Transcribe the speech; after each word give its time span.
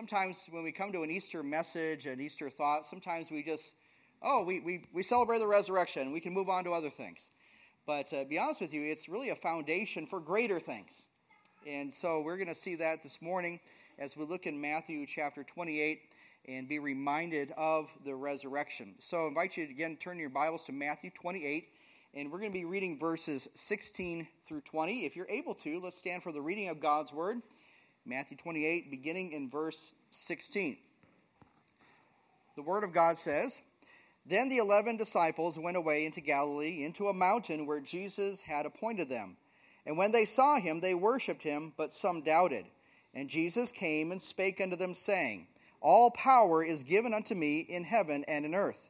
sometimes 0.00 0.38
when 0.50 0.64
we 0.64 0.72
come 0.72 0.90
to 0.92 1.02
an 1.02 1.10
Easter 1.10 1.42
message, 1.42 2.06
an 2.06 2.22
Easter 2.22 2.48
thought, 2.48 2.86
sometimes 2.86 3.30
we 3.30 3.42
just, 3.42 3.72
oh, 4.22 4.42
we, 4.42 4.58
we, 4.60 4.82
we 4.94 5.02
celebrate 5.02 5.40
the 5.40 5.46
resurrection. 5.46 6.10
We 6.10 6.20
can 6.20 6.32
move 6.32 6.48
on 6.48 6.64
to 6.64 6.72
other 6.72 6.88
things. 6.88 7.28
But 7.86 8.10
uh, 8.10 8.24
be 8.24 8.38
honest 8.38 8.62
with 8.62 8.72
you, 8.72 8.90
it's 8.90 9.10
really 9.10 9.28
a 9.28 9.36
foundation 9.36 10.06
for 10.06 10.18
greater 10.18 10.58
things. 10.58 11.02
And 11.66 11.92
so 11.92 12.22
we're 12.22 12.38
going 12.38 12.48
to 12.48 12.58
see 12.58 12.76
that 12.76 13.02
this 13.02 13.18
morning 13.20 13.60
as 13.98 14.16
we 14.16 14.24
look 14.24 14.46
in 14.46 14.58
Matthew 14.58 15.04
chapter 15.06 15.44
28 15.44 16.00
and 16.48 16.66
be 16.66 16.78
reminded 16.78 17.52
of 17.58 17.88
the 18.06 18.14
resurrection. 18.14 18.94
So 19.00 19.26
I 19.26 19.28
invite 19.28 19.58
you 19.58 19.66
to 19.66 19.70
again 19.70 19.98
turn 20.02 20.18
your 20.18 20.30
Bibles 20.30 20.64
to 20.64 20.72
Matthew 20.72 21.10
28, 21.10 21.68
and 22.14 22.32
we're 22.32 22.38
going 22.38 22.52
to 22.52 22.58
be 22.58 22.64
reading 22.64 22.98
verses 22.98 23.48
16 23.54 24.26
through 24.48 24.62
20. 24.62 25.04
If 25.04 25.14
you're 25.14 25.28
able 25.28 25.54
to, 25.56 25.78
let's 25.78 25.98
stand 25.98 26.22
for 26.22 26.32
the 26.32 26.40
reading 26.40 26.70
of 26.70 26.80
God's 26.80 27.12
Word. 27.12 27.42
Matthew 28.10 28.36
28, 28.38 28.90
beginning 28.90 29.32
in 29.34 29.48
verse 29.48 29.92
16. 30.10 30.76
The 32.56 32.62
Word 32.62 32.82
of 32.82 32.92
God 32.92 33.18
says, 33.18 33.56
Then 34.26 34.48
the 34.48 34.58
eleven 34.58 34.96
disciples 34.96 35.56
went 35.56 35.76
away 35.76 36.04
into 36.04 36.20
Galilee, 36.20 36.82
into 36.84 37.06
a 37.06 37.14
mountain 37.14 37.66
where 37.66 37.78
Jesus 37.78 38.40
had 38.40 38.66
appointed 38.66 39.08
them. 39.08 39.36
And 39.86 39.96
when 39.96 40.10
they 40.10 40.24
saw 40.24 40.58
him, 40.58 40.80
they 40.80 40.92
worshipped 40.92 41.44
him, 41.44 41.72
but 41.76 41.94
some 41.94 42.22
doubted. 42.22 42.64
And 43.14 43.30
Jesus 43.30 43.70
came 43.70 44.10
and 44.10 44.20
spake 44.20 44.60
unto 44.60 44.74
them, 44.74 44.92
saying, 44.92 45.46
All 45.80 46.10
power 46.10 46.64
is 46.64 46.82
given 46.82 47.14
unto 47.14 47.36
me 47.36 47.60
in 47.60 47.84
heaven 47.84 48.24
and 48.26 48.44
in 48.44 48.56
earth. 48.56 48.88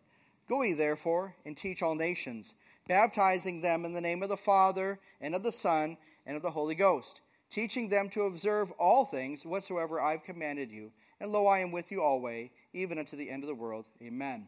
Go 0.48 0.62
ye 0.62 0.72
therefore 0.72 1.34
and 1.44 1.54
teach 1.58 1.82
all 1.82 1.94
nations, 1.94 2.54
baptizing 2.88 3.60
them 3.60 3.84
in 3.84 3.92
the 3.92 4.00
name 4.00 4.22
of 4.22 4.30
the 4.30 4.38
Father, 4.38 4.98
and 5.20 5.34
of 5.34 5.42
the 5.42 5.52
Son, 5.52 5.98
and 6.24 6.38
of 6.38 6.42
the 6.42 6.52
Holy 6.52 6.74
Ghost 6.74 7.20
teaching 7.50 7.88
them 7.88 8.08
to 8.10 8.22
observe 8.22 8.70
all 8.72 9.04
things 9.04 9.44
whatsoever 9.44 10.00
I 10.00 10.12
have 10.12 10.22
commanded 10.22 10.70
you. 10.70 10.90
And 11.20 11.30
lo, 11.30 11.46
I 11.46 11.60
am 11.60 11.72
with 11.72 11.90
you 11.90 12.02
always, 12.02 12.50
even 12.72 12.98
unto 12.98 13.16
the 13.16 13.28
end 13.28 13.42
of 13.42 13.48
the 13.48 13.54
world. 13.54 13.84
Amen. 14.02 14.46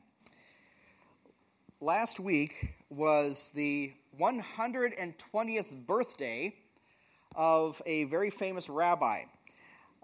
Last 1.81 2.21
week 2.21 2.75
was 2.91 3.51
the 3.55 3.93
120th 4.21 5.87
birthday 5.87 6.55
of 7.35 7.81
a 7.87 8.05
very 8.05 8.31
famous 8.31 8.69
rabbi. 8.69 9.23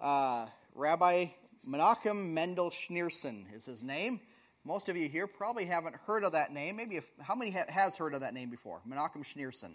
Uh, 0.01 0.47
rabbi 0.75 1.27
Menachem 1.67 2.30
Mendel 2.30 2.70
Schneerson 2.70 3.45
is 3.55 3.64
his 3.64 3.83
name. 3.83 4.20
Most 4.64 4.89
of 4.89 4.97
you 4.97 5.08
here 5.08 5.27
probably 5.27 5.64
haven't 5.64 5.95
heard 5.95 6.25
of 6.25 6.33
that 6.33 6.53
name. 6.53 6.77
Maybe 6.77 6.97
if, 6.97 7.05
how 7.20 7.34
many 7.34 7.51
ha- 7.51 7.64
has 7.69 7.97
heard 7.97 8.12
of 8.12 8.20
that 8.20 8.34
name 8.34 8.51
before? 8.51 8.80
Menachem 8.89 9.25
Schneerson. 9.25 9.73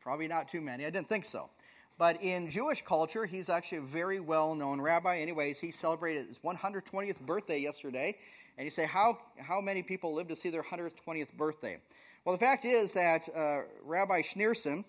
Probably 0.00 0.28
not 0.28 0.48
too 0.48 0.60
many. 0.60 0.84
I 0.84 0.90
didn't 0.90 1.08
think 1.08 1.24
so. 1.24 1.48
But 1.96 2.22
in 2.22 2.50
Jewish 2.50 2.82
culture, 2.84 3.24
he's 3.24 3.48
actually 3.48 3.78
a 3.78 3.82
very 3.82 4.18
well 4.18 4.54
known 4.54 4.80
rabbi. 4.80 5.18
Anyways, 5.18 5.60
he 5.60 5.70
celebrated 5.70 6.26
his 6.26 6.38
120th 6.38 7.20
birthday 7.20 7.58
yesterday. 7.58 8.16
And 8.58 8.64
you 8.64 8.70
say, 8.70 8.86
how, 8.86 9.18
how 9.38 9.60
many 9.60 9.82
people 9.82 10.14
live 10.14 10.28
to 10.28 10.36
see 10.36 10.50
their 10.50 10.62
120th 10.62 11.32
birthday? 11.36 11.78
Well, 12.24 12.34
the 12.34 12.40
fact 12.40 12.64
is 12.64 12.92
that 12.92 13.28
uh, 13.34 13.62
Rabbi 13.84 14.22
Schneerson, 14.22 14.84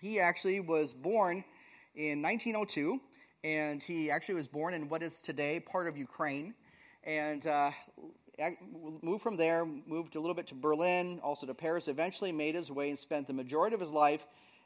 he 0.00 0.20
actually 0.20 0.60
was 0.60 0.92
born 0.92 1.44
in 1.94 2.22
1902, 2.22 3.00
and 3.42 3.82
he 3.82 4.10
actually 4.10 4.34
was 4.34 4.48
born 4.48 4.74
in 4.74 4.88
what 4.88 5.02
is 5.02 5.20
today 5.20 5.60
part 5.60 5.88
of 5.88 5.96
Ukraine. 5.96 6.54
And 7.04 7.46
uh, 7.46 7.70
moved 9.02 9.22
from 9.22 9.36
there, 9.36 9.64
moved 9.64 10.16
a 10.16 10.20
little 10.20 10.34
bit 10.34 10.46
to 10.48 10.54
Berlin, 10.54 11.20
also 11.22 11.46
to 11.46 11.54
Paris, 11.54 11.88
eventually 11.88 12.30
made 12.30 12.54
his 12.54 12.70
way 12.70 12.90
and 12.90 12.98
spent 12.98 13.26
the 13.26 13.32
majority 13.32 13.74
of 13.74 13.80
his 13.80 13.90
life 13.90 14.20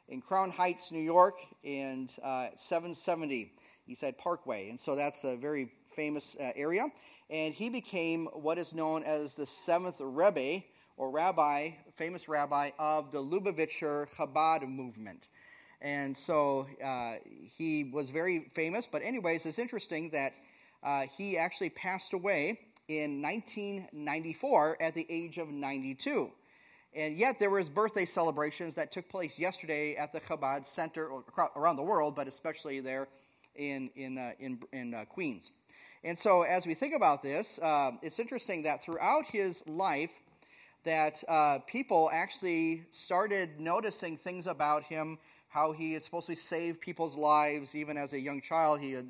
in 0.09 0.21
Crown 0.21 0.51
Heights, 0.51 0.91
New 0.91 1.01
York, 1.01 1.35
and 1.63 2.11
uh, 2.23 2.47
770 2.57 3.51
Eastern 3.87 4.13
Parkway. 4.13 4.69
And 4.69 4.79
so 4.79 4.95
that's 4.95 5.23
a 5.23 5.35
very 5.35 5.71
famous 5.95 6.35
uh, 6.39 6.51
area. 6.55 6.87
And 7.29 7.53
he 7.53 7.69
became 7.69 8.27
what 8.33 8.57
is 8.57 8.73
known 8.73 9.03
as 9.03 9.33
the 9.33 9.45
seventh 9.45 9.95
Rebbe, 9.99 10.63
or 10.97 11.09
rabbi, 11.11 11.71
famous 11.97 12.29
rabbi 12.29 12.71
of 12.79 13.11
the 13.11 13.17
Lubavitcher 13.17 14.07
Chabad 14.17 14.67
movement. 14.67 15.27
And 15.81 16.15
so 16.15 16.67
uh, 16.83 17.15
he 17.25 17.91
was 17.93 18.09
very 18.09 18.51
famous. 18.55 18.87
But, 18.89 19.01
anyways, 19.01 19.45
it's 19.45 19.59
interesting 19.59 20.09
that 20.11 20.33
uh, 20.83 21.05
he 21.17 21.37
actually 21.37 21.71
passed 21.71 22.13
away 22.13 22.59
in 22.87 23.21
1994 23.21 24.77
at 24.79 24.93
the 24.93 25.05
age 25.09 25.37
of 25.37 25.49
92. 25.49 26.29
And 26.95 27.17
yet 27.17 27.39
there 27.39 27.49
was 27.49 27.67
birthday 27.67 28.05
celebrations 28.05 28.73
that 28.75 28.91
took 28.91 29.09
place 29.09 29.37
yesterday 29.37 29.95
at 29.97 30.13
the 30.13 30.21
Chabad 30.21 30.65
Center 30.65 31.09
around 31.57 31.75
the 31.75 31.83
world, 31.83 32.15
but 32.15 32.25
especially 32.27 32.79
there 32.79 33.09
in, 33.55 33.89
in, 33.97 34.17
uh, 34.17 34.31
in, 34.39 34.59
in 34.71 34.93
uh, 34.93 35.03
Queens. 35.05 35.51
And 36.05 36.17
so 36.17 36.43
as 36.43 36.65
we 36.65 36.73
think 36.73 36.93
about 36.95 37.21
this, 37.21 37.59
uh, 37.59 37.91
it's 38.01 38.19
interesting 38.19 38.63
that 38.63 38.83
throughout 38.85 39.25
his 39.25 39.61
life, 39.67 40.11
that 40.85 41.21
uh, 41.27 41.59
people 41.65 42.09
actually 42.13 42.83
started 42.91 43.59
noticing 43.59 44.17
things 44.17 44.47
about 44.47 44.83
him, 44.83 45.17
how 45.49 45.71
he 45.71 45.93
had 45.93 46.03
supposed 46.03 46.27
to 46.27 46.35
save 46.35 46.79
people's 46.79 47.17
lives. 47.17 47.75
Even 47.75 47.97
as 47.97 48.13
a 48.13 48.19
young 48.19 48.39
child, 48.39 48.79
he 48.79 48.91
had 48.91 49.07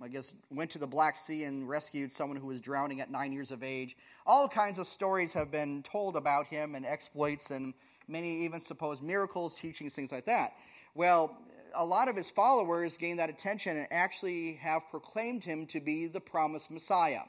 I 0.00 0.08
guess, 0.08 0.32
went 0.50 0.70
to 0.72 0.78
the 0.78 0.86
Black 0.86 1.16
Sea 1.16 1.44
and 1.44 1.68
rescued 1.68 2.10
someone 2.10 2.38
who 2.38 2.46
was 2.46 2.60
drowning 2.60 3.00
at 3.00 3.10
nine 3.10 3.32
years 3.32 3.50
of 3.50 3.62
age. 3.62 3.96
All 4.26 4.48
kinds 4.48 4.78
of 4.78 4.88
stories 4.88 5.32
have 5.32 5.50
been 5.50 5.82
told 5.82 6.16
about 6.16 6.46
him 6.46 6.74
and 6.74 6.84
exploits, 6.84 7.50
and 7.50 7.74
many 8.08 8.44
even 8.44 8.60
supposed 8.60 9.02
miracles, 9.02 9.54
teachings, 9.54 9.94
things 9.94 10.10
like 10.10 10.26
that. 10.26 10.54
Well, 10.94 11.36
a 11.74 11.84
lot 11.84 12.08
of 12.08 12.16
his 12.16 12.28
followers 12.28 12.96
gained 12.96 13.18
that 13.18 13.30
attention 13.30 13.76
and 13.76 13.86
actually 13.90 14.54
have 14.54 14.82
proclaimed 14.90 15.44
him 15.44 15.66
to 15.66 15.80
be 15.80 16.06
the 16.06 16.20
promised 16.20 16.70
Messiah. 16.70 17.22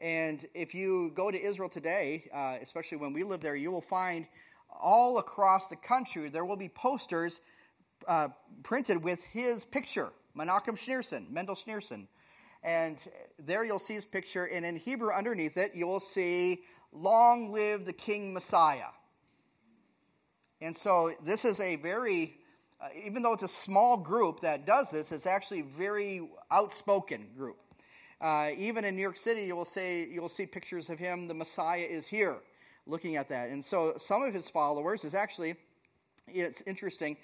And 0.00 0.46
if 0.54 0.74
you 0.74 1.12
go 1.14 1.30
to 1.30 1.40
Israel 1.40 1.68
today, 1.68 2.24
uh, 2.34 2.58
especially 2.60 2.98
when 2.98 3.12
we 3.12 3.22
live 3.22 3.40
there, 3.40 3.56
you 3.56 3.70
will 3.70 3.84
find 3.88 4.26
all 4.78 5.18
across 5.18 5.68
the 5.68 5.76
country 5.76 6.28
there 6.28 6.44
will 6.44 6.56
be 6.56 6.68
posters 6.68 7.40
uh, 8.06 8.28
printed 8.62 9.02
with 9.02 9.20
his 9.32 9.64
picture 9.64 10.10
Menachem 10.36 10.76
Schneerson, 10.76 11.30
Mendel 11.30 11.56
Schneerson. 11.56 12.06
And 12.62 12.98
there 13.38 13.64
you'll 13.64 13.78
see 13.78 13.94
his 13.94 14.04
picture, 14.04 14.46
and 14.46 14.64
in 14.64 14.76
Hebrew 14.76 15.12
underneath 15.12 15.56
it, 15.56 15.72
you 15.74 15.86
will 15.86 16.00
see, 16.00 16.62
Long 16.92 17.52
live 17.52 17.84
the 17.84 17.92
King 17.92 18.32
Messiah. 18.32 18.90
And 20.60 20.76
so 20.76 21.12
this 21.24 21.44
is 21.44 21.60
a 21.60 21.76
very, 21.76 22.38
uh, 22.80 22.88
even 23.04 23.22
though 23.22 23.34
it's 23.34 23.42
a 23.42 23.48
small 23.48 23.96
group 23.98 24.40
that 24.40 24.66
does 24.66 24.90
this, 24.90 25.12
it's 25.12 25.26
actually 25.26 25.60
a 25.60 25.78
very 25.78 26.28
outspoken 26.50 27.28
group. 27.36 27.58
Uh, 28.20 28.50
even 28.56 28.84
in 28.84 28.96
New 28.96 29.02
York 29.02 29.18
City, 29.18 29.42
you 29.42 29.54
will 29.54 29.66
say 29.66 30.08
you'll 30.08 30.30
see 30.30 30.46
pictures 30.46 30.88
of 30.88 30.98
him. 30.98 31.28
The 31.28 31.34
Messiah 31.34 31.86
is 31.88 32.06
here, 32.06 32.36
looking 32.86 33.16
at 33.16 33.28
that. 33.28 33.50
And 33.50 33.62
so 33.62 33.94
some 33.98 34.22
of 34.22 34.32
his 34.32 34.48
followers 34.48 35.04
is 35.04 35.12
actually, 35.12 35.56
it's 36.26 36.62
interesting 36.66 37.18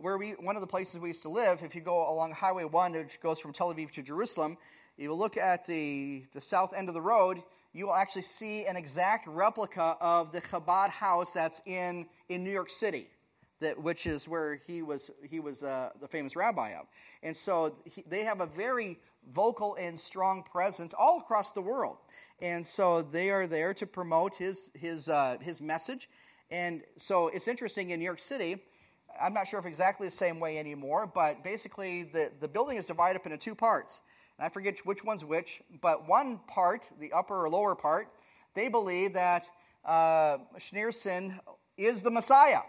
where 0.00 0.18
we, 0.18 0.30
one 0.32 0.56
of 0.56 0.60
the 0.60 0.66
places 0.66 0.98
we 0.98 1.08
used 1.08 1.22
to 1.22 1.28
live, 1.28 1.60
if 1.62 1.74
you 1.74 1.80
go 1.80 2.08
along 2.10 2.32
Highway 2.32 2.64
1, 2.64 2.92
which 2.92 3.20
goes 3.20 3.38
from 3.38 3.52
Tel 3.52 3.72
Aviv 3.72 3.90
to 3.92 4.02
Jerusalem, 4.02 4.56
you 4.96 5.10
will 5.10 5.18
look 5.18 5.36
at 5.36 5.66
the, 5.66 6.24
the 6.34 6.40
south 6.40 6.72
end 6.76 6.88
of 6.88 6.94
the 6.94 7.00
road, 7.00 7.42
you 7.72 7.86
will 7.86 7.94
actually 7.94 8.22
see 8.22 8.66
an 8.66 8.76
exact 8.76 9.26
replica 9.28 9.96
of 10.00 10.32
the 10.32 10.40
Chabad 10.40 10.90
house 10.90 11.30
that's 11.32 11.60
in, 11.66 12.06
in 12.28 12.42
New 12.42 12.50
York 12.50 12.70
City, 12.70 13.08
that, 13.60 13.80
which 13.80 14.06
is 14.06 14.26
where 14.26 14.60
he 14.66 14.82
was, 14.82 15.10
he 15.28 15.40
was 15.40 15.62
uh, 15.62 15.90
the 16.00 16.08
famous 16.08 16.34
rabbi 16.34 16.70
of. 16.70 16.86
And 17.22 17.36
so 17.36 17.76
he, 17.84 18.04
they 18.08 18.24
have 18.24 18.40
a 18.40 18.46
very 18.46 18.98
vocal 19.34 19.76
and 19.76 19.98
strong 19.98 20.42
presence 20.50 20.94
all 20.98 21.20
across 21.20 21.52
the 21.52 21.60
world. 21.60 21.98
And 22.40 22.66
so 22.66 23.02
they 23.02 23.30
are 23.30 23.46
there 23.46 23.74
to 23.74 23.86
promote 23.86 24.34
his, 24.34 24.70
his, 24.74 25.08
uh, 25.08 25.36
his 25.40 25.60
message. 25.60 26.08
And 26.50 26.82
so 26.96 27.28
it's 27.28 27.48
interesting 27.48 27.90
in 27.90 27.98
New 27.98 28.04
York 28.04 28.20
City, 28.20 28.62
I'm 29.20 29.34
not 29.34 29.48
sure 29.48 29.58
if 29.58 29.66
exactly 29.66 30.06
the 30.06 30.16
same 30.16 30.40
way 30.40 30.58
anymore, 30.58 31.10
but 31.12 31.42
basically 31.42 32.04
the, 32.04 32.30
the 32.40 32.48
building 32.48 32.76
is 32.76 32.86
divided 32.86 33.20
up 33.20 33.26
into 33.26 33.38
two 33.38 33.54
parts. 33.54 34.00
And 34.38 34.46
I 34.46 34.48
forget 34.48 34.76
which 34.84 35.04
one's 35.04 35.24
which, 35.24 35.60
but 35.80 36.08
one 36.08 36.40
part, 36.46 36.84
the 37.00 37.12
upper 37.12 37.44
or 37.44 37.48
lower 37.48 37.74
part, 37.74 38.08
they 38.54 38.68
believe 38.68 39.12
that 39.14 39.46
uh, 39.84 40.38
Schneerson 40.58 41.38
is 41.76 42.02
the 42.02 42.10
Messiah. 42.10 42.60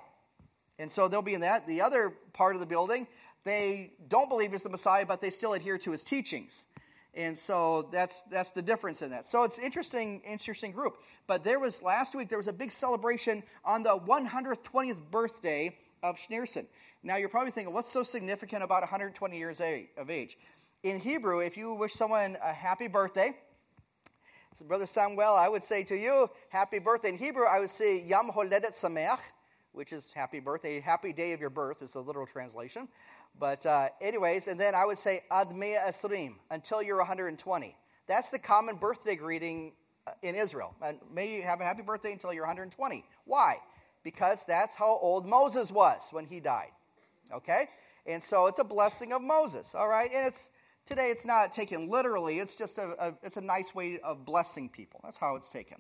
And 0.80 0.92
so 0.92 1.08
they'll 1.08 1.22
be 1.22 1.34
in 1.34 1.42
that. 1.42 1.68
The 1.68 1.82
other 1.82 2.14
part 2.34 2.56
of 2.56 2.62
the 2.62 2.66
building, 2.66 3.08
they 3.44 3.94
don't 4.08 4.30
believe 4.30 4.52
he's 4.52 4.64
the 4.64 4.70
Messiah, 4.70 5.06
but 5.06 5.22
they 5.22 5.30
still 5.30 5.54
adhere 5.54 5.78
to 5.80 5.92
his 5.92 6.04
teachings. 6.04 6.64
And 7.16 7.38
so 7.38 7.90
that's 7.92 8.22
that's 8.32 8.52
the 8.52 8.62
difference 8.62 9.02
in 9.02 9.10
that. 9.10 9.26
So 9.26 9.44
it's 9.44 9.58
interesting, 9.58 10.22
interesting 10.26 10.72
group. 10.72 10.98
But 11.28 11.44
there 11.44 11.60
was 11.60 11.82
last 11.82 12.16
week 12.16 12.30
there 12.30 12.38
was 12.38 12.48
a 12.48 12.54
big 12.54 12.72
celebration 12.72 13.44
on 13.66 13.84
the 13.84 13.98
120th 13.98 15.02
birthday 15.10 15.76
of 16.04 16.18
Schneerson. 16.18 16.66
Now, 17.04 17.18
you're 17.18 17.30
probably 17.30 17.52
thinking, 17.52 17.74
what's 17.74 17.92
so 17.92 18.04
significant 18.04 18.64
about 18.64 18.82
120 18.82 19.38
years 19.38 19.62
of 19.98 20.10
age? 20.10 20.38
In 20.84 21.00
Hebrew, 21.00 21.40
if 21.40 21.58
you 21.58 21.74
wish 21.74 21.94
someone 21.94 22.38
a 22.44 22.54
happy 22.54 22.88
birthday, 22.88 23.36
so 24.58 24.66
Brother 24.66 24.88
Samuel, 24.88 25.36
I 25.36 25.48
would 25.48 25.64
say 25.64 25.84
to 25.86 25.96
you, 25.96 26.30
happy 26.50 26.80
birthday. 26.80 27.10
In 27.10 27.18
Hebrew, 27.18 27.46
I 27.46 27.60
would 27.60 27.70
say 27.70 28.02
Yam 28.02 28.30
Holedet 28.36 28.78
Sameach, 28.78 29.20
which 29.72 29.94
is 29.94 30.12
happy 30.14 30.42
birthday. 30.42 30.82
Happy 30.82 31.14
day 31.14 31.32
of 31.32 31.40
your 31.40 31.50
birth 31.50 31.82
is 31.82 31.94
the 31.94 32.02
literal 32.02 32.28
translation. 32.28 32.90
But, 33.40 33.66
uh, 33.66 33.88
anyways, 34.02 34.48
and 34.48 34.60
then 34.60 34.76
I 34.76 34.84
would 34.84 34.98
say 34.98 35.24
Ad 35.32 35.56
Mea 35.56 35.78
Esrim, 35.88 36.34
until 36.52 36.82
you're 36.82 36.98
120. 36.98 37.76
That's 38.08 38.30
the 38.30 38.40
common 38.40 38.76
birthday 38.76 39.16
greeting 39.16 39.72
uh, 40.08 40.12
in 40.24 40.36
Israel. 40.36 40.76
And 40.82 40.98
may 41.14 41.34
you 41.34 41.44
have 41.44 41.62
a 41.62 41.64
happy 41.64 41.84
birthday 41.84 42.12
until 42.12 42.34
you're 42.34 42.44
120. 42.44 43.06
Why? 43.24 43.58
Because 44.04 44.44
that's 44.48 44.76
how 44.76 44.98
old 45.02 45.26
Moses 45.26 45.72
was 45.72 46.02
when 46.12 46.26
he 46.26 46.40
died. 46.40 46.72
Okay? 47.34 47.68
And 48.06 48.24
so 48.24 48.48
it's 48.48 48.60
a 48.60 48.64
blessing 48.64 49.14
of 49.14 49.22
Moses, 49.22 49.76
all 49.76 49.88
right? 49.88 50.10
And 50.14 50.26
it's 50.26 50.50
today 50.86 51.12
it's 51.12 51.26
not 51.26 51.54
taken 51.54 51.90
literally, 51.90 52.40
it's 52.40 52.56
just 52.56 52.78
a, 52.78 52.96
a 53.00 53.14
it's 53.22 53.38
a 53.38 53.42
nice 53.42 53.76
way 53.76 54.00
of 54.04 54.26
blessing 54.26 54.70
people. 54.70 55.00
That's 55.04 55.18
how 55.18 55.36
it's 55.36 55.50
taken. 55.50 55.78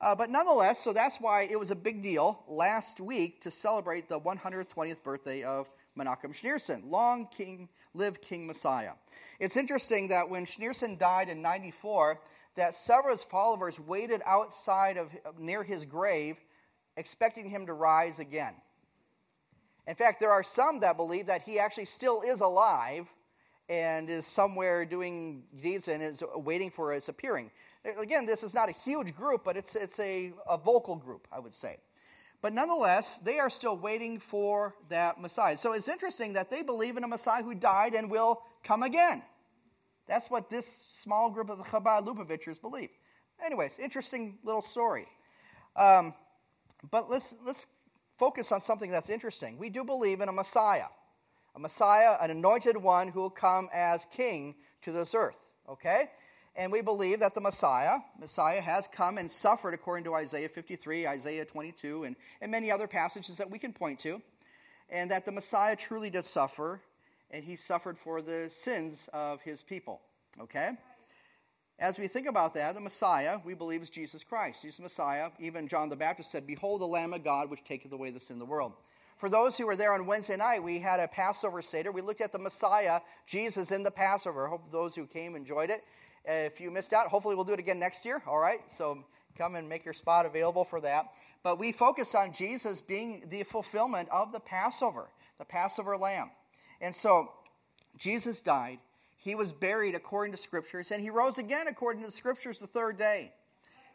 Uh, 0.00 0.14
but 0.14 0.28
nonetheless, 0.28 0.82
so 0.82 0.92
that's 0.92 1.16
why 1.18 1.42
it 1.42 1.58
was 1.58 1.70
a 1.70 1.74
big 1.74 2.02
deal 2.02 2.42
last 2.48 3.00
week 3.00 3.40
to 3.40 3.50
celebrate 3.50 4.08
the 4.08 4.20
120th 4.20 5.02
birthday 5.02 5.42
of 5.42 5.68
Menachem 5.98 6.34
Schneerson. 6.38 6.90
Long 6.90 7.28
King, 7.34 7.68
live 7.94 8.20
King 8.20 8.46
Messiah. 8.46 8.92
It's 9.40 9.56
interesting 9.56 10.08
that 10.08 10.28
when 10.28 10.46
Schneerson 10.46 10.98
died 10.98 11.28
in 11.28 11.40
94, 11.40 12.20
that 12.56 12.74
several 12.74 13.14
of 13.14 13.20
his 13.20 13.28
followers 13.30 13.78
waited 13.80 14.20
outside 14.26 14.96
of 14.96 15.10
near 15.38 15.62
his 15.62 15.84
grave, 15.84 16.36
expecting 16.96 17.48
him 17.48 17.66
to 17.66 17.72
rise 17.72 18.18
again. 18.18 18.54
In 19.86 19.94
fact, 19.94 20.20
there 20.20 20.30
are 20.30 20.42
some 20.42 20.80
that 20.80 20.96
believe 20.96 21.26
that 21.26 21.42
he 21.42 21.58
actually 21.58 21.84
still 21.84 22.22
is 22.22 22.40
alive 22.40 23.06
and 23.68 24.08
is 24.08 24.26
somewhere 24.26 24.84
doing 24.84 25.42
deeds 25.62 25.88
and 25.88 26.02
is 26.02 26.22
waiting 26.36 26.70
for 26.70 26.92
his 26.92 27.08
appearing. 27.08 27.50
Again, 27.98 28.24
this 28.24 28.42
is 28.42 28.54
not 28.54 28.68
a 28.68 28.72
huge 28.72 29.14
group, 29.14 29.42
but 29.44 29.56
it's, 29.56 29.74
it's 29.74 29.98
a, 30.00 30.32
a 30.48 30.56
vocal 30.56 30.96
group, 30.96 31.28
I 31.32 31.38
would 31.38 31.54
say. 31.54 31.76
But 32.40 32.52
nonetheless, 32.52 33.18
they 33.24 33.38
are 33.38 33.48
still 33.48 33.76
waiting 33.76 34.20
for 34.20 34.74
that 34.90 35.18
Messiah. 35.20 35.56
So 35.56 35.72
it's 35.72 35.88
interesting 35.88 36.34
that 36.34 36.50
they 36.50 36.62
believe 36.62 36.96
in 36.96 37.04
a 37.04 37.08
Messiah 37.08 37.42
who 37.42 37.54
died 37.54 37.94
and 37.94 38.10
will 38.10 38.42
come 38.62 38.82
again. 38.82 39.22
That's 40.06 40.30
what 40.30 40.50
this 40.50 40.86
small 40.90 41.30
group 41.30 41.48
of 41.48 41.58
the 41.58 41.64
Chabad 41.64 42.06
Lubavitchers 42.06 42.60
believe. 42.60 42.90
Anyways, 43.44 43.78
interesting 43.78 44.38
little 44.44 44.62
story. 44.62 45.06
Um, 45.76 46.14
but 46.90 47.10
let's, 47.10 47.34
let's 47.44 47.66
focus 48.18 48.52
on 48.52 48.60
something 48.60 48.90
that's 48.90 49.10
interesting. 49.10 49.58
We 49.58 49.70
do 49.70 49.84
believe 49.84 50.20
in 50.20 50.28
a 50.28 50.32
Messiah, 50.32 50.86
a 51.56 51.58
Messiah, 51.58 52.16
an 52.20 52.30
anointed 52.30 52.76
one 52.76 53.08
who 53.08 53.20
will 53.20 53.30
come 53.30 53.68
as 53.72 54.06
king 54.14 54.54
to 54.82 54.92
this 54.92 55.14
earth. 55.14 55.36
Okay? 55.68 56.10
And 56.56 56.70
we 56.70 56.82
believe 56.82 57.20
that 57.20 57.34
the 57.34 57.40
Messiah, 57.40 57.98
Messiah 58.18 58.60
has 58.60 58.88
come 58.92 59.18
and 59.18 59.30
suffered 59.30 59.74
according 59.74 60.04
to 60.04 60.14
Isaiah 60.14 60.48
53, 60.48 61.06
Isaiah 61.06 61.44
22, 61.44 62.04
and, 62.04 62.16
and 62.40 62.50
many 62.50 62.70
other 62.70 62.86
passages 62.86 63.36
that 63.38 63.50
we 63.50 63.58
can 63.58 63.72
point 63.72 63.98
to. 64.00 64.22
And 64.90 65.10
that 65.10 65.24
the 65.24 65.32
Messiah 65.32 65.74
truly 65.74 66.10
did 66.10 66.24
suffer, 66.24 66.80
and 67.30 67.42
he 67.42 67.56
suffered 67.56 67.98
for 67.98 68.22
the 68.22 68.48
sins 68.50 69.08
of 69.12 69.40
his 69.40 69.62
people. 69.62 70.00
Okay? 70.40 70.72
As 71.78 71.98
we 71.98 72.06
think 72.06 72.28
about 72.28 72.54
that, 72.54 72.74
the 72.74 72.80
Messiah, 72.80 73.38
we 73.44 73.54
believe, 73.54 73.82
is 73.82 73.90
Jesus 73.90 74.22
Christ. 74.22 74.62
He's 74.62 74.76
the 74.76 74.84
Messiah. 74.84 75.30
Even 75.40 75.66
John 75.66 75.88
the 75.88 75.96
Baptist 75.96 76.30
said, 76.30 76.46
Behold 76.46 76.80
the 76.80 76.86
Lamb 76.86 77.12
of 77.12 77.24
God, 77.24 77.50
which 77.50 77.64
taketh 77.64 77.92
away 77.92 78.10
the 78.10 78.20
sin 78.20 78.34
of 78.34 78.40
the 78.40 78.46
world. 78.46 78.74
For 79.18 79.28
those 79.28 79.56
who 79.56 79.66
were 79.66 79.76
there 79.76 79.92
on 79.92 80.06
Wednesday 80.06 80.36
night, 80.36 80.62
we 80.62 80.78
had 80.78 81.00
a 81.00 81.08
Passover 81.08 81.62
Seder. 81.62 81.90
We 81.90 82.00
looked 82.00 82.20
at 82.20 82.32
the 82.32 82.38
Messiah, 82.38 83.00
Jesus, 83.26 83.72
in 83.72 83.82
the 83.82 83.90
Passover. 83.90 84.46
I 84.46 84.50
hope 84.50 84.70
those 84.70 84.94
who 84.94 85.06
came 85.06 85.34
enjoyed 85.34 85.70
it. 85.70 85.82
If 86.24 86.60
you 86.60 86.70
missed 86.70 86.92
out, 86.92 87.08
hopefully 87.08 87.34
we'll 87.34 87.44
do 87.44 87.52
it 87.52 87.58
again 87.58 87.78
next 87.78 88.04
year. 88.04 88.22
All 88.26 88.38
right? 88.38 88.60
So 88.76 89.04
come 89.36 89.56
and 89.56 89.68
make 89.68 89.84
your 89.84 89.94
spot 89.94 90.26
available 90.26 90.64
for 90.64 90.80
that. 90.80 91.06
But 91.42 91.58
we 91.58 91.72
focus 91.72 92.14
on 92.14 92.32
Jesus 92.32 92.80
being 92.80 93.24
the 93.30 93.42
fulfillment 93.42 94.08
of 94.10 94.32
the 94.32 94.40
Passover, 94.40 95.08
the 95.38 95.44
Passover 95.44 95.96
lamb. 95.96 96.30
And 96.80 96.94
so 96.94 97.30
Jesus 97.98 98.40
died. 98.40 98.78
He 99.24 99.34
was 99.34 99.52
buried 99.52 99.94
according 99.94 100.32
to 100.32 100.38
scriptures, 100.38 100.90
and 100.90 101.02
he 101.02 101.08
rose 101.08 101.38
again 101.38 101.66
according 101.66 102.02
to 102.02 102.08
the 102.08 102.12
scriptures 102.12 102.58
the 102.58 102.66
third 102.66 102.98
day. 102.98 103.32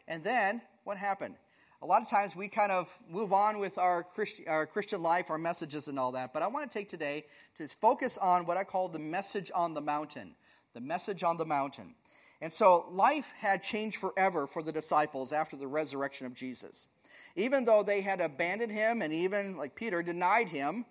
And 0.08 0.24
then 0.24 0.60
what 0.86 0.98
happened? 0.98 1.36
A 1.84 1.86
lot 1.86 2.02
of 2.02 2.10
times 2.10 2.36
we 2.36 2.48
kind 2.48 2.72
of 2.72 2.88
move 3.08 3.31
on 3.31 3.60
with 3.60 3.78
our, 3.78 4.04
Christi- 4.04 4.48
our 4.48 4.66
Christian 4.66 5.04
life, 5.04 5.30
our 5.30 5.38
messages, 5.38 5.88
and 5.88 6.00
all 6.00 6.12
that. 6.14 6.34
But 6.34 6.42
I 6.42 6.48
want 6.48 6.68
to 6.68 6.74
take 6.74 6.90
today 6.90 7.26
to 7.60 7.68
focus 7.80 8.18
on 8.18 8.48
what 8.48 8.58
I 8.58 8.64
call 8.64 8.90
the 8.90 8.98
message 8.98 9.52
on 9.54 9.76
the 9.76 9.81
mountain. 9.81 10.34
The 10.74 10.81
message 10.81 11.22
on 11.24 11.38
the 11.38 11.46
mountain. 11.46 11.94
And 12.42 12.52
so 12.52 12.88
life 12.90 13.28
had 13.38 13.62
changed 13.62 14.00
forever 14.00 14.48
for 14.48 14.64
the 14.64 14.72
disciples 14.72 15.31
after 15.31 15.56
the 15.56 15.68
resurrection 15.68 16.26
of 16.26 16.34
Jesus. 16.34 16.88
Even 17.36 17.66
though 17.66 17.84
they 17.84 18.02
had 18.02 18.20
abandoned 18.20 18.72
him 18.72 19.04
and 19.04 19.14
even, 19.14 19.58
like 19.58 19.76
Peter, 19.76 20.02
denied 20.02 20.48
him, 20.48 20.86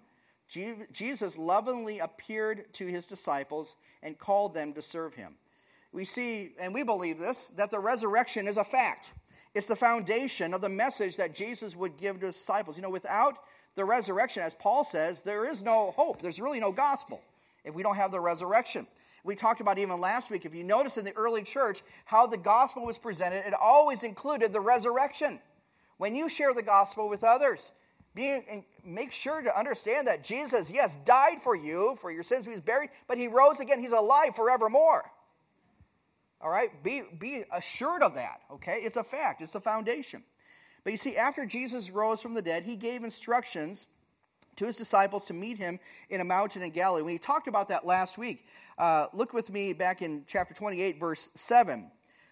Jesus 0.93 1.37
lovingly 1.37 1.99
appeared 1.99 2.73
to 2.75 2.87
his 2.87 3.09
disciples 3.09 3.75
and 4.03 4.19
called 4.19 4.55
them 4.55 4.73
to 4.75 4.83
serve 4.83 5.15
him. 5.15 5.35
We 5.93 6.05
see, 6.05 6.51
and 6.61 6.75
we 6.75 6.83
believe 6.83 7.19
this, 7.19 7.49
that 7.57 7.71
the 7.71 7.79
resurrection 7.79 8.47
is 8.47 8.57
a 8.57 8.65
fact. 8.65 9.13
It's 9.55 9.67
the 9.67 9.77
foundation 9.77 10.53
of 10.55 10.61
the 10.61 10.69
message 10.69 11.17
that 11.17 11.35
Jesus 11.35 11.75
would 11.75 11.97
give 11.97 12.21
to 12.21 12.27
his 12.27 12.37
disciples. 12.37 12.77
You 12.77 12.83
know, 12.83 12.91
without 12.91 13.39
the 13.75 13.85
resurrection, 13.85 14.43
as 14.43 14.55
Paul 14.55 14.85
says, 14.85 15.23
there 15.23 15.47
is 15.47 15.63
no 15.63 15.93
hope. 15.93 16.21
There's 16.21 16.41
really 16.41 16.61
no 16.61 16.73
gospel 16.73 17.21
if 17.65 17.75
we 17.75 17.83
don't 17.83 17.97
have 17.97 18.13
the 18.13 18.21
resurrection 18.21 18.87
we 19.29 19.35
talked 19.35 19.61
about 19.61 19.79
even 19.79 20.01
last 20.01 20.31
week, 20.31 20.47
if 20.47 20.55
you 20.55 20.65
notice 20.65 20.97
in 20.97 21.05
the 21.05 21.13
early 21.13 21.43
church 21.43 21.83
how 22.07 22.27
the 22.27 22.37
gospel 22.37 22.87
was 22.87 22.99
presented, 22.99 23.47
it 23.47 23.53
always 23.53 24.03
included 24.03 24.53
the 24.53 24.61
resurrection. 24.61 25.39
When 25.99 26.15
you 26.15 26.29
share 26.29 26.55
the 26.55 26.63
gospel 26.63 27.09
with 27.09 27.25
others, 27.25 27.73
be, 28.19 28.65
make 28.85 29.13
sure 29.13 29.41
to 29.43 29.57
understand 29.57 30.09
that 30.09 30.25
Jesus, 30.25 30.71
yes, 30.71 30.97
died 31.05 31.39
for 31.45 31.55
you, 31.55 31.97
for 32.01 32.11
your 32.11 32.25
sins, 32.25 32.45
he 32.45 32.51
was 32.51 32.61
buried, 32.61 32.91
but 33.07 33.17
he 33.17 33.29
rose 33.29 33.61
again. 33.61 33.81
He's 33.81 33.93
alive 33.93 34.35
forevermore. 34.35 35.09
All 36.41 36.51
right? 36.51 36.83
Be, 36.83 37.03
be 37.21 37.45
assured 37.53 38.03
of 38.03 38.15
that, 38.15 38.41
okay? 38.51 38.81
It's 38.83 38.97
a 38.97 39.05
fact, 39.05 39.41
it's 39.41 39.53
the 39.53 39.61
foundation. 39.61 40.25
But 40.83 40.91
you 40.91 40.97
see, 40.97 41.17
after 41.17 41.47
Jesus 41.47 41.91
rose 41.91 42.21
from 42.21 42.35
the 42.35 42.43
dead, 42.43 42.65
he 42.65 42.77
gave 42.77 43.05
instructions 43.05 43.87
to 44.57 44.67
his 44.67 44.77
disciples 44.77 45.25
to 45.27 45.33
meet 45.33 45.57
him 45.57 45.79
in 46.11 46.21
a 46.21 46.25
mountain 46.25 46.63
in 46.63 46.71
Galilee. 46.71 47.03
We 47.05 47.19
talked 47.19 47.47
about 47.47 47.69
that 47.69 47.87
last 47.87 48.19
week. 48.19 48.45
Uh, 48.79 49.07
look 49.13 49.33
with 49.33 49.49
me 49.49 49.73
back 49.73 50.03
in 50.03 50.25
chapter 50.27 50.55
28, 50.55 50.99
verse 50.99 51.29
7. 51.37 51.89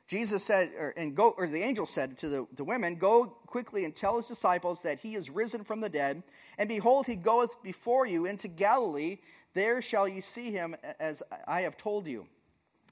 Jesus 0.08 0.44
said, 0.44 0.70
or, 0.78 0.94
and 0.96 1.16
go, 1.16 1.34
or 1.36 1.48
the 1.48 1.62
angel 1.62 1.86
said 1.86 2.16
to 2.18 2.28
the, 2.28 2.46
the 2.56 2.64
women, 2.64 2.94
Go 2.94 3.26
quickly 3.46 3.84
and 3.84 3.94
tell 3.94 4.16
his 4.16 4.28
disciples 4.28 4.80
that 4.82 5.00
he 5.00 5.14
is 5.14 5.30
risen 5.30 5.64
from 5.64 5.80
the 5.80 5.88
dead, 5.88 6.22
and 6.58 6.68
behold, 6.68 7.06
he 7.06 7.16
goeth 7.16 7.60
before 7.62 8.06
you 8.06 8.26
into 8.26 8.48
Galilee. 8.48 9.18
There 9.54 9.82
shall 9.82 10.06
ye 10.06 10.20
see 10.20 10.52
him 10.52 10.76
as 11.00 11.22
I 11.48 11.62
have 11.62 11.76
told 11.76 12.06
you. 12.06 12.26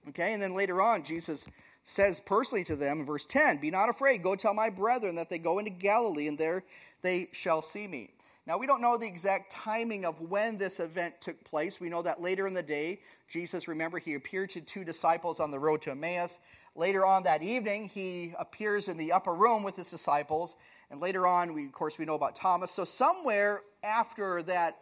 Okay, 0.09 0.33
and 0.33 0.42
then 0.42 0.54
later 0.54 0.83
on, 0.83 1.04
Jesus 1.04 1.47
says 1.85 2.21
personally 2.25 2.64
to 2.64 2.76
them 2.76 3.04
verse 3.04 3.26
10 3.26 3.59
Be 3.59 3.71
not 3.71 3.88
afraid, 3.88 4.23
go 4.23 4.35
tell 4.35 4.54
my 4.54 4.71
brethren 4.71 5.14
that 5.16 5.30
they 5.30 5.38
go 5.38 5.59
into 5.59 5.71
Galilee, 5.71 6.28
and 6.28 6.38
there 6.38 6.64
they 7.02 7.28
shall 7.33 7.62
see 7.62 7.87
me. 7.87 8.11
Now, 8.47 8.59
we 8.59 8.66
don't 8.66 8.83
know 8.83 8.99
the 8.99 9.06
exact 9.06 9.52
timing 9.52 10.04
of 10.04 10.21
when 10.21 10.59
this 10.59 10.78
event 10.78 11.14
took 11.21 11.42
place. 11.44 11.80
We 11.80 11.88
know 11.88 12.02
that 12.02 12.21
later 12.21 12.47
in 12.47 12.52
the 12.52 12.62
day, 12.62 13.00
Jesus, 13.26 13.68
remember, 13.68 13.99
he 13.99 14.14
appeared 14.14 14.50
to 14.50 14.61
two 14.61 14.85
disciples 14.85 15.40
on 15.40 15.50
the 15.50 15.59
road 15.59 15.80
to 15.83 15.92
Emmaus. 15.92 16.40
Later 16.76 17.07
on 17.07 17.23
that 17.23 17.43
evening, 17.43 17.88
he 17.88 18.35
appears 18.37 18.88
in 18.88 18.97
the 18.97 19.12
upper 19.12 19.33
room 19.33 19.62
with 19.62 19.76
his 19.76 19.90
disciples. 19.90 20.57
And 20.90 21.00
later 21.00 21.26
on, 21.26 21.54
we, 21.54 21.66
of 21.66 21.73
course, 21.73 21.99
we 21.99 22.04
know 22.04 22.14
about 22.14 22.35
Thomas. 22.35 22.73
So, 22.73 22.85
somewhere 22.85 23.62
after 23.85 24.43
that 24.45 24.78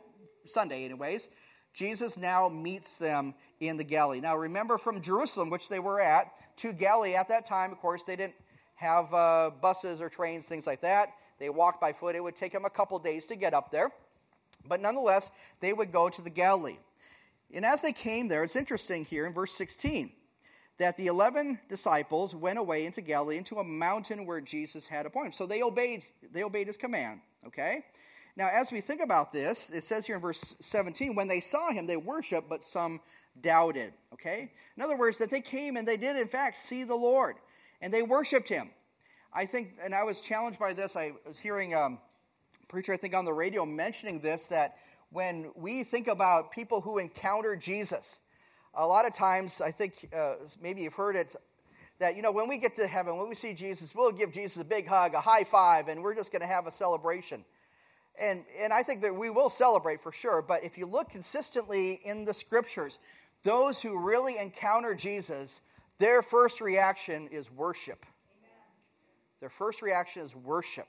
Sunday, 0.46 0.86
anyways, 0.86 1.28
Jesus 1.74 2.16
now 2.16 2.48
meets 2.48 2.96
them 2.96 3.34
in 3.60 3.76
the 3.76 3.84
Galilee. 3.84 4.20
Now, 4.20 4.36
remember 4.36 4.78
from 4.78 5.02
Jerusalem, 5.02 5.50
which 5.50 5.68
they 5.68 5.78
were 5.78 6.00
at, 6.00 6.32
to 6.58 6.72
Galilee 6.72 7.14
at 7.14 7.28
that 7.28 7.46
time, 7.46 7.72
of 7.72 7.78
course, 7.78 8.04
they 8.04 8.16
didn't 8.16 8.34
have 8.74 9.12
uh, 9.12 9.50
buses 9.60 10.00
or 10.00 10.08
trains, 10.08 10.46
things 10.46 10.66
like 10.66 10.80
that. 10.80 11.10
They 11.38 11.50
walked 11.50 11.80
by 11.80 11.92
foot. 11.92 12.14
It 12.14 12.20
would 12.20 12.36
take 12.36 12.52
them 12.52 12.64
a 12.64 12.70
couple 12.70 12.98
days 12.98 13.26
to 13.26 13.36
get 13.36 13.52
up 13.52 13.70
there. 13.70 13.92
But 14.66 14.80
nonetheless, 14.80 15.30
they 15.60 15.72
would 15.72 15.92
go 15.92 16.08
to 16.08 16.22
the 16.22 16.30
Galilee. 16.30 16.78
And 17.52 17.66
as 17.66 17.82
they 17.82 17.92
came 17.92 18.28
there, 18.28 18.44
it's 18.44 18.56
interesting 18.56 19.04
here 19.04 19.26
in 19.26 19.34
verse 19.34 19.52
16 19.52 20.10
that 20.82 20.96
the 20.96 21.06
11 21.06 21.60
disciples 21.68 22.34
went 22.34 22.58
away 22.58 22.86
into 22.86 23.00
Galilee 23.00 23.36
into 23.36 23.60
a 23.60 23.64
mountain 23.64 24.26
where 24.26 24.40
Jesus 24.40 24.84
had 24.84 25.06
appointed. 25.06 25.32
So 25.32 25.46
they 25.46 25.62
obeyed, 25.62 26.02
they 26.32 26.42
obeyed 26.42 26.66
his 26.66 26.76
command, 26.76 27.20
okay? 27.46 27.84
Now, 28.36 28.48
as 28.52 28.72
we 28.72 28.80
think 28.80 29.00
about 29.00 29.32
this, 29.32 29.70
it 29.72 29.84
says 29.84 30.04
here 30.04 30.16
in 30.16 30.20
verse 30.20 30.56
17, 30.58 31.14
when 31.14 31.28
they 31.28 31.38
saw 31.38 31.70
him, 31.70 31.86
they 31.86 31.96
worshiped, 31.96 32.48
but 32.48 32.64
some 32.64 33.00
doubted, 33.42 33.92
okay? 34.12 34.50
In 34.76 34.82
other 34.82 34.96
words, 34.96 35.18
that 35.18 35.30
they 35.30 35.40
came 35.40 35.76
and 35.76 35.86
they 35.86 35.96
did, 35.96 36.16
in 36.16 36.26
fact, 36.26 36.58
see 36.58 36.82
the 36.82 36.96
Lord, 36.96 37.36
and 37.80 37.94
they 37.94 38.02
worshiped 38.02 38.48
him. 38.48 38.70
I 39.32 39.46
think, 39.46 39.74
and 39.80 39.94
I 39.94 40.02
was 40.02 40.20
challenged 40.20 40.58
by 40.58 40.72
this. 40.72 40.96
I 40.96 41.12
was 41.28 41.38
hearing 41.38 41.76
um, 41.76 42.00
a 42.60 42.66
preacher, 42.66 42.92
I 42.92 42.96
think, 42.96 43.14
on 43.14 43.24
the 43.24 43.32
radio 43.32 43.64
mentioning 43.64 44.18
this 44.18 44.48
that 44.48 44.78
when 45.10 45.52
we 45.54 45.84
think 45.84 46.08
about 46.08 46.50
people 46.50 46.80
who 46.80 46.98
encounter 46.98 47.54
Jesus, 47.54 48.18
a 48.74 48.86
lot 48.86 49.06
of 49.06 49.14
times, 49.14 49.60
I 49.60 49.70
think 49.70 50.08
uh, 50.16 50.34
maybe 50.60 50.82
you've 50.82 50.94
heard 50.94 51.16
it, 51.16 51.36
that, 51.98 52.16
you 52.16 52.22
know, 52.22 52.32
when 52.32 52.48
we 52.48 52.58
get 52.58 52.74
to 52.76 52.86
heaven, 52.86 53.16
when 53.18 53.28
we 53.28 53.34
see 53.34 53.54
Jesus, 53.54 53.94
we'll 53.94 54.12
give 54.12 54.32
Jesus 54.32 54.60
a 54.60 54.64
big 54.64 54.86
hug, 54.86 55.14
a 55.14 55.20
high 55.20 55.44
five, 55.44 55.88
and 55.88 56.02
we're 56.02 56.14
just 56.14 56.32
going 56.32 56.42
to 56.42 56.48
have 56.48 56.66
a 56.66 56.72
celebration. 56.72 57.44
And, 58.18 58.44
and 58.60 58.72
I 58.72 58.82
think 58.82 59.02
that 59.02 59.14
we 59.14 59.30
will 59.30 59.50
celebrate 59.50 60.02
for 60.02 60.12
sure, 60.12 60.42
but 60.42 60.64
if 60.64 60.76
you 60.76 60.86
look 60.86 61.10
consistently 61.10 62.00
in 62.04 62.24
the 62.24 62.34
scriptures, 62.34 62.98
those 63.44 63.80
who 63.80 63.98
really 63.98 64.38
encounter 64.38 64.94
Jesus, 64.94 65.60
their 65.98 66.22
first 66.22 66.60
reaction 66.60 67.28
is 67.30 67.50
worship. 67.50 68.04
Their 69.40 69.50
first 69.50 69.82
reaction 69.82 70.22
is 70.22 70.34
worship. 70.34 70.88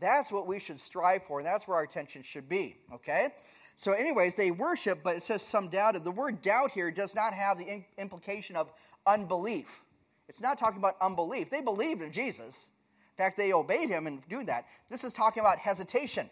That's 0.00 0.30
what 0.30 0.46
we 0.46 0.60
should 0.60 0.78
strive 0.78 1.22
for, 1.26 1.38
and 1.38 1.46
that's 1.46 1.66
where 1.66 1.78
our 1.78 1.82
attention 1.82 2.22
should 2.22 2.48
be, 2.48 2.76
okay? 2.92 3.32
So, 3.76 3.92
anyways, 3.92 4.34
they 4.34 4.50
worship, 4.50 5.00
but 5.04 5.16
it 5.16 5.22
says 5.22 5.42
some 5.42 5.68
doubted. 5.68 6.02
The 6.02 6.10
word 6.10 6.40
doubt 6.40 6.70
here 6.70 6.90
does 6.90 7.14
not 7.14 7.34
have 7.34 7.58
the 7.58 7.84
implication 7.98 8.56
of 8.56 8.70
unbelief. 9.06 9.66
It's 10.28 10.40
not 10.40 10.58
talking 10.58 10.78
about 10.78 10.96
unbelief. 11.00 11.50
They 11.50 11.60
believed 11.60 12.00
in 12.00 12.10
Jesus. 12.10 12.70
In 13.18 13.24
fact, 13.24 13.36
they 13.36 13.52
obeyed 13.52 13.90
him 13.90 14.06
in 14.06 14.22
doing 14.28 14.46
that. 14.46 14.64
This 14.90 15.04
is 15.04 15.12
talking 15.12 15.42
about 15.42 15.58
hesitation. 15.58 16.30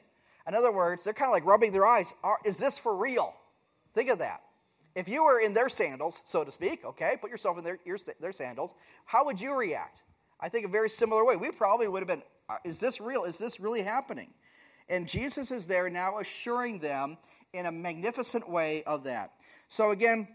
In 0.48 0.54
other 0.54 0.72
words, 0.72 1.04
they're 1.04 1.12
kind 1.12 1.28
of 1.28 1.32
like 1.32 1.44
rubbing 1.44 1.70
their 1.70 1.86
eyes. 1.86 2.12
Is 2.44 2.56
this 2.56 2.78
for 2.78 2.96
real? 2.96 3.34
Think 3.94 4.10
of 4.10 4.18
that. 4.18 4.40
If 4.94 5.08
you 5.08 5.24
were 5.24 5.40
in 5.40 5.54
their 5.54 5.68
sandals, 5.68 6.22
so 6.24 6.44
to 6.44 6.52
speak, 6.52 6.84
okay, 6.84 7.16
put 7.20 7.30
yourself 7.30 7.58
in 7.58 7.64
their, 7.64 7.78
their 8.20 8.32
sandals, 8.32 8.74
how 9.04 9.24
would 9.24 9.40
you 9.40 9.54
react? 9.54 10.02
I 10.40 10.48
think 10.48 10.66
a 10.66 10.68
very 10.68 10.90
similar 10.90 11.24
way. 11.24 11.36
We 11.36 11.50
probably 11.50 11.88
would 11.88 12.00
have 12.00 12.08
been, 12.08 12.22
uh, 12.48 12.56
is 12.64 12.78
this 12.78 13.00
real? 13.00 13.24
Is 13.24 13.36
this 13.36 13.60
really 13.60 13.82
happening? 13.82 14.30
And 14.88 15.08
Jesus 15.08 15.50
is 15.50 15.66
there 15.66 15.88
now 15.88 16.18
assuring 16.18 16.78
them 16.78 17.16
in 17.54 17.66
a 17.66 17.72
magnificent 17.72 18.48
way 18.50 18.82
of 18.84 19.04
that. 19.04 19.30
So, 19.68 19.92
again, 19.92 20.28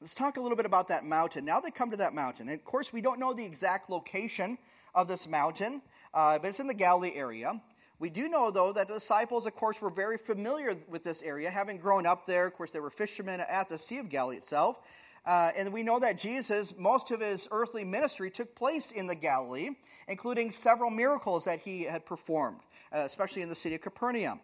let's 0.00 0.14
talk 0.14 0.36
a 0.36 0.40
little 0.40 0.56
bit 0.56 0.66
about 0.66 0.88
that 0.88 1.04
mountain. 1.04 1.44
Now 1.44 1.58
they 1.60 1.70
come 1.70 1.90
to 1.90 1.96
that 1.96 2.14
mountain. 2.14 2.48
And 2.48 2.58
of 2.58 2.64
course, 2.64 2.92
we 2.92 3.00
don't 3.00 3.18
know 3.18 3.32
the 3.32 3.44
exact 3.44 3.90
location 3.90 4.58
of 4.94 5.08
this 5.08 5.26
mountain, 5.26 5.82
uh, 6.14 6.38
but 6.38 6.48
it's 6.48 6.60
in 6.60 6.66
the 6.66 6.74
Galilee 6.74 7.12
area. 7.14 7.60
We 7.98 8.10
do 8.10 8.28
know, 8.28 8.50
though, 8.50 8.72
that 8.72 8.88
the 8.88 8.94
disciples, 8.94 9.46
of 9.46 9.54
course, 9.54 9.80
were 9.80 9.90
very 9.90 10.16
familiar 10.16 10.74
with 10.88 11.04
this 11.04 11.22
area, 11.22 11.50
having 11.50 11.78
grown 11.78 12.06
up 12.06 12.26
there. 12.26 12.46
Of 12.46 12.54
course, 12.54 12.70
they 12.70 12.80
were 12.80 12.90
fishermen 12.90 13.40
at 13.40 13.68
the 13.68 13.78
Sea 13.78 13.98
of 13.98 14.08
Galilee 14.08 14.36
itself. 14.36 14.78
Uh, 15.26 15.50
and 15.54 15.70
we 15.70 15.82
know 15.82 15.98
that 16.00 16.18
Jesus, 16.18 16.72
most 16.78 17.10
of 17.10 17.20
his 17.20 17.46
earthly 17.50 17.84
ministry 17.84 18.30
took 18.30 18.54
place 18.54 18.90
in 18.90 19.06
the 19.06 19.14
Galilee, 19.14 19.70
including 20.08 20.50
several 20.50 20.90
miracles 20.90 21.44
that 21.44 21.60
he 21.60 21.82
had 21.82 22.06
performed, 22.06 22.60
uh, 22.94 23.00
especially 23.00 23.42
in 23.42 23.50
the 23.50 23.54
city 23.54 23.74
of 23.74 23.82
Capernaum. 23.82 24.40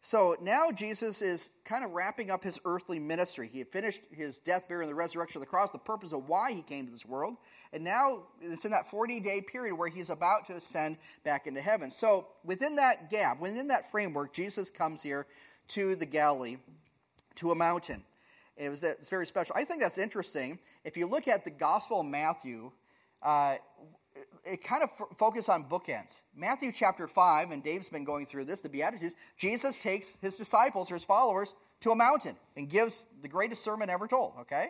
So 0.00 0.36
now 0.40 0.70
Jesus 0.70 1.20
is 1.22 1.48
kind 1.64 1.84
of 1.84 1.90
wrapping 1.90 2.30
up 2.30 2.44
his 2.44 2.58
earthly 2.64 2.98
ministry. 2.98 3.48
He 3.48 3.58
had 3.58 3.68
finished 3.68 4.00
his 4.12 4.38
death, 4.38 4.68
burial, 4.68 4.88
and 4.88 4.96
the 4.96 4.98
resurrection 4.98 5.38
of 5.38 5.40
the 5.40 5.50
cross, 5.50 5.70
the 5.70 5.78
purpose 5.78 6.12
of 6.12 6.28
why 6.28 6.52
he 6.52 6.62
came 6.62 6.86
to 6.86 6.92
this 6.92 7.04
world. 7.04 7.36
And 7.72 7.82
now 7.82 8.20
it's 8.40 8.64
in 8.64 8.70
that 8.70 8.90
40 8.90 9.18
day 9.20 9.40
period 9.40 9.74
where 9.74 9.88
he's 9.88 10.10
about 10.10 10.46
to 10.46 10.54
ascend 10.54 10.98
back 11.24 11.46
into 11.46 11.60
heaven. 11.60 11.90
So 11.90 12.28
within 12.44 12.76
that 12.76 13.10
gap, 13.10 13.40
within 13.40 13.66
that 13.68 13.90
framework, 13.90 14.32
Jesus 14.32 14.70
comes 14.70 15.02
here 15.02 15.26
to 15.68 15.96
the 15.96 16.06
Galilee, 16.06 16.56
to 17.36 17.50
a 17.50 17.54
mountain. 17.54 18.02
It 18.56 18.68
was 18.68 18.80
that, 18.80 18.98
it's 19.00 19.10
very 19.10 19.26
special. 19.26 19.54
I 19.56 19.64
think 19.64 19.80
that's 19.80 19.98
interesting. 19.98 20.58
If 20.84 20.96
you 20.96 21.06
look 21.06 21.28
at 21.28 21.44
the 21.44 21.50
Gospel 21.50 22.00
of 22.00 22.06
Matthew, 22.06 22.70
uh, 23.22 23.56
it 24.44 24.64
kind 24.64 24.82
of 24.82 24.90
f- 25.00 25.08
focus 25.18 25.48
on 25.48 25.64
bookends. 25.64 26.20
Matthew 26.34 26.72
chapter 26.72 27.06
5, 27.06 27.50
and 27.50 27.62
Dave's 27.62 27.88
been 27.88 28.04
going 28.04 28.26
through 28.26 28.46
this, 28.46 28.60
the 28.60 28.68
Beatitudes, 28.68 29.14
Jesus 29.36 29.76
takes 29.76 30.16
his 30.20 30.36
disciples 30.36 30.90
or 30.90 30.94
his 30.94 31.04
followers 31.04 31.54
to 31.80 31.90
a 31.90 31.96
mountain 31.96 32.36
and 32.56 32.68
gives 32.68 33.06
the 33.22 33.28
greatest 33.28 33.62
sermon 33.62 33.90
ever 33.90 34.08
told, 34.08 34.32
okay? 34.40 34.68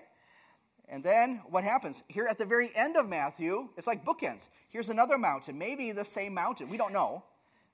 And 0.89 1.05
then 1.05 1.43
what 1.51 1.65
happens? 1.65 2.03
Here 2.09 2.27
at 2.27 2.39
the 2.39 2.45
very 2.45 2.71
end 2.75 2.97
of 2.97 3.09
Matthew, 3.09 3.69
it's 3.77 3.87
like 3.87 4.05
bookends. 4.05 4.49
Here's 4.69 4.91
another 4.91 5.19
mountain, 5.19 5.59
maybe 5.59 5.93
the 5.93 6.05
same 6.05 6.35
mountain, 6.35 6.69
we 6.69 6.77
don't 6.77 6.93
know, 6.93 7.23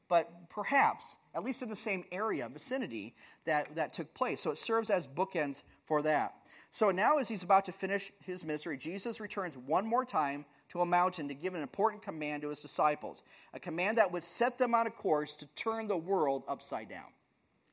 but 0.09 0.31
perhaps, 0.51 1.17
at 1.35 1.45
least 1.45 1.63
in 1.63 1.69
the 1.69 1.77
same 1.77 2.05
area, 2.13 2.49
vicinity, 2.49 3.15
that, 3.47 3.75
that 3.75 3.93
took 3.93 4.13
place. 4.15 4.41
So 4.41 4.51
it 4.51 4.59
serves 4.59 4.91
as 4.91 5.07
bookends 5.07 5.63
for 5.87 6.03
that. 6.03 6.35
So 6.71 6.91
now, 6.91 7.19
as 7.19 7.29
he's 7.29 7.45
about 7.45 7.65
to 7.67 7.73
finish 7.73 8.13
his 8.21 8.45
ministry, 8.45 8.77
Jesus 8.77 9.21
returns 9.21 9.55
one 9.65 9.87
more 9.87 10.05
time 10.05 10.45
to 10.75 10.81
a 10.81 10.87
mountain 10.87 11.29
to 11.29 11.35
give 11.35 11.55
an 11.55 11.63
important 11.63 12.03
command 12.03 12.43
to 12.43 12.49
his 12.49 12.61
disciples, 12.61 13.23
a 13.55 13.61
command 13.61 13.97
that 13.97 14.11
would 14.11 14.25
set 14.25 14.59
them 14.59 14.75
on 14.75 14.89
a 14.89 14.91
course 14.91 15.37
to 15.37 15.47
turn 15.55 15.87
the 15.87 15.97
world 15.97 16.43
upside 16.49 16.89
down 16.89 17.07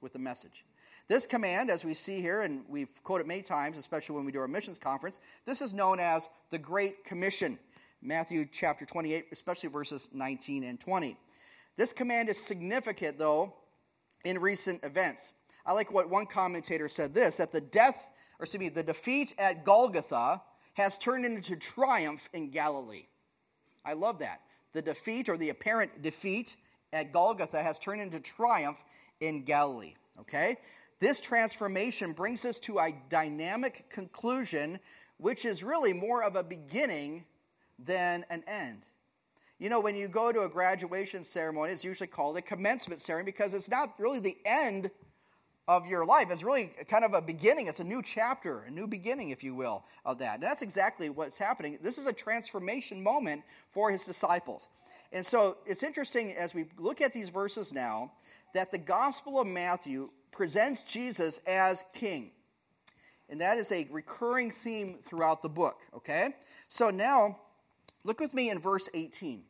with 0.02 0.14
the 0.14 0.20
message. 0.20 0.64
This 1.08 1.26
command, 1.26 1.72
as 1.72 1.84
we 1.84 1.96
see 1.96 2.22
here, 2.22 2.44
and 2.44 2.64
we've 2.70 2.88
quoted 3.04 3.26
many 3.26 3.42
times, 3.42 3.80
especially 3.80 4.16
when 4.16 4.24
we 4.24 4.32
do 4.32 4.40
our 4.40 4.48
missions 4.48 4.78
conference, 4.78 5.20
this 5.48 5.62
is 5.62 5.74
known 5.74 6.00
as 6.00 6.30
the 6.52 6.60
Great 6.60 7.04
Commission. 7.04 7.58
Matthew 8.04 8.48
chapter 8.52 8.86
28, 8.86 9.26
especially 9.32 9.70
verses 9.70 10.08
19 10.14 10.64
and 10.64 10.80
20. 10.80 11.18
This 11.78 11.94
command 11.94 12.30
is 12.30 12.38
significant, 12.38 13.18
though, 13.18 13.56
in 14.26 14.40
recent 14.40 14.84
events. 14.84 15.34
I 15.66 15.74
like 15.74 15.92
what 15.92 16.08
one 16.08 16.28
commentator 16.28 16.88
said 16.88 17.16
this 17.16 17.38
that 17.38 17.52
the 17.52 17.62
death, 17.62 17.96
or 18.40 18.44
excuse 18.44 18.60
me, 18.60 18.70
the 18.70 18.84
defeat 18.84 19.34
at 19.40 19.66
Golgotha 19.66 20.42
has 20.74 20.98
turned 20.98 21.26
into 21.26 21.56
triumph 21.56 22.22
in 22.34 22.50
Galilee. 22.50 23.06
I 23.84 23.94
love 23.94 24.20
that. 24.20 24.42
The 24.74 24.82
defeat, 24.82 25.28
or 25.28 25.38
the 25.38 25.50
apparent 25.50 26.02
defeat 26.02 26.56
at 26.94 27.12
Golgotha, 27.12 27.62
has 27.62 27.78
turned 27.80 28.02
into 28.02 28.20
triumph 28.20 28.78
in 29.20 29.44
Galilee. 29.44 29.96
Okay? 30.20 30.58
This 31.00 31.20
transformation 31.20 32.14
brings 32.14 32.46
us 32.46 32.60
to 32.60 32.80
a 32.80 32.94
dynamic 33.10 33.90
conclusion, 33.90 34.80
which 35.18 35.46
is 35.46 35.64
really 35.64 35.94
more 35.94 36.24
of 36.24 36.36
a 36.36 36.44
beginning 36.44 37.26
than 37.80 38.26
an 38.30 38.44
end. 38.48 38.86
You 39.58 39.70
know, 39.70 39.80
when 39.80 39.96
you 39.96 40.08
go 40.08 40.32
to 40.32 40.42
a 40.42 40.50
graduation 40.50 41.24
ceremony, 41.24 41.74
it's 41.74 41.84
usually 41.84 42.08
called 42.08 42.38
a 42.38 42.42
commencement 42.42 43.02
ceremony 43.02 43.26
because 43.26 43.54
it's 43.54 43.70
not 43.70 43.94
really 44.00 44.20
the 44.20 44.38
end 44.46 44.90
of 45.68 45.86
your 45.86 46.06
life. 46.06 46.32
is 46.32 46.44
really 46.44 46.72
kind 46.90 47.06
of 47.06 47.14
a 47.14 47.22
beginning. 47.22 47.68
It's 47.68 47.80
a 47.80 47.84
new 47.84 48.02
chapter, 48.02 48.64
a 48.64 48.72
new 48.72 48.88
beginning, 48.88 49.30
if 49.30 49.44
you 49.44 49.54
will, 49.54 49.84
of 50.06 50.20
that. 50.20 50.36
And 50.36 50.44
that's 50.44 50.62
exactly 50.62 51.10
what's 51.10 51.38
happening. 51.38 51.78
This 51.82 51.98
is 51.98 52.08
a 52.08 52.14
transformation 52.14 53.02
moment 53.02 53.44
for 53.72 53.92
his 53.92 54.04
disciples. 54.04 54.68
And 55.14 55.26
so 55.26 55.58
it's 55.66 55.84
interesting 55.84 56.36
as 56.36 56.54
we 56.54 56.66
look 56.78 57.02
at 57.02 57.14
these 57.14 57.30
verses 57.30 57.74
now 57.74 58.12
that 58.54 58.72
the 58.72 58.78
Gospel 58.78 59.40
of 59.40 59.48
Matthew 59.48 60.10
presents 60.32 60.84
Jesus 60.84 61.40
as 61.46 61.84
king. 61.94 62.32
And 63.30 63.40
that 63.40 63.58
is 63.58 63.72
a 63.72 63.88
recurring 63.92 64.52
theme 64.52 65.00
throughout 65.06 65.42
the 65.42 65.50
book, 65.50 65.78
okay? 65.96 66.36
So 66.68 66.90
now, 66.90 67.38
look 68.04 68.20
with 68.20 68.34
me 68.34 68.50
in 68.50 68.60
verse 68.60 68.90
18. 68.94 69.44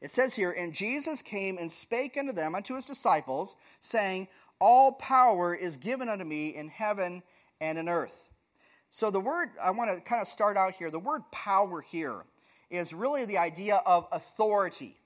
It 0.00 0.10
says 0.10 0.34
here, 0.34 0.52
And 0.52 0.72
Jesus 0.72 1.20
came 1.20 1.58
and 1.58 1.70
spake 1.70 2.16
unto 2.16 2.32
them, 2.32 2.54
unto 2.54 2.74
his 2.74 2.86
disciples, 2.86 3.56
saying, 3.80 4.28
all 4.60 4.92
power 4.92 5.54
is 5.54 5.76
given 5.76 6.08
unto 6.08 6.24
me 6.24 6.54
in 6.54 6.68
heaven 6.68 7.22
and 7.60 7.78
in 7.78 7.88
earth. 7.88 8.14
So, 8.90 9.10
the 9.10 9.20
word, 9.20 9.50
I 9.62 9.70
want 9.70 9.94
to 9.94 10.00
kind 10.08 10.22
of 10.22 10.28
start 10.28 10.56
out 10.56 10.74
here. 10.74 10.90
The 10.90 10.98
word 10.98 11.22
power 11.30 11.80
here 11.80 12.24
is 12.70 12.92
really 12.92 13.24
the 13.24 13.38
idea 13.38 13.76
of 13.86 14.06
authority, 14.12 14.96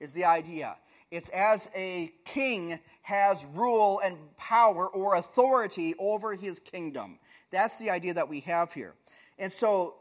is 0.00 0.12
the 0.12 0.24
idea. 0.24 0.76
It's 1.10 1.28
as 1.30 1.68
a 1.74 2.12
king 2.24 2.78
has 3.02 3.38
rule 3.54 4.00
and 4.04 4.16
power 4.36 4.88
or 4.88 5.16
authority 5.16 5.94
over 5.98 6.34
his 6.34 6.58
kingdom. 6.58 7.18
That's 7.50 7.76
the 7.78 7.90
idea 7.90 8.14
that 8.14 8.28
we 8.28 8.40
have 8.40 8.72
here. 8.72 8.94
And 9.38 9.52
so, 9.52 9.94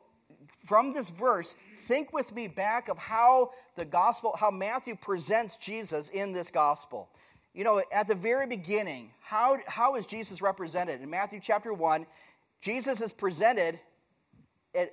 from 0.67 0.93
this 0.93 1.09
verse, 1.09 1.55
think 1.87 2.11
with 2.11 2.33
me 2.33 2.47
back 2.47 2.89
of 2.89 2.97
how 2.97 3.51
the 3.77 3.85
gospel, 3.85 4.35
how 4.37 4.51
Matthew 4.51 4.95
presents 4.95 5.57
Jesus 5.57 6.09
in 6.09 6.33
this 6.33 6.49
gospel 6.49 7.09
you 7.57 7.63
know, 7.63 7.81
at 7.91 8.07
the 8.07 8.13
very 8.13 8.45
beginning, 8.45 9.09
how, 9.19 9.57
how 9.65 9.95
is 9.95 10.05
Jesus 10.05 10.43
represented? 10.43 11.01
In 11.01 11.09
Matthew 11.09 11.39
chapter 11.43 11.73
1, 11.73 12.05
Jesus 12.61 13.01
is 13.01 13.11
presented 13.11 13.79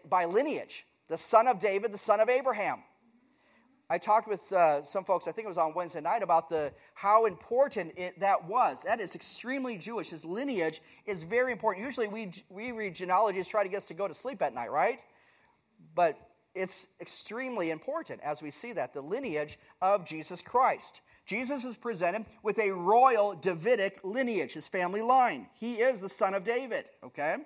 by 0.09 0.25
lineage, 0.25 0.87
the 1.11 1.18
son 1.18 1.47
of 1.47 1.61
David, 1.61 1.92
the 1.92 1.99
son 1.99 2.21
of 2.21 2.30
Abraham. 2.30 2.83
I 3.90 3.99
talked 3.99 4.26
with 4.26 4.50
uh, 4.50 4.83
some 4.83 5.04
folks, 5.04 5.28
I 5.28 5.33
think 5.33 5.44
it 5.44 5.49
was 5.49 5.59
on 5.59 5.75
Wednesday 5.75 6.00
night, 6.00 6.23
about 6.23 6.49
the 6.49 6.73
how 6.94 7.26
important 7.26 7.99
it, 7.99 8.18
that 8.21 8.49
was. 8.49 8.78
That 8.83 8.99
is 8.99 9.14
extremely 9.14 9.76
Jewish. 9.76 10.09
His 10.09 10.25
lineage 10.25 10.80
is 11.04 11.23
very 11.23 11.52
important. 11.52 11.85
Usually 11.85 12.09
we, 12.09 12.33
we 12.49 12.73
read 12.73 12.94
genealogies, 12.94 13.47
try 13.47 13.62
to 13.62 13.68
get 13.68 13.83
us 13.83 13.85
to 13.88 13.94
go 13.94 14.09
to 14.09 14.14
sleep 14.14 14.40
at 14.40 14.54
night, 14.54 14.71
right? 14.71 15.00
But 15.94 16.16
it's 16.54 16.87
extremely 16.99 17.71
important 17.71 18.23
as 18.25 18.40
we 18.40 18.50
see 18.50 18.73
that, 18.73 18.94
the 18.94 19.02
lineage 19.02 19.59
of 19.83 20.06
Jesus 20.06 20.40
Christ. 20.40 21.02
Jesus 21.26 21.64
is 21.64 21.76
presented 21.76 22.26
with 22.43 22.59
a 22.59 22.71
royal 22.71 23.35
Davidic 23.35 24.00
lineage, 24.02 24.52
his 24.52 24.69
family 24.69 25.00
line. 25.00 25.47
He 25.54 25.76
is 25.76 26.00
the 26.00 26.09
son 26.09 26.35
of 26.35 26.45
David, 26.45 26.85
okay? 27.02 27.37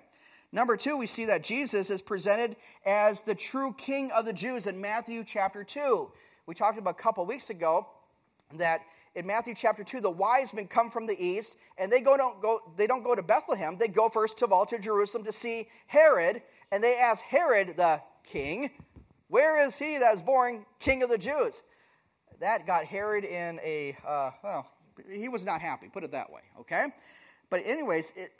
Number 0.51 0.75
two, 0.75 0.97
we 0.97 1.07
see 1.07 1.25
that 1.25 1.43
Jesus 1.43 1.89
is 1.89 2.01
presented 2.01 2.57
as 2.85 3.21
the 3.21 3.35
true 3.35 3.73
king 3.77 4.11
of 4.11 4.25
the 4.25 4.33
Jews 4.33 4.67
in 4.67 4.81
Matthew 4.81 5.23
chapter 5.23 5.63
2. 5.63 6.11
We 6.45 6.55
talked 6.55 6.77
about 6.79 6.99
a 6.99 7.01
couple 7.01 7.25
weeks 7.25 7.49
ago 7.49 7.87
that 8.57 8.81
in 9.15 9.25
Matthew 9.25 9.53
chapter 9.55 9.83
2, 9.83 10.01
the 10.01 10.09
wise 10.09 10.53
men 10.53 10.67
come 10.67 10.91
from 10.91 11.07
the 11.07 11.19
east, 11.23 11.55
and 11.77 11.91
they, 11.91 12.01
go, 12.01 12.17
don't, 12.17 12.41
go, 12.41 12.61
they 12.77 12.87
don't 12.87 13.03
go 13.03 13.15
to 13.15 13.21
Bethlehem. 13.21 13.77
They 13.77 13.87
go 13.87 14.09
first 14.09 14.41
of 14.41 14.51
all 14.51 14.65
to 14.65 14.79
Jerusalem 14.79 15.23
to 15.25 15.31
see 15.31 15.67
Herod, 15.87 16.41
and 16.71 16.83
they 16.83 16.97
ask 16.97 17.21
Herod, 17.23 17.75
the 17.77 18.01
king, 18.23 18.71
Where 19.27 19.65
is 19.65 19.77
he 19.77 19.97
that 19.99 20.15
is 20.15 20.21
born 20.21 20.65
king 20.79 21.03
of 21.03 21.09
the 21.09 21.17
Jews? 21.17 21.61
That 22.39 22.65
got 22.65 22.85
Herod 22.85 23.23
in 23.23 23.59
a, 23.63 23.97
uh, 24.07 24.31
well, 24.43 24.71
He 25.11 25.29
was 25.29 25.43
not 25.43 25.61
happy, 25.61 25.87
put 25.87 26.03
it 26.03 26.11
that 26.11 26.31
way, 26.31 26.41
okay? 26.59 26.87
But 27.49 27.63
anyways, 27.65 28.13
it, 28.15 28.31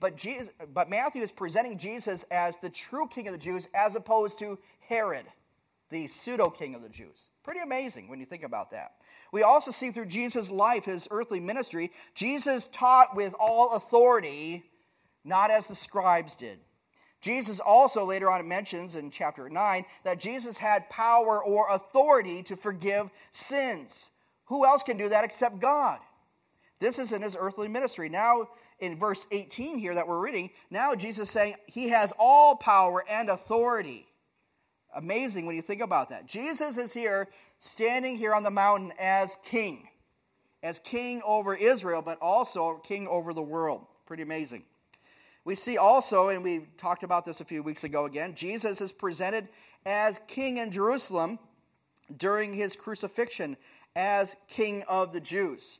but 0.00 0.16
Jesus, 0.16 0.50
but 0.74 0.90
Matthew 0.90 1.22
is 1.22 1.30
presenting 1.30 1.78
Jesus 1.78 2.24
as 2.30 2.56
the 2.60 2.68
true 2.68 3.08
king 3.08 3.26
of 3.26 3.32
the 3.32 3.38
Jews 3.38 3.66
as 3.74 3.96
opposed 3.96 4.38
to 4.40 4.58
Herod, 4.80 5.24
the 5.90 6.08
pseudo 6.08 6.50
king 6.50 6.74
of 6.74 6.82
the 6.82 6.88
Jews. 6.88 7.28
Pretty 7.42 7.60
amazing 7.60 8.08
when 8.08 8.20
you 8.20 8.26
think 8.26 8.42
about 8.42 8.70
that. 8.72 8.92
We 9.32 9.42
also 9.42 9.70
see 9.70 9.92
through 9.92 10.06
Jesus' 10.06 10.50
life, 10.50 10.84
his 10.84 11.08
earthly 11.10 11.40
ministry, 11.40 11.90
Jesus 12.14 12.68
taught 12.72 13.16
with 13.16 13.32
all 13.38 13.72
authority, 13.72 14.64
not 15.24 15.50
as 15.50 15.66
the 15.66 15.76
scribes 15.76 16.34
did. 16.34 16.58
Jesus 17.20 17.60
also 17.60 18.04
later 18.04 18.30
on 18.30 18.46
mentions 18.48 18.94
in 18.94 19.10
chapter 19.10 19.48
9 19.48 19.84
that 20.04 20.20
Jesus 20.20 20.56
had 20.56 20.88
power 20.88 21.42
or 21.44 21.66
authority 21.70 22.42
to 22.44 22.56
forgive 22.56 23.10
sins. 23.32 24.08
Who 24.46 24.64
else 24.64 24.82
can 24.82 24.96
do 24.96 25.08
that 25.08 25.24
except 25.24 25.60
God? 25.60 26.00
This 26.80 26.98
is 26.98 27.12
in 27.12 27.20
his 27.20 27.36
earthly 27.38 27.68
ministry. 27.68 28.08
Now, 28.08 28.48
in 28.80 28.98
verse 28.98 29.26
18 29.30 29.78
here 29.78 29.94
that 29.94 30.08
we're 30.08 30.18
reading, 30.18 30.50
now 30.70 30.94
Jesus 30.94 31.28
is 31.28 31.32
saying 31.32 31.56
he 31.66 31.90
has 31.90 32.12
all 32.18 32.56
power 32.56 33.04
and 33.08 33.28
authority. 33.28 34.06
Amazing 34.94 35.46
when 35.46 35.56
you 35.56 35.62
think 35.62 35.82
about 35.82 36.08
that. 36.08 36.26
Jesus 36.26 36.78
is 36.78 36.92
here, 36.92 37.28
standing 37.60 38.16
here 38.16 38.34
on 38.34 38.42
the 38.42 38.50
mountain 38.50 38.92
as 38.98 39.36
king, 39.44 39.86
as 40.62 40.80
king 40.80 41.22
over 41.24 41.54
Israel, 41.54 42.02
but 42.02 42.18
also 42.20 42.80
king 42.82 43.06
over 43.06 43.34
the 43.34 43.42
world. 43.42 43.86
Pretty 44.06 44.22
amazing. 44.22 44.64
We 45.44 45.54
see 45.54 45.78
also, 45.78 46.28
and 46.28 46.44
we 46.44 46.66
talked 46.76 47.02
about 47.02 47.24
this 47.24 47.40
a 47.40 47.44
few 47.44 47.62
weeks 47.62 47.84
ago 47.84 48.04
again, 48.04 48.34
Jesus 48.34 48.80
is 48.80 48.92
presented 48.92 49.48
as 49.86 50.20
king 50.28 50.58
in 50.58 50.70
Jerusalem 50.70 51.38
during 52.18 52.52
his 52.52 52.76
crucifixion 52.76 53.56
as 53.96 54.36
king 54.48 54.84
of 54.88 55.12
the 55.12 55.20
Jews. 55.20 55.78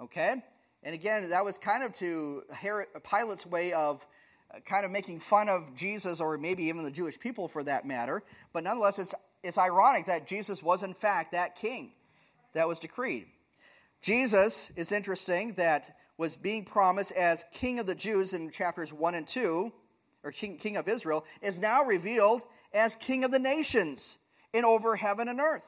Okay? 0.00 0.42
And 0.84 0.94
again, 0.94 1.28
that 1.30 1.44
was 1.44 1.58
kind 1.58 1.82
of 1.82 1.92
to 1.98 2.42
Herod, 2.50 2.88
Pilate's 3.02 3.46
way 3.46 3.72
of 3.72 4.04
uh, 4.52 4.58
kind 4.60 4.84
of 4.84 4.90
making 4.90 5.20
fun 5.20 5.48
of 5.48 5.74
Jesus 5.74 6.20
or 6.20 6.36
maybe 6.38 6.64
even 6.64 6.84
the 6.84 6.90
Jewish 6.90 7.18
people 7.18 7.48
for 7.48 7.62
that 7.64 7.86
matter. 7.86 8.22
But 8.52 8.64
nonetheless, 8.64 8.98
it's, 8.98 9.14
it's 9.42 9.58
ironic 9.58 10.06
that 10.06 10.26
Jesus 10.26 10.62
was, 10.62 10.82
in 10.82 10.94
fact, 10.94 11.32
that 11.32 11.56
king 11.56 11.92
that 12.54 12.66
was 12.66 12.78
decreed. 12.78 13.26
Jesus 14.02 14.68
is 14.76 14.92
interesting 14.92 15.54
that 15.54 15.96
was 16.18 16.36
being 16.36 16.64
promised 16.64 17.12
as 17.12 17.44
king 17.52 17.78
of 17.78 17.86
the 17.86 17.94
Jews 17.94 18.32
in 18.32 18.50
chapters 18.50 18.92
1 18.92 19.14
and 19.14 19.26
2, 19.26 19.72
or 20.24 20.32
king, 20.32 20.58
king 20.58 20.76
of 20.76 20.88
Israel, 20.88 21.24
is 21.40 21.58
now 21.58 21.84
revealed 21.84 22.42
as 22.72 22.96
king 22.96 23.24
of 23.24 23.30
the 23.30 23.38
nations 23.38 24.18
in 24.52 24.64
over 24.64 24.96
heaven 24.96 25.28
and 25.28 25.40
earth. 25.40 25.62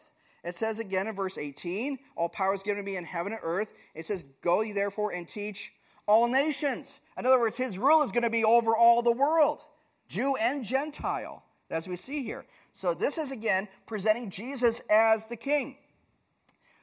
It 0.44 0.54
says 0.54 0.78
again 0.78 1.06
in 1.06 1.14
verse 1.14 1.38
18, 1.38 1.98
All 2.16 2.28
power 2.28 2.54
is 2.54 2.62
given 2.62 2.84
to 2.84 2.90
me 2.90 2.96
in 2.96 3.04
heaven 3.04 3.32
and 3.32 3.40
earth. 3.42 3.72
It 3.94 4.06
says, 4.06 4.24
Go 4.42 4.60
ye 4.60 4.72
therefore 4.72 5.12
and 5.12 5.26
teach 5.26 5.72
all 6.06 6.28
nations. 6.28 7.00
In 7.18 7.24
other 7.24 7.40
words, 7.40 7.56
his 7.56 7.78
rule 7.78 8.02
is 8.02 8.12
going 8.12 8.24
to 8.24 8.30
be 8.30 8.44
over 8.44 8.76
all 8.76 9.02
the 9.02 9.12
world, 9.12 9.62
Jew 10.08 10.36
and 10.36 10.62
Gentile, 10.62 11.42
as 11.70 11.88
we 11.88 11.96
see 11.96 12.22
here. 12.22 12.44
So 12.74 12.92
this 12.92 13.16
is 13.16 13.30
again 13.30 13.68
presenting 13.86 14.30
Jesus 14.30 14.82
as 14.90 15.26
the 15.26 15.36
king. 15.36 15.78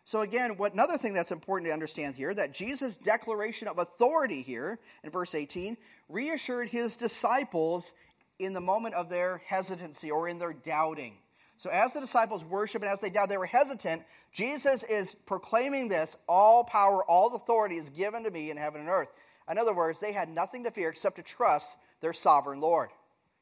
So 0.05 0.21
again, 0.21 0.57
what 0.57 0.73
another 0.73 0.97
thing 0.97 1.13
that's 1.13 1.31
important 1.31 1.69
to 1.69 1.73
understand 1.73 2.15
here 2.15 2.33
that 2.33 2.53
Jesus' 2.53 2.97
declaration 2.97 3.67
of 3.67 3.77
authority 3.77 4.41
here 4.41 4.79
in 5.03 5.11
verse 5.11 5.35
18 5.35 5.77
reassured 6.09 6.69
his 6.69 6.95
disciples 6.95 7.91
in 8.39 8.53
the 8.53 8.61
moment 8.61 8.95
of 8.95 9.09
their 9.09 9.41
hesitancy 9.45 10.09
or 10.09 10.27
in 10.27 10.39
their 10.39 10.53
doubting. 10.53 11.17
So, 11.57 11.69
as 11.69 11.93
the 11.93 11.99
disciples 11.99 12.43
worship 12.43 12.81
and 12.81 12.91
as 12.91 12.99
they 12.99 13.11
doubt, 13.11 13.29
they 13.29 13.37
were 13.37 13.45
hesitant. 13.45 14.01
Jesus 14.33 14.81
is 14.81 15.15
proclaiming 15.27 15.89
this 15.89 16.17
all 16.27 16.63
power, 16.63 17.03
all 17.03 17.35
authority 17.35 17.77
is 17.77 17.89
given 17.91 18.23
to 18.23 18.31
me 18.31 18.49
in 18.49 18.57
heaven 18.57 18.81
and 18.81 18.89
earth. 18.89 19.09
In 19.47 19.59
other 19.59 19.73
words, 19.73 19.99
they 19.99 20.11
had 20.11 20.27
nothing 20.27 20.63
to 20.63 20.71
fear 20.71 20.89
except 20.89 21.17
to 21.17 21.21
trust 21.21 21.77
their 22.01 22.13
sovereign 22.13 22.61
Lord. 22.61 22.89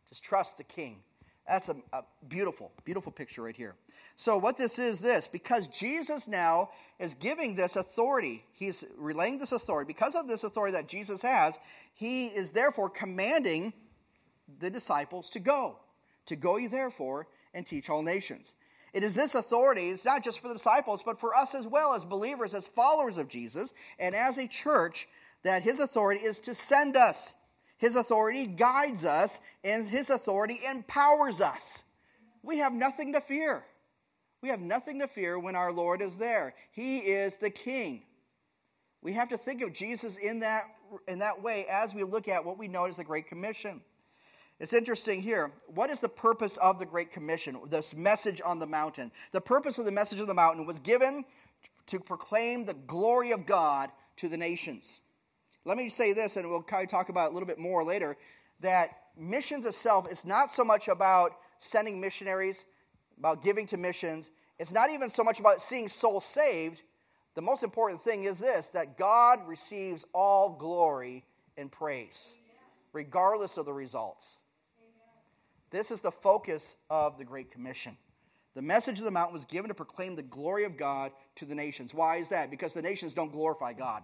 Just 0.10 0.24
trust 0.24 0.58
the 0.58 0.64
King. 0.66 0.98
That's 1.50 1.68
a, 1.68 1.76
a, 1.94 2.04
beautiful, 2.28 2.72
beautiful 2.86 3.12
picture 3.12 3.42
right 3.42 3.56
here. 3.56 3.74
So, 4.16 4.38
what 4.38 4.56
this 4.56 4.78
is 4.78 5.00
this 5.00 5.28
because 5.28 5.66
Jesus 5.68 6.28
now 6.28 6.70
is 7.00 7.16
giving 7.16 7.56
this 7.56 7.76
authority, 7.76 8.44
he's 8.54 8.84
relaying 8.98 9.40
this 9.40 9.52
authority. 9.52 9.88
Because 9.88 10.14
of 10.14 10.28
this 10.28 10.44
authority 10.44 10.74
that 10.74 10.88
Jesus 10.88 11.24
has, 11.24 11.56
he 11.96 12.28
is 12.28 12.52
therefore 12.52 12.90
commanding 12.90 13.74
the 14.60 14.70
disciples 14.70 15.30
to 15.32 15.40
go. 15.40 15.78
To 16.28 16.36
go 16.36 16.58
ye 16.58 16.68
therefore 16.68 17.28
and 17.56 17.66
teach 17.66 17.90
all 17.90 18.04
nations. 18.04 18.54
It 18.94 19.04
is 19.04 19.16
this 19.16 19.34
authority, 19.34 19.90
it's 19.90 20.06
not 20.06 20.24
just 20.24 20.40
for 20.40 20.50
the 20.50 20.56
disciples, 20.56 21.02
but 21.04 21.20
for 21.20 21.36
us 21.36 21.56
as 21.56 21.66
well 21.66 21.96
as 21.96 22.06
believers, 22.06 22.54
as 22.54 22.68
followers 22.68 23.18
of 23.18 23.28
Jesus, 23.28 23.74
and 24.00 24.16
as 24.16 24.38
a 24.38 24.48
church, 24.48 25.08
that 25.44 25.64
his 25.64 25.80
authority 25.80 26.24
is 26.24 26.40
to 26.42 26.54
send 26.54 26.96
us. 26.96 27.34
His 27.80 27.96
authority 27.96 28.46
guides 28.46 29.06
us, 29.06 29.40
and 29.64 29.88
his 29.88 30.10
authority 30.10 30.60
empowers 30.70 31.40
us. 31.42 31.84
We 32.44 32.60
have 32.60 32.74
nothing 32.74 33.14
to 33.14 33.22
fear. 33.22 33.64
We 34.42 34.50
have 34.50 34.60
nothing 34.60 35.00
to 35.00 35.08
fear 35.08 35.40
when 35.40 35.56
our 35.56 35.72
Lord 35.72 36.02
is 36.02 36.18
there. 36.18 36.54
He 36.72 37.00
is 37.00 37.38
the 37.38 37.50
King. 37.50 38.04
We 39.02 39.14
have 39.14 39.30
to 39.30 39.38
think 39.38 39.62
of 39.62 39.74
Jesus 39.74 40.18
in 40.18 40.40
that, 40.40 40.64
in 41.08 41.20
that 41.20 41.42
way 41.42 41.68
as 41.72 41.94
we 41.94 42.04
look 42.04 42.28
at 42.28 42.44
what 42.44 42.58
we 42.58 42.68
know 42.68 42.86
as 42.86 42.98
the 42.98 43.04
Great 43.06 43.28
Commission. 43.28 43.80
It's 44.60 44.74
interesting 44.74 45.22
here. 45.22 45.54
What 45.68 45.90
is 45.90 46.02
the 46.02 46.10
purpose 46.10 46.58
of 46.58 46.80
the 46.80 46.86
Great 46.86 47.14
Commission, 47.14 47.58
this 47.70 47.94
message 47.96 48.42
on 48.44 48.60
the 48.60 48.66
mountain? 48.66 49.10
The 49.32 49.40
purpose 49.40 49.78
of 49.78 49.86
the 49.86 49.92
message 49.92 50.20
of 50.20 50.28
the 50.28 50.34
mountain 50.34 50.66
was 50.66 50.82
given 50.82 51.24
to 51.88 52.00
proclaim 52.00 52.66
the 52.66 52.74
glory 52.74 53.32
of 53.32 53.46
God 53.46 53.90
to 54.18 54.28
the 54.28 54.36
nations. 54.36 55.00
Let 55.70 55.78
me 55.78 55.88
say 55.88 56.14
this, 56.14 56.36
and 56.36 56.50
we'll 56.50 56.64
kind 56.64 56.84
of 56.84 56.90
talk 56.90 57.10
about 57.10 57.28
it 57.28 57.30
a 57.30 57.34
little 57.36 57.46
bit 57.46 57.60
more 57.60 57.84
later 57.84 58.18
that 58.60 58.90
missions 59.16 59.68
itself 59.68 60.08
is 60.12 60.26
not 60.26 60.52
so 60.52 60.64
much 60.64 60.88
about 60.88 61.34
sending 61.60 62.02
missionaries, 62.02 62.66
about 63.20 63.44
giving 63.44 63.68
to 63.68 63.78
missions. 63.78 64.32
It's 64.58 64.72
not 64.72 64.90
even 64.90 65.12
so 65.12 65.24
much 65.24 65.40
about 65.40 65.62
seeing 65.62 65.88
souls 65.88 66.26
saved. 66.26 66.82
The 67.36 67.44
most 67.44 67.62
important 67.62 68.04
thing 68.04 68.24
is 68.24 68.40
this 68.40 68.70
that 68.70 68.98
God 68.98 69.48
receives 69.48 70.06
all 70.12 70.58
glory 70.60 71.24
and 71.56 71.72
praise, 71.72 72.34
regardless 72.92 73.58
of 73.58 73.68
the 73.68 73.74
results. 73.74 74.40
This 75.70 75.92
is 75.92 76.02
the 76.02 76.10
focus 76.10 76.78
of 76.90 77.20
the 77.20 77.24
Great 77.24 77.52
Commission. 77.52 77.96
The 78.56 78.64
message 78.64 78.98
of 78.98 79.06
the 79.06 79.12
mountain 79.12 79.36
was 79.36 79.46
given 79.46 79.68
to 79.68 79.76
proclaim 79.76 80.16
the 80.16 80.24
glory 80.24 80.66
of 80.66 80.78
God 80.78 81.12
to 81.36 81.46
the 81.46 81.54
nations. 81.54 81.94
Why 81.94 82.16
is 82.16 82.30
that? 82.30 82.50
Because 82.50 82.74
the 82.74 82.82
nations 82.82 83.14
don't 83.14 83.32
glorify 83.32 83.74
God. 83.74 84.02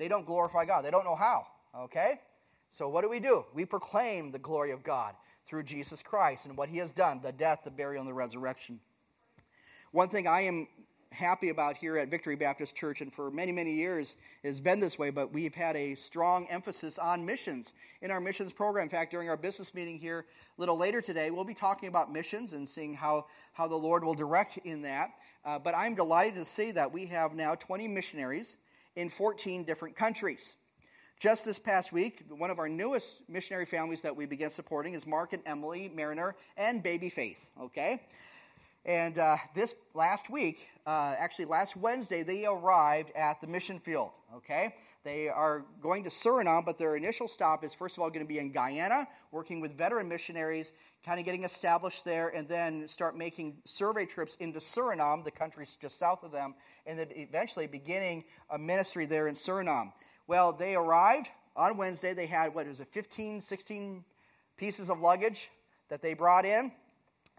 They 0.00 0.08
don't 0.08 0.24
glorify 0.24 0.64
God. 0.64 0.82
They 0.82 0.90
don't 0.90 1.04
know 1.04 1.14
how. 1.14 1.46
Okay? 1.76 2.20
So 2.70 2.88
what 2.88 3.02
do 3.02 3.10
we 3.10 3.20
do? 3.20 3.44
We 3.54 3.66
proclaim 3.66 4.32
the 4.32 4.38
glory 4.38 4.70
of 4.70 4.82
God 4.82 5.14
through 5.46 5.64
Jesus 5.64 6.00
Christ 6.00 6.46
and 6.46 6.56
what 6.56 6.70
he 6.70 6.78
has 6.78 6.90
done 6.90 7.20
the 7.22 7.32
death, 7.32 7.60
the 7.64 7.70
burial, 7.70 8.00
and 8.00 8.08
the 8.08 8.14
resurrection. 8.14 8.80
One 9.92 10.08
thing 10.08 10.26
I 10.26 10.40
am 10.42 10.68
happy 11.10 11.50
about 11.50 11.76
here 11.76 11.98
at 11.98 12.08
Victory 12.08 12.34
Baptist 12.34 12.74
Church, 12.74 13.02
and 13.02 13.12
for 13.12 13.30
many, 13.30 13.52
many 13.52 13.74
years 13.74 14.16
has 14.42 14.58
been 14.58 14.80
this 14.80 14.98
way, 14.98 15.10
but 15.10 15.34
we've 15.34 15.52
had 15.52 15.76
a 15.76 15.94
strong 15.96 16.46
emphasis 16.48 16.98
on 16.98 17.26
missions 17.26 17.74
in 18.00 18.10
our 18.10 18.20
missions 18.20 18.54
program. 18.54 18.84
In 18.84 18.90
fact, 18.90 19.10
during 19.10 19.28
our 19.28 19.36
business 19.36 19.74
meeting 19.74 19.98
here 19.98 20.24
a 20.56 20.60
little 20.60 20.78
later 20.78 21.02
today, 21.02 21.30
we'll 21.30 21.44
be 21.44 21.52
talking 21.52 21.90
about 21.90 22.10
missions 22.10 22.54
and 22.54 22.66
seeing 22.66 22.94
how, 22.94 23.26
how 23.52 23.68
the 23.68 23.76
Lord 23.76 24.02
will 24.02 24.14
direct 24.14 24.56
in 24.64 24.80
that. 24.80 25.10
Uh, 25.44 25.58
but 25.58 25.74
I'm 25.74 25.94
delighted 25.94 26.36
to 26.36 26.46
see 26.46 26.70
that 26.70 26.90
we 26.90 27.04
have 27.06 27.34
now 27.34 27.54
20 27.54 27.86
missionaries 27.86 28.56
in 28.96 29.10
14 29.10 29.64
different 29.64 29.96
countries. 29.96 30.54
Just 31.20 31.44
this 31.44 31.58
past 31.58 31.92
week, 31.92 32.24
one 32.30 32.50
of 32.50 32.58
our 32.58 32.68
newest 32.68 33.22
missionary 33.28 33.66
families 33.66 34.00
that 34.02 34.16
we 34.16 34.24
began 34.24 34.50
supporting 34.50 34.94
is 34.94 35.06
Mark 35.06 35.34
and 35.34 35.42
Emily 35.44 35.90
Mariner 35.94 36.34
and 36.56 36.82
Baby 36.82 37.10
Faith. 37.10 37.36
Okay? 37.60 38.00
And 38.86 39.18
uh, 39.18 39.36
this 39.54 39.74
last 39.94 40.30
week, 40.30 40.66
uh, 40.86 41.14
actually 41.18 41.44
last 41.44 41.76
Wednesday, 41.76 42.22
they 42.22 42.46
arrived 42.46 43.10
at 43.14 43.40
the 43.40 43.46
mission 43.46 43.78
field. 43.80 44.10
Okay, 44.34 44.74
they 45.04 45.28
are 45.28 45.64
going 45.82 46.04
to 46.04 46.10
Suriname, 46.10 46.64
but 46.64 46.78
their 46.78 46.96
initial 46.96 47.28
stop 47.28 47.64
is 47.64 47.72
first 47.72 47.96
of 47.96 48.02
all 48.02 48.10
going 48.10 48.24
to 48.24 48.28
be 48.28 48.38
in 48.38 48.52
Guyana, 48.52 49.06
working 49.32 49.60
with 49.60 49.76
veteran 49.76 50.08
missionaries, 50.08 50.72
kind 51.04 51.18
of 51.18 51.24
getting 51.24 51.44
established 51.44 52.04
there, 52.04 52.28
and 52.28 52.48
then 52.48 52.86
start 52.86 53.16
making 53.16 53.56
survey 53.64 54.04
trips 54.04 54.36
into 54.40 54.58
Suriname, 54.58 55.24
the 55.24 55.30
country 55.30 55.66
just 55.80 55.98
south 55.98 56.22
of 56.22 56.32
them, 56.32 56.54
and 56.86 56.98
then 56.98 57.08
eventually 57.12 57.66
beginning 57.66 58.24
a 58.50 58.58
ministry 58.58 59.06
there 59.06 59.28
in 59.28 59.34
Suriname. 59.34 59.92
Well, 60.26 60.52
they 60.52 60.74
arrived 60.74 61.28
on 61.56 61.76
Wednesday. 61.76 62.14
They 62.14 62.26
had 62.26 62.54
what 62.54 62.66
was 62.66 62.80
it, 62.80 62.88
15, 62.92 63.40
16 63.40 64.04
pieces 64.56 64.90
of 64.90 65.00
luggage 65.00 65.48
that 65.88 66.02
they 66.02 66.14
brought 66.14 66.44
in 66.44 66.72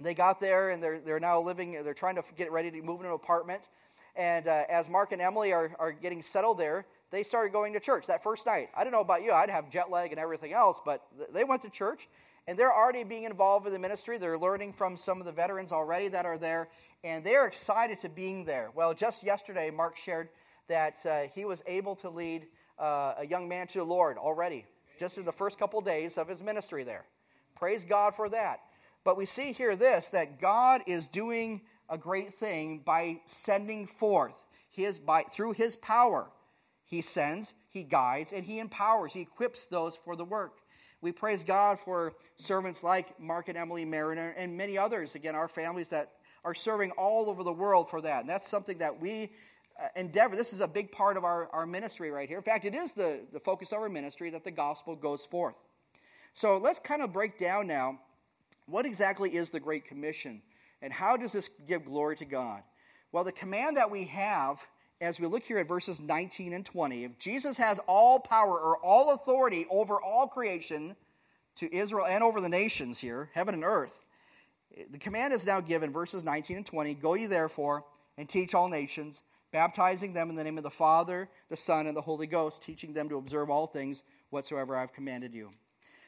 they 0.03 0.13
got 0.13 0.39
there 0.39 0.71
and 0.71 0.81
they're, 0.81 0.99
they're 0.99 1.19
now 1.19 1.39
living, 1.39 1.83
they're 1.83 1.93
trying 1.93 2.15
to 2.15 2.23
get 2.35 2.51
ready 2.51 2.71
to 2.71 2.81
move 2.81 2.99
into 3.01 3.09
an 3.09 3.15
apartment. 3.15 3.69
And 4.15 4.47
uh, 4.47 4.63
as 4.69 4.89
Mark 4.89 5.11
and 5.11 5.21
Emily 5.21 5.53
are, 5.53 5.71
are 5.79 5.91
getting 5.91 6.21
settled 6.21 6.57
there, 6.57 6.85
they 7.11 7.23
started 7.23 7.51
going 7.51 7.73
to 7.73 7.79
church 7.79 8.07
that 8.07 8.23
first 8.23 8.45
night. 8.45 8.69
I 8.75 8.83
don't 8.83 8.93
know 8.93 9.01
about 9.01 9.23
you, 9.23 9.31
I'd 9.31 9.49
have 9.49 9.69
jet 9.69 9.91
lag 9.91 10.11
and 10.11 10.19
everything 10.19 10.53
else, 10.53 10.79
but 10.83 11.05
they 11.33 11.43
went 11.43 11.61
to 11.63 11.69
church. 11.69 12.07
And 12.47 12.57
they're 12.57 12.73
already 12.73 13.03
being 13.03 13.25
involved 13.25 13.67
in 13.67 13.73
the 13.73 13.79
ministry. 13.79 14.17
They're 14.17 14.37
learning 14.37 14.73
from 14.73 14.97
some 14.97 15.19
of 15.19 15.25
the 15.25 15.31
veterans 15.31 15.71
already 15.71 16.07
that 16.07 16.25
are 16.25 16.39
there, 16.39 16.69
and 17.03 17.23
they're 17.23 17.45
excited 17.45 17.99
to 17.99 18.09
being 18.09 18.45
there. 18.45 18.71
Well, 18.73 18.95
just 18.95 19.23
yesterday, 19.23 19.69
Mark 19.69 19.95
shared 19.95 20.29
that 20.67 21.05
uh, 21.05 21.21
he 21.35 21.45
was 21.45 21.61
able 21.67 21.95
to 21.97 22.09
lead 22.09 22.47
uh, 22.79 23.13
a 23.19 23.27
young 23.27 23.47
man 23.47 23.67
to 23.67 23.79
the 23.79 23.83
Lord 23.83 24.17
already, 24.17 24.65
just 24.99 25.19
in 25.19 25.25
the 25.25 25.31
first 25.31 25.59
couple 25.59 25.79
days 25.81 26.17
of 26.17 26.27
his 26.27 26.41
ministry 26.41 26.83
there. 26.83 27.05
Praise 27.55 27.85
God 27.85 28.15
for 28.15 28.27
that. 28.29 28.61
But 29.03 29.17
we 29.17 29.25
see 29.25 29.51
here 29.51 29.75
this 29.75 30.09
that 30.09 30.39
God 30.39 30.81
is 30.87 31.07
doing 31.07 31.61
a 31.89 31.97
great 31.97 32.39
thing 32.39 32.81
by 32.85 33.19
sending 33.25 33.85
forth 33.85 34.33
his 34.71 34.97
by 34.97 35.25
through 35.31 35.53
his 35.53 35.75
power. 35.75 36.27
He 36.91 37.01
sends, 37.01 37.53
he 37.69 37.85
guides, 37.85 38.33
and 38.33 38.43
he 38.43 38.59
empowers, 38.59 39.13
he 39.13 39.21
equips 39.21 39.65
those 39.65 39.97
for 40.03 40.17
the 40.17 40.25
work. 40.25 40.57
We 40.99 41.13
praise 41.13 41.41
God 41.41 41.79
for 41.85 42.11
servants 42.35 42.83
like 42.83 43.17
Mark 43.17 43.47
and 43.47 43.57
Emily 43.57 43.85
Mariner 43.85 44.35
and 44.37 44.57
many 44.57 44.77
others, 44.77 45.15
again, 45.15 45.33
our 45.33 45.47
families 45.47 45.87
that 45.87 46.11
are 46.43 46.53
serving 46.53 46.91
all 46.91 47.29
over 47.29 47.45
the 47.45 47.53
world 47.53 47.89
for 47.89 48.01
that. 48.01 48.19
And 48.19 48.29
that's 48.29 48.49
something 48.49 48.77
that 48.79 48.99
we 48.99 49.31
uh, 49.81 49.87
endeavor. 49.95 50.35
This 50.35 50.51
is 50.51 50.59
a 50.59 50.67
big 50.67 50.91
part 50.91 51.15
of 51.15 51.23
our, 51.23 51.47
our 51.53 51.65
ministry 51.65 52.11
right 52.11 52.27
here. 52.27 52.37
In 52.37 52.43
fact, 52.43 52.65
it 52.65 52.75
is 52.75 52.91
the, 52.91 53.21
the 53.31 53.39
focus 53.39 53.71
of 53.71 53.77
our 53.77 53.87
ministry 53.87 54.29
that 54.29 54.43
the 54.43 54.51
gospel 54.51 54.93
goes 54.97 55.23
forth. 55.23 55.55
So 56.33 56.57
let's 56.57 56.79
kind 56.79 57.01
of 57.01 57.13
break 57.13 57.39
down 57.39 57.67
now 57.67 57.97
what 58.65 58.85
exactly 58.85 59.33
is 59.33 59.49
the 59.49 59.61
Great 59.61 59.85
Commission 59.85 60.41
and 60.81 60.91
how 60.91 61.15
does 61.15 61.31
this 61.31 61.49
give 61.69 61.85
glory 61.85 62.17
to 62.17 62.25
God? 62.25 62.63
Well, 63.13 63.23
the 63.23 63.31
command 63.31 63.77
that 63.77 63.89
we 63.89 64.03
have 64.07 64.57
as 65.01 65.19
we 65.19 65.25
look 65.25 65.43
here 65.43 65.57
at 65.57 65.67
verses 65.67 65.99
19 65.99 66.53
and 66.53 66.65
20, 66.65 67.03
if 67.03 67.17
Jesus 67.17 67.57
has 67.57 67.79
all 67.87 68.19
power 68.19 68.57
or 68.59 68.77
all 68.77 69.11
authority 69.11 69.65
over 69.69 69.99
all 69.99 70.27
creation 70.27 70.95
to 71.55 71.75
Israel 71.75 72.05
and 72.05 72.23
over 72.23 72.39
the 72.39 72.47
nations 72.47 72.99
here, 72.99 73.29
heaven 73.33 73.55
and 73.55 73.63
earth, 73.63 73.93
the 74.91 74.99
command 74.99 75.33
is 75.33 75.45
now 75.45 75.59
given, 75.59 75.91
verses 75.91 76.23
19 76.23 76.57
and 76.57 76.65
20 76.65 76.93
Go 76.93 77.15
ye 77.15 77.25
therefore 77.25 77.83
and 78.17 78.29
teach 78.29 78.53
all 78.53 78.69
nations, 78.69 79.23
baptizing 79.51 80.13
them 80.13 80.29
in 80.29 80.35
the 80.35 80.43
name 80.43 80.57
of 80.57 80.63
the 80.63 80.69
Father, 80.69 81.27
the 81.49 81.57
Son, 81.57 81.87
and 81.87 81.97
the 81.97 82.01
Holy 82.01 82.27
Ghost, 82.27 82.61
teaching 82.61 82.93
them 82.93 83.09
to 83.09 83.17
observe 83.17 83.49
all 83.49 83.67
things 83.67 84.03
whatsoever 84.29 84.77
I 84.77 84.81
have 84.81 84.93
commanded 84.93 85.33
you. 85.33 85.49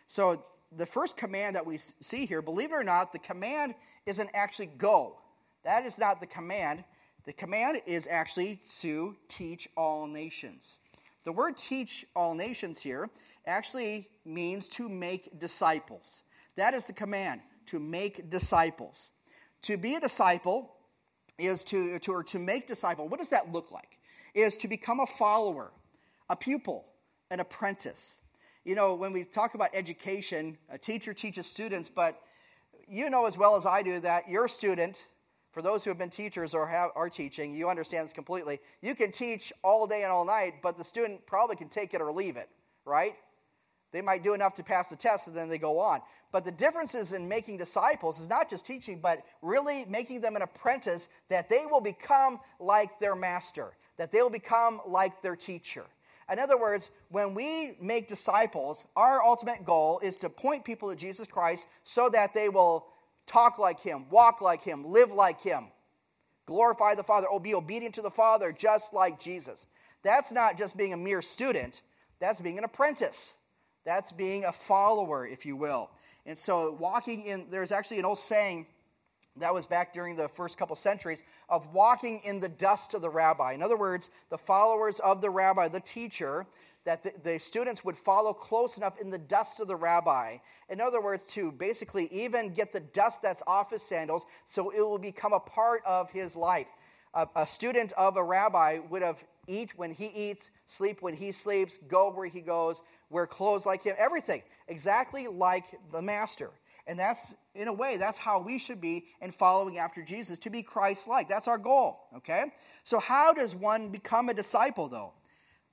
So, 0.08 0.43
the 0.77 0.86
first 0.86 1.17
command 1.17 1.56
that 1.56 1.65
we 1.65 1.79
see 2.01 2.25
here, 2.25 2.41
believe 2.41 2.71
it 2.71 2.75
or 2.75 2.84
not, 2.84 3.12
the 3.12 3.19
command 3.19 3.75
isn't 4.06 4.29
actually 4.34 4.67
go. 4.77 5.17
That 5.63 5.86
is 5.86 5.97
not 5.97 6.19
the 6.19 6.25
command. 6.25 6.84
The 7.25 7.33
command 7.33 7.81
is 7.86 8.07
actually 8.09 8.59
to 8.81 9.15
teach 9.29 9.69
all 9.77 10.07
nations. 10.07 10.77
The 11.23 11.31
word 11.31 11.57
teach 11.57 12.05
all 12.15 12.33
nations 12.33 12.79
here 12.79 13.09
actually 13.47 14.09
means 14.25 14.67
to 14.69 14.89
make 14.89 15.39
disciples. 15.39 16.23
That 16.57 16.73
is 16.73 16.86
the 16.86 16.93
command, 16.93 17.41
to 17.67 17.79
make 17.79 18.29
disciples. 18.29 19.09
To 19.63 19.77
be 19.77 19.95
a 19.95 20.01
disciple 20.01 20.73
is 21.39 21.63
to, 21.65 21.97
to 21.99 22.12
or 22.12 22.23
to 22.23 22.39
make 22.39 22.67
disciple. 22.67 23.07
What 23.07 23.19
does 23.19 23.29
that 23.29 23.51
look 23.51 23.71
like? 23.71 23.97
Is 24.33 24.57
to 24.57 24.67
become 24.67 24.99
a 24.99 25.07
follower, 25.17 25.71
a 26.29 26.36
pupil, 26.36 26.86
an 27.31 27.39
apprentice. 27.39 28.15
You 28.65 28.75
know, 28.75 28.95
when 28.95 29.13
we 29.13 29.23
talk 29.23 29.55
about 29.55 29.69
education, 29.73 30.57
a 30.69 30.77
teacher 30.77 31.13
teaches 31.13 31.47
students, 31.47 31.89
but 31.89 32.19
you 32.88 33.09
know 33.09 33.25
as 33.25 33.38
well 33.38 33.55
as 33.55 33.65
I 33.65 33.81
do 33.81 33.99
that 34.01 34.29
your 34.29 34.47
student 34.47 35.05
for 35.54 35.62
those 35.62 35.84
who 35.84 35.92
have 35.92 36.00
been 36.00 36.10
teachers 36.10 36.54
or 36.54 36.68
have, 36.68 36.89
are 36.96 37.10
teaching, 37.10 37.54
you 37.54 37.70
understand 37.70 38.08
this 38.08 38.13
completely. 38.13 38.60
You 38.82 38.96
can 38.96 39.12
teach 39.12 39.54
all 39.63 39.86
day 39.86 40.02
and 40.02 40.12
all 40.12 40.26
night, 40.26 40.56
but 40.63 40.78
the 40.78 40.84
student 40.84 41.26
probably 41.28 41.56
can 41.56 41.70
take 41.70 41.94
it 41.94 42.02
or 42.02 42.12
leave 42.12 42.38
it, 42.38 42.50
right? 42.86 43.13
They 43.92 44.02
might 44.02 44.24
do 44.24 44.34
enough 44.34 44.56
to 44.56 44.63
pass 44.63 44.88
the 44.88 44.96
test 44.96 45.28
and 45.28 45.38
then 45.38 45.50
they 45.50 45.60
go 45.60 45.80
on. 45.80 46.02
But 46.32 46.44
the 46.44 46.52
differences 46.52 47.13
in 47.13 47.28
making 47.28 47.58
disciples 47.58 48.20
is 48.20 48.28
not 48.28 48.50
just 48.50 48.66
teaching, 48.66 49.00
but 49.00 49.20
really 49.44 49.86
making 49.88 50.22
them 50.22 50.36
an 50.36 50.42
apprentice 50.42 51.08
that 51.30 51.48
they 51.48 51.68
will 51.70 51.82
become 51.82 52.39
like 52.60 53.00
their 53.00 53.16
master, 53.16 53.74
that 53.98 54.12
they 54.12 54.24
will 54.24 54.32
become 54.32 54.82
like 54.88 55.22
their 55.22 55.36
teacher. 55.36 55.86
In 56.32 56.39
other 56.39 56.58
words, 56.58 56.89
when 57.10 57.36
we 57.36 57.78
make 57.80 58.10
disciples, 58.10 58.86
our 58.96 59.22
ultimate 59.22 59.63
goal 59.63 60.00
is 60.02 60.18
to 60.18 60.30
point 60.30 60.66
people 60.66 60.89
to 60.89 60.96
Jesus 60.96 61.28
Christ 61.28 61.68
so 61.84 62.10
that 62.10 62.34
they 62.34 62.50
will 62.50 62.88
talk 63.25 63.57
like 63.57 63.79
him, 63.79 64.05
walk 64.09 64.41
like 64.41 64.63
him, 64.63 64.91
live 64.91 65.12
like 65.12 65.41
him, 65.41 65.67
glorify 66.45 66.95
the 66.95 67.03
Father, 67.03 67.27
or 67.27 67.39
be 67.39 67.55
obedient 67.55 67.95
to 67.95 68.01
the 68.01 68.12
Father 68.12 68.51
just 68.51 68.93
like 68.93 69.19
Jesus. 69.19 69.67
That's 70.03 70.31
not 70.31 70.57
just 70.57 70.75
being 70.75 70.93
a 70.93 70.97
mere 70.97 71.21
student, 71.21 71.81
that's 72.19 72.41
being 72.41 72.57
an 72.57 72.63
apprentice. 72.63 73.33
That's 73.86 74.12
being 74.12 74.45
a 74.45 74.53
follower, 74.53 75.27
if 75.27 75.45
you 75.45 75.55
will. 75.55 75.89
And 76.25 76.38
so, 76.38 76.77
walking 76.79 77.25
in, 77.25 77.47
there's 77.51 77.71
actually 77.71 77.99
an 77.99 78.05
old 78.05 78.19
saying 78.19 78.65
that 79.38 79.53
was 79.53 79.65
back 79.65 79.93
during 79.93 80.15
the 80.15 80.29
first 80.29 80.57
couple 80.57 80.75
centuries 80.75 81.23
of 81.49 81.65
walking 81.73 82.21
in 82.23 82.39
the 82.39 82.49
dust 82.49 82.93
of 82.93 83.01
the 83.01 83.09
rabbi. 83.09 83.53
In 83.53 83.63
other 83.63 83.77
words, 83.77 84.09
the 84.29 84.38
followers 84.38 84.99
of 84.99 85.21
the 85.21 85.29
rabbi, 85.29 85.67
the 85.67 85.79
teacher, 85.79 86.45
that 86.86 87.04
the, 87.04 87.13
the, 87.24 87.39
students 87.39 87.86
would 87.86 87.98
follow 87.98 88.34
close 88.34 88.78
enough 88.78 89.00
in 89.00 89.10
the 89.10 89.17
dust 89.17 89.60
of 89.60 89.67
the 89.67 89.76
rabbi. 89.76 90.38
In 90.69 90.82
other 90.82 91.02
words, 91.02 91.24
to 91.28 91.52
basically 91.52 92.10
even 92.12 92.54
get 92.54 92.74
the 92.74 92.82
dust 92.82 93.22
that's 93.22 93.41
off 93.48 93.72
his 93.72 93.82
sandals 93.82 94.26
so 94.48 94.69
it 94.69 94.82
will 94.82 94.98
become 94.98 95.34
a 95.34 95.39
part 95.39 95.82
of 95.86 96.10
his 96.10 96.36
life. 96.36 96.67
A, 97.13 97.28
a 97.36 97.48
student 97.48 97.93
of 97.93 98.17
a 98.17 98.24
rabbi 98.24 98.80
would 98.89 99.02
have 99.02 99.17
eat 99.48 99.72
when 99.78 99.93
he 99.93 100.08
eats, 100.08 100.50
sleep 100.67 101.02
when 101.02 101.15
he 101.15 101.32
sleeps, 101.32 101.80
go 101.88 102.12
where 102.12 102.28
he 102.28 102.41
goes, 102.41 102.82
wear 103.10 103.28
clothes 103.28 103.65
like 103.65 103.84
him, 103.84 103.96
everything 103.98 104.41
exactly 104.67 105.28
like 105.28 105.65
the 105.91 106.02
master. 106.02 106.52
And 106.86 107.00
that's, 107.00 107.34
in 107.56 107.69
a 107.69 107.74
way, 107.74 107.96
that's 107.96 108.17
how 108.17 108.41
we 108.41 108.60
should 108.60 108.82
be 108.82 109.06
in 109.22 109.32
following 109.32 109.78
after 109.78 110.04
Jesus, 110.04 110.38
to 110.39 110.50
be 110.50 110.62
Christ 110.62 111.08
like. 111.08 111.30
That's 111.30 111.48
our 111.48 111.58
goal, 111.58 112.02
okay? 112.17 112.46
So, 112.84 113.00
how 113.00 113.32
does 113.32 113.56
one 113.56 113.89
become 113.89 114.28
a 114.28 114.34
disciple, 114.34 114.89
though? 114.89 115.13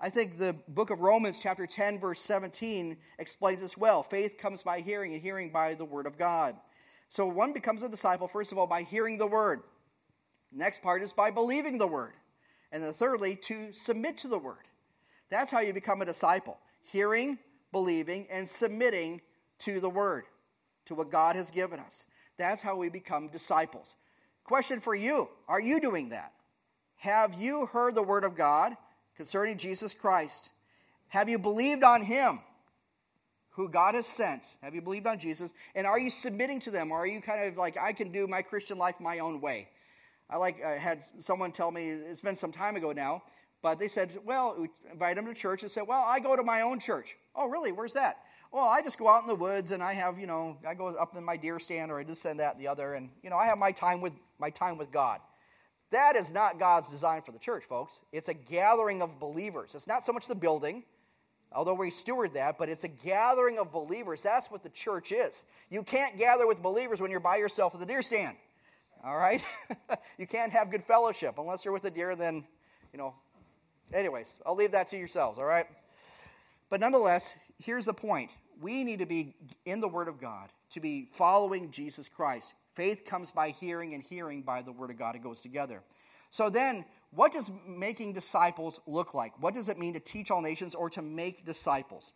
I 0.03 0.09
think 0.09 0.39
the 0.39 0.57
book 0.69 0.89
of 0.89 1.01
Romans, 1.01 1.39
chapter 1.43 1.67
10, 1.67 2.01
verse 2.01 2.21
17, 2.21 2.97
explains 3.19 3.61
this 3.61 3.77
well. 3.77 4.03
Faith 4.03 4.39
comes 4.39 4.63
by 4.63 4.81
hearing, 4.81 5.13
and 5.13 5.21
hearing 5.21 5.53
by 5.53 5.75
the 5.75 5.85
word 5.85 6.07
of 6.07 6.17
God. 6.17 6.57
So 7.11 7.27
one 7.27 7.53
becomes 7.53 7.83
a 7.83 7.89
disciple, 7.89 8.27
first 8.27 8.51
of 8.51 8.57
all, 8.57 8.67
by 8.67 8.83
hearing 8.83 9.19
the 9.19 9.27
word. 9.27 9.61
next 10.53 10.81
part 10.81 11.03
is 11.03 11.13
by 11.13 11.31
believing 11.31 11.77
the 11.77 11.87
word. 11.87 12.15
And 12.73 12.83
then 12.83 12.95
thirdly, 12.95 13.37
to 13.49 13.73
submit 13.73 14.17
to 14.19 14.29
the 14.29 14.39
word. 14.39 14.65
That's 15.31 15.51
how 15.51 15.61
you 15.61 15.75
become 15.75 16.01
a 16.01 16.07
disciple 16.07 16.59
hearing, 16.83 17.39
believing, 17.71 18.27
and 18.31 18.49
submitting 18.49 19.21
to 19.59 19.81
the 19.81 19.91
word, 19.91 20.25
to 20.87 20.95
what 20.95 21.11
God 21.11 21.37
has 21.37 21.51
given 21.51 21.79
us. 21.79 22.07
That's 22.39 22.63
how 22.63 22.75
we 22.77 22.89
become 22.89 23.29
disciples. 23.29 23.97
Question 24.45 24.81
for 24.81 24.95
you 24.95 25.29
Are 25.47 25.61
you 25.61 25.79
doing 25.79 26.09
that? 26.09 26.33
Have 26.97 27.35
you 27.35 27.67
heard 27.67 27.95
the 27.95 28.03
word 28.03 28.25
of 28.25 28.35
God? 28.35 28.77
Concerning 29.21 29.59
Jesus 29.59 29.93
Christ. 29.93 30.49
Have 31.09 31.29
you 31.29 31.39
believed 31.39 31.85
on 31.85 32.03
him 32.03 32.41
who 33.51 33.69
God 33.69 33.95
has 33.95 34.07
sent? 34.07 34.41
Have 34.63 34.75
you 34.75 34.81
believed 34.81 35.07
on 35.07 35.19
Jesus? 35.19 35.53
And 35.75 35.87
are 35.87 35.99
you 35.99 36.09
submitting 36.09 36.59
to 36.61 36.71
them? 36.71 36.91
Or 36.91 37.01
are 37.01 37.07
you 37.07 37.21
kind 37.21 37.47
of 37.47 37.59
like, 37.59 37.77
I 37.77 37.93
can 37.93 38.13
do 38.13 38.27
my 38.27 38.41
Christian 38.41 38.79
life 38.79 38.95
my 38.99 39.19
own 39.19 39.43
way? 39.43 39.69
I 40.31 40.39
like 40.39 40.65
I 40.65 40.79
had 40.79 41.01
someone 41.19 41.53
tell 41.53 41.71
me, 41.71 41.91
it's 41.91 42.23
been 42.23 42.35
some 42.35 42.51
time 42.51 42.77
ago 42.77 42.93
now, 42.93 43.23
but 43.61 43.79
they 43.79 43.89
said, 43.89 44.19
well, 44.25 44.57
we 44.59 44.71
invite 44.91 45.17
them 45.17 45.27
to 45.27 45.35
church 45.35 45.61
and 45.65 45.71
said, 45.71 45.83
well, 45.87 46.03
I 46.03 46.19
go 46.19 46.35
to 46.35 46.43
my 46.43 46.63
own 46.63 46.81
church. 46.81 47.15
Oh, 47.37 47.47
really? 47.47 47.73
Where's 47.73 47.93
that? 47.93 48.17
Well, 48.51 48.65
I 48.65 48.81
just 48.81 48.97
go 48.97 49.07
out 49.07 49.21
in 49.21 49.29
the 49.29 49.35
woods 49.35 49.71
and 49.71 49.83
I 49.83 49.93
have, 49.93 50.19
you 50.19 50.27
know, 50.27 50.57
I 50.67 50.73
go 50.73 50.97
up 50.97 51.15
in 51.15 51.23
my 51.23 51.37
deer 51.37 51.61
stand 51.61 51.93
or 51.93 52.01
I 52.01 52.05
just 52.05 52.23
send 52.23 52.41
that 52.41 52.55
and 52.55 52.65
the 52.65 52.69
other, 52.69 52.95
and 52.95 53.11
you 53.23 53.29
know, 53.29 53.37
I 53.37 53.45
have 53.45 53.59
my 53.59 53.71
time 53.71 54.01
with 54.01 54.15
my 54.39 54.49
time 54.49 54.79
with 54.79 54.91
God. 54.91 55.21
That 55.91 56.15
is 56.15 56.31
not 56.31 56.59
God's 56.59 56.89
design 56.89 57.23
for 57.23 57.33
the 57.33 57.39
church, 57.39 57.65
folks. 57.69 58.01
It's 58.13 58.29
a 58.29 58.35
gathering 58.35 59.03
of 59.03 59.19
believers. 59.19 59.73
It's 59.75 59.89
not 59.89 60.07
so 60.07 60.13
much 60.13 60.29
the 60.29 60.35
building, 60.37 60.85
although 61.53 61.75
we 61.75 61.91
steward 61.91 62.35
that, 62.35 62.59
but 62.59 62.69
it's 62.69 62.85
a 62.85 62.89
gathering 62.89 63.59
of 63.59 63.73
believers. 63.73 64.23
That's 64.23 64.51
what 64.51 64.63
the 64.63 64.69
church 64.69 65.11
is. 65.11 65.43
You 65.69 65.83
can't 65.83 66.17
gather 66.17 66.47
with 66.47 66.63
believers 66.63 67.01
when 67.01 67.11
you're 67.11 67.19
by 67.19 67.37
yourself 67.37 67.75
at 67.75 67.81
the 67.81 67.87
deer 67.87 68.03
stand. 68.03 68.37
All 69.03 69.17
right? 69.17 69.43
you 70.19 70.27
can't 70.27 70.53
have 70.53 70.71
good 70.71 70.85
fellowship 70.85 71.37
unless 71.39 71.65
you're 71.65 71.75
with 71.75 71.85
a 71.85 71.91
deer, 71.91 72.15
then, 72.15 72.45
you 72.93 72.99
know. 72.99 73.15
Anyways, 73.93 74.37
I'll 74.47 74.55
leave 74.55 74.73
that 74.73 74.89
to 74.91 74.97
yourselves, 74.97 75.39
all 75.39 75.45
right? 75.45 75.67
But 76.69 76.79
nonetheless, 76.79 77.35
here's 77.59 77.87
the 77.87 77.93
point. 77.93 78.31
We 78.61 78.85
need 78.85 79.01
to 79.01 79.07
be 79.07 79.35
in 79.65 79.81
the 79.81 79.89
Word 79.89 80.07
of 80.07 80.21
God, 80.21 80.51
to 80.75 80.81
be 80.81 81.09
following 81.17 81.73
Jesus 81.73 82.09
Christ. 82.09 82.53
Faith 82.75 83.05
comes 83.05 83.31
by 83.31 83.51
hearing, 83.51 83.95
and 83.95 84.03
hearing 84.03 84.43
by 84.43 84.63
the 84.63 84.73
Word 84.73 84.91
of 84.91 84.99
God. 84.99 85.17
It 85.17 85.23
goes 85.23 85.41
together. 85.41 85.83
So 86.31 86.49
then, 86.49 86.85
what 87.11 87.33
does 87.33 87.51
making 87.67 88.13
disciples 88.13 88.81
look 88.87 89.15
like? 89.15 89.33
What 89.43 89.55
does 89.55 89.69
it 89.69 89.79
mean 89.79 89.95
to 89.95 90.01
teach 90.01 90.31
all 90.31 90.41
nations 90.41 90.75
or 90.75 90.89
to 90.91 91.03
make 91.03 91.45
disciples? 91.45 92.13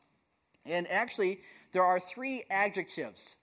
And 0.66 0.88
actually, 0.90 1.40
there 1.72 1.82
are 1.82 1.98
three 1.98 2.44
adjectives. 2.50 3.34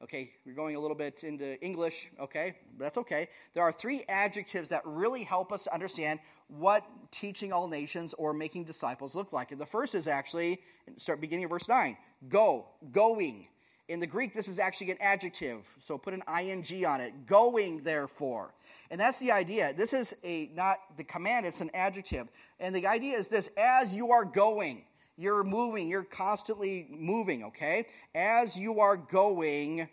Okay, 0.00 0.30
we're 0.46 0.54
going 0.54 0.76
a 0.76 0.80
little 0.80 0.96
bit 0.96 1.24
into 1.24 1.60
English, 1.60 2.08
okay? 2.20 2.54
That's 2.78 2.98
okay. 2.98 3.28
There 3.54 3.64
are 3.64 3.72
three 3.72 4.04
adjectives 4.08 4.68
that 4.68 4.82
really 4.84 5.24
help 5.24 5.50
us 5.50 5.66
understand 5.66 6.20
what 6.46 6.84
teaching 7.10 7.52
all 7.52 7.66
nations 7.66 8.14
or 8.16 8.32
making 8.32 8.64
disciples 8.64 9.16
look 9.16 9.32
like. 9.32 9.50
And 9.50 9.60
the 9.60 9.66
first 9.66 9.96
is 9.96 10.06
actually, 10.06 10.60
start 10.98 11.20
beginning 11.20 11.46
of 11.46 11.50
verse 11.50 11.66
9 11.66 11.96
go, 12.28 12.66
going. 12.92 13.48
In 13.88 14.00
the 14.00 14.06
Greek, 14.06 14.34
this 14.34 14.48
is 14.48 14.58
actually 14.58 14.90
an 14.90 14.98
adjective, 15.00 15.64
so 15.78 15.96
put 15.96 16.12
an 16.12 16.22
ing 16.28 16.84
on 16.84 17.00
it. 17.00 17.26
Going, 17.26 17.82
therefore. 17.82 18.52
And 18.90 19.00
that's 19.00 19.18
the 19.18 19.32
idea. 19.32 19.72
This 19.74 19.94
is 19.94 20.14
a 20.24 20.50
not 20.54 20.78
the 20.96 21.04
command, 21.04 21.46
it's 21.46 21.62
an 21.62 21.70
adjective. 21.72 22.28
And 22.60 22.74
the 22.74 22.86
idea 22.86 23.16
is 23.16 23.28
this 23.28 23.48
as 23.56 23.94
you 23.94 24.10
are 24.10 24.24
going, 24.24 24.84
you're 25.16 25.42
moving, 25.42 25.88
you're 25.88 26.04
constantly 26.04 26.86
moving, 26.90 27.44
okay? 27.44 27.86
As 28.14 28.56
you 28.56 28.80
are 28.80 28.96
going, 28.96 29.88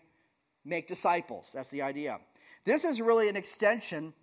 make 0.66 0.88
disciples. 0.88 1.52
That's 1.54 1.70
the 1.70 1.82
idea. 1.82 2.20
This 2.66 2.84
is 2.84 3.00
really 3.00 3.30
an 3.30 3.36
extension 3.36 4.14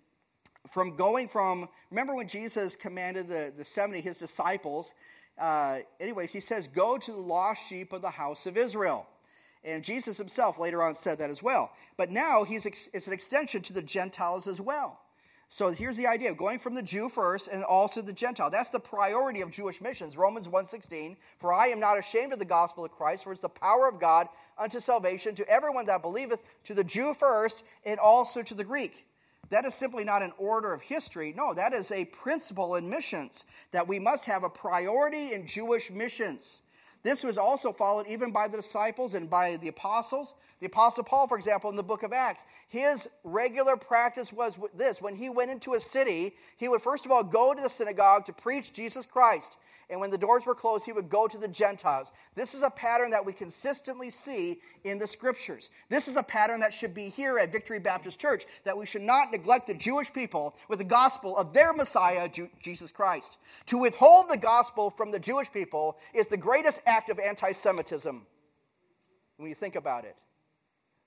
from 0.71 0.95
going 0.95 1.27
from, 1.27 1.67
remember 1.89 2.15
when 2.15 2.27
Jesus 2.27 2.75
commanded 2.75 3.27
the, 3.27 3.53
the 3.57 3.65
70, 3.65 4.01
his 4.01 4.17
disciples, 4.17 4.93
uh, 5.39 5.79
anyways, 5.99 6.31
he 6.31 6.39
says, 6.39 6.67
Go 6.67 6.97
to 6.97 7.11
the 7.11 7.17
lost 7.17 7.61
sheep 7.67 7.91
of 7.91 8.01
the 8.01 8.09
house 8.09 8.45
of 8.45 8.55
Israel. 8.55 9.07
And 9.63 9.83
Jesus 9.83 10.17
himself 10.17 10.59
later 10.59 10.83
on 10.83 10.95
said 10.95 11.19
that 11.19 11.29
as 11.29 11.41
well. 11.41 11.71
But 11.97 12.11
now 12.11 12.43
he's 12.43 12.65
it's 12.65 13.07
an 13.07 13.13
extension 13.13 13.61
to 13.63 13.73
the 13.73 13.81
Gentiles 13.81 14.47
as 14.47 14.59
well. 14.59 14.99
So 15.47 15.69
here's 15.69 15.97
the 15.97 16.07
idea 16.07 16.31
of 16.31 16.37
going 16.37 16.57
from 16.57 16.73
the 16.73 16.81
Jew 16.81 17.09
first 17.09 17.47
and 17.47 17.63
also 17.63 18.01
the 18.01 18.11
Gentile. 18.11 18.49
That's 18.49 18.71
the 18.71 18.79
priority 18.79 19.41
of 19.41 19.51
Jewish 19.51 19.81
missions. 19.81 20.17
Romans 20.17 20.47
1:16, 20.47 21.15
"For 21.37 21.53
I 21.53 21.67
am 21.67 21.79
not 21.79 21.99
ashamed 21.99 22.33
of 22.33 22.39
the 22.39 22.45
gospel 22.45 22.83
of 22.83 22.91
Christ, 22.91 23.23
for 23.23 23.31
it's 23.31 23.41
the 23.41 23.49
power 23.49 23.87
of 23.87 23.99
God 23.99 24.29
unto 24.57 24.79
salvation 24.79 25.35
to 25.35 25.47
everyone 25.47 25.85
that 25.85 26.01
believeth, 26.01 26.39
to 26.63 26.73
the 26.73 26.83
Jew 26.83 27.13
first 27.13 27.63
and 27.85 27.99
also 27.99 28.41
to 28.41 28.55
the 28.55 28.63
Greek." 28.63 29.05
That 29.49 29.65
is 29.65 29.75
simply 29.75 30.03
not 30.03 30.23
an 30.23 30.33
order 30.39 30.73
of 30.73 30.81
history. 30.81 31.33
No, 31.33 31.53
that 31.53 31.71
is 31.71 31.91
a 31.91 32.05
principle 32.05 32.73
in 32.73 32.89
missions 32.89 33.45
that 33.69 33.87
we 33.87 33.99
must 33.99 34.25
have 34.25 34.43
a 34.43 34.49
priority 34.49 35.33
in 35.33 35.45
Jewish 35.45 35.91
missions. 35.91 36.62
This 37.03 37.23
was 37.23 37.37
also 37.37 37.73
followed 37.73 38.07
even 38.07 38.31
by 38.31 38.47
the 38.47 38.57
disciples 38.57 39.13
and 39.13 39.29
by 39.29 39.57
the 39.57 39.67
apostles. 39.67 40.33
The 40.63 40.67
apostle 40.69 41.03
Paul, 41.03 41.27
for 41.27 41.35
example, 41.35 41.69
in 41.69 41.75
the 41.75 41.83
book 41.83 42.03
of 42.03 42.13
Acts, 42.13 42.41
his 42.69 43.09
regular 43.25 43.75
practice 43.75 44.31
was 44.31 44.55
this. 44.73 45.01
When 45.01 45.13
he 45.13 45.27
went 45.27 45.51
into 45.51 45.73
a 45.73 45.79
city, 45.81 46.35
he 46.55 46.69
would 46.69 46.81
first 46.81 47.05
of 47.05 47.11
all 47.11 47.21
go 47.21 47.53
to 47.53 47.61
the 47.61 47.69
synagogue 47.69 48.25
to 48.27 48.31
preach 48.31 48.71
Jesus 48.71 49.05
Christ. 49.05 49.57
And 49.89 49.99
when 49.99 50.09
the 50.09 50.17
doors 50.17 50.45
were 50.45 50.55
closed, 50.55 50.85
he 50.85 50.93
would 50.93 51.09
go 51.09 51.27
to 51.27 51.37
the 51.37 51.49
Gentiles. 51.49 52.13
This 52.35 52.53
is 52.53 52.63
a 52.63 52.69
pattern 52.69 53.11
that 53.11 53.25
we 53.25 53.33
consistently 53.33 54.09
see 54.09 54.61
in 54.85 54.99
the 54.99 55.05
scriptures. 55.05 55.69
This 55.89 56.07
is 56.07 56.15
a 56.15 56.23
pattern 56.23 56.61
that 56.61 56.73
should 56.73 56.93
be 56.93 57.09
here 57.09 57.37
at 57.37 57.51
Victory 57.51 57.79
Baptist 57.79 58.17
Church, 58.17 58.45
that 58.63 58.77
we 58.77 58.85
should 58.85 59.01
not 59.01 59.33
neglect 59.33 59.67
the 59.67 59.73
Jewish 59.73 60.13
people 60.13 60.55
with 60.69 60.79
the 60.79 60.85
gospel 60.85 61.35
of 61.35 61.53
their 61.53 61.73
Messiah, 61.73 62.29
Jesus 62.61 62.89
Christ. 62.89 63.35
To 63.65 63.79
withhold 63.79 64.29
the 64.29 64.37
gospel 64.37 64.91
from 64.91 65.11
the 65.11 65.19
Jewish 65.19 65.51
people 65.51 65.97
is 66.13 66.27
the 66.27 66.37
greatest 66.37 66.79
act 66.85 67.09
of 67.09 67.19
anti 67.19 67.51
Semitism 67.51 68.25
when 69.35 69.49
you 69.49 69.55
think 69.55 69.75
about 69.75 70.05
it. 70.05 70.15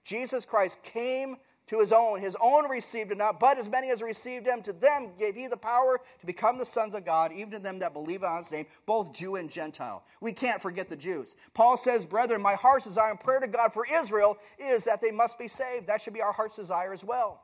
Jesus 0.07 0.45
Christ 0.45 0.79
came 0.85 1.37
to 1.67 1.81
his 1.81 1.91
own. 1.91 2.21
His 2.21 2.37
own 2.41 2.69
received 2.71 3.11
him 3.11 3.19
not, 3.19 3.41
but 3.41 3.59
as 3.59 3.69
many 3.69 3.91
as 3.91 4.01
received 4.01 4.47
him, 4.47 4.63
to 4.63 4.73
them 4.73 5.11
gave 5.19 5.35
he 5.35 5.49
the 5.49 5.57
power 5.57 6.01
to 6.21 6.27
become 6.27 6.59
the 6.59 6.67
sons 6.67 6.95
of 6.95 7.05
God, 7.05 7.33
even 7.33 7.51
to 7.51 7.59
them 7.59 7.81
that 7.81 7.93
believe 7.93 8.23
on 8.23 8.43
his 8.43 8.53
name, 8.53 8.67
both 8.87 9.13
Jew 9.13 9.35
and 9.35 9.51
Gentile. 9.51 10.05
We 10.21 10.33
can't 10.33 10.63
forget 10.63 10.89
the 10.89 10.97
Jews. 10.97 11.35
Paul 11.55 11.77
says, 11.77 12.05
Brethren, 12.05 12.41
my 12.41 12.55
heart's 12.55 12.87
desire 12.87 13.11
and 13.11 13.21
prayer 13.21 13.41
to 13.41 13.49
God 13.49 13.73
for 13.73 13.85
Israel 13.85 14.39
is 14.59 14.85
that 14.85 15.03
they 15.03 15.11
must 15.11 15.39
be 15.39 15.49
saved. 15.49 15.89
That 15.89 16.01
should 16.01 16.15
be 16.15 16.23
our 16.23 16.33
heart's 16.33 16.57
desire 16.57 16.93
as 16.93 17.03
well. 17.03 17.43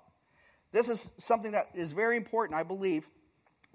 This 0.70 0.88
is 0.88 1.10
something 1.18 1.52
that 1.52 1.68
is 1.74 1.92
very 1.92 2.16
important, 2.16 2.58
I 2.58 2.62
believe, 2.62 3.08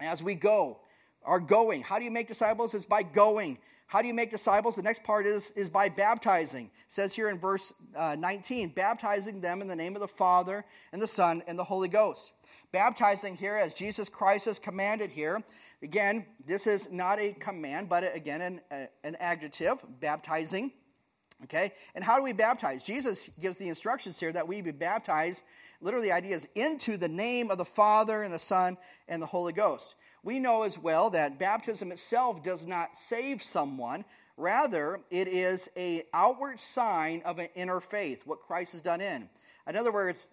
as 0.00 0.22
we 0.22 0.34
go. 0.34 0.78
Our 1.24 1.40
going. 1.40 1.82
How 1.82 1.98
do 1.98 2.04
you 2.04 2.10
make 2.10 2.26
disciples? 2.26 2.72
It's 2.72 2.86
by 2.86 3.02
going. 3.02 3.58
How 3.88 4.02
do 4.02 4.06
you 4.06 4.12
make 4.12 4.30
disciples? 4.30 4.76
The 4.76 4.82
next 4.82 5.02
part 5.02 5.26
is, 5.26 5.50
is 5.56 5.70
by 5.70 5.88
baptizing. 5.88 6.66
It 6.66 6.70
says 6.92 7.14
here 7.14 7.30
in 7.30 7.38
verse 7.38 7.72
uh, 7.96 8.16
19, 8.18 8.74
baptizing 8.76 9.40
them 9.40 9.62
in 9.62 9.66
the 9.66 9.74
name 9.74 9.96
of 9.96 10.00
the 10.00 10.08
Father 10.08 10.66
and 10.92 11.00
the 11.00 11.08
Son 11.08 11.42
and 11.46 11.58
the 11.58 11.64
Holy 11.64 11.88
Ghost. 11.88 12.32
Baptizing 12.70 13.34
here 13.34 13.56
as 13.56 13.72
Jesus 13.72 14.10
Christ 14.10 14.44
has 14.44 14.58
commanded 14.58 15.10
here. 15.10 15.42
Again, 15.82 16.26
this 16.46 16.66
is 16.66 16.90
not 16.90 17.18
a 17.18 17.32
command, 17.32 17.88
but 17.88 18.14
again, 18.14 18.60
an, 18.70 18.88
an 19.04 19.16
adjective, 19.20 19.78
baptizing. 20.00 20.70
Okay? 21.44 21.72
And 21.94 22.04
how 22.04 22.18
do 22.18 22.22
we 22.22 22.34
baptize? 22.34 22.82
Jesus 22.82 23.30
gives 23.40 23.56
the 23.56 23.70
instructions 23.70 24.20
here 24.20 24.32
that 24.32 24.46
we 24.46 24.60
be 24.60 24.70
baptized. 24.70 25.42
Literally, 25.80 26.08
the 26.08 26.14
idea 26.14 26.36
is 26.36 26.46
into 26.56 26.98
the 26.98 27.08
name 27.08 27.50
of 27.50 27.56
the 27.56 27.64
Father 27.64 28.22
and 28.22 28.34
the 28.34 28.38
Son 28.38 28.76
and 29.08 29.22
the 29.22 29.26
Holy 29.26 29.54
Ghost. 29.54 29.94
We 30.22 30.38
know 30.38 30.62
as 30.62 30.78
well 30.78 31.10
that 31.10 31.38
baptism 31.38 31.92
itself 31.92 32.42
does 32.42 32.66
not 32.66 32.90
save 32.96 33.42
someone. 33.42 34.04
Rather, 34.36 35.00
it 35.10 35.28
is 35.28 35.68
an 35.76 36.02
outward 36.12 36.60
sign 36.60 37.22
of 37.24 37.38
an 37.38 37.48
inner 37.54 37.80
faith, 37.80 38.22
what 38.24 38.40
Christ 38.40 38.72
has 38.72 38.80
done 38.80 39.00
in. 39.00 39.28
In 39.68 39.76
other 39.76 39.92
words, 39.92 40.28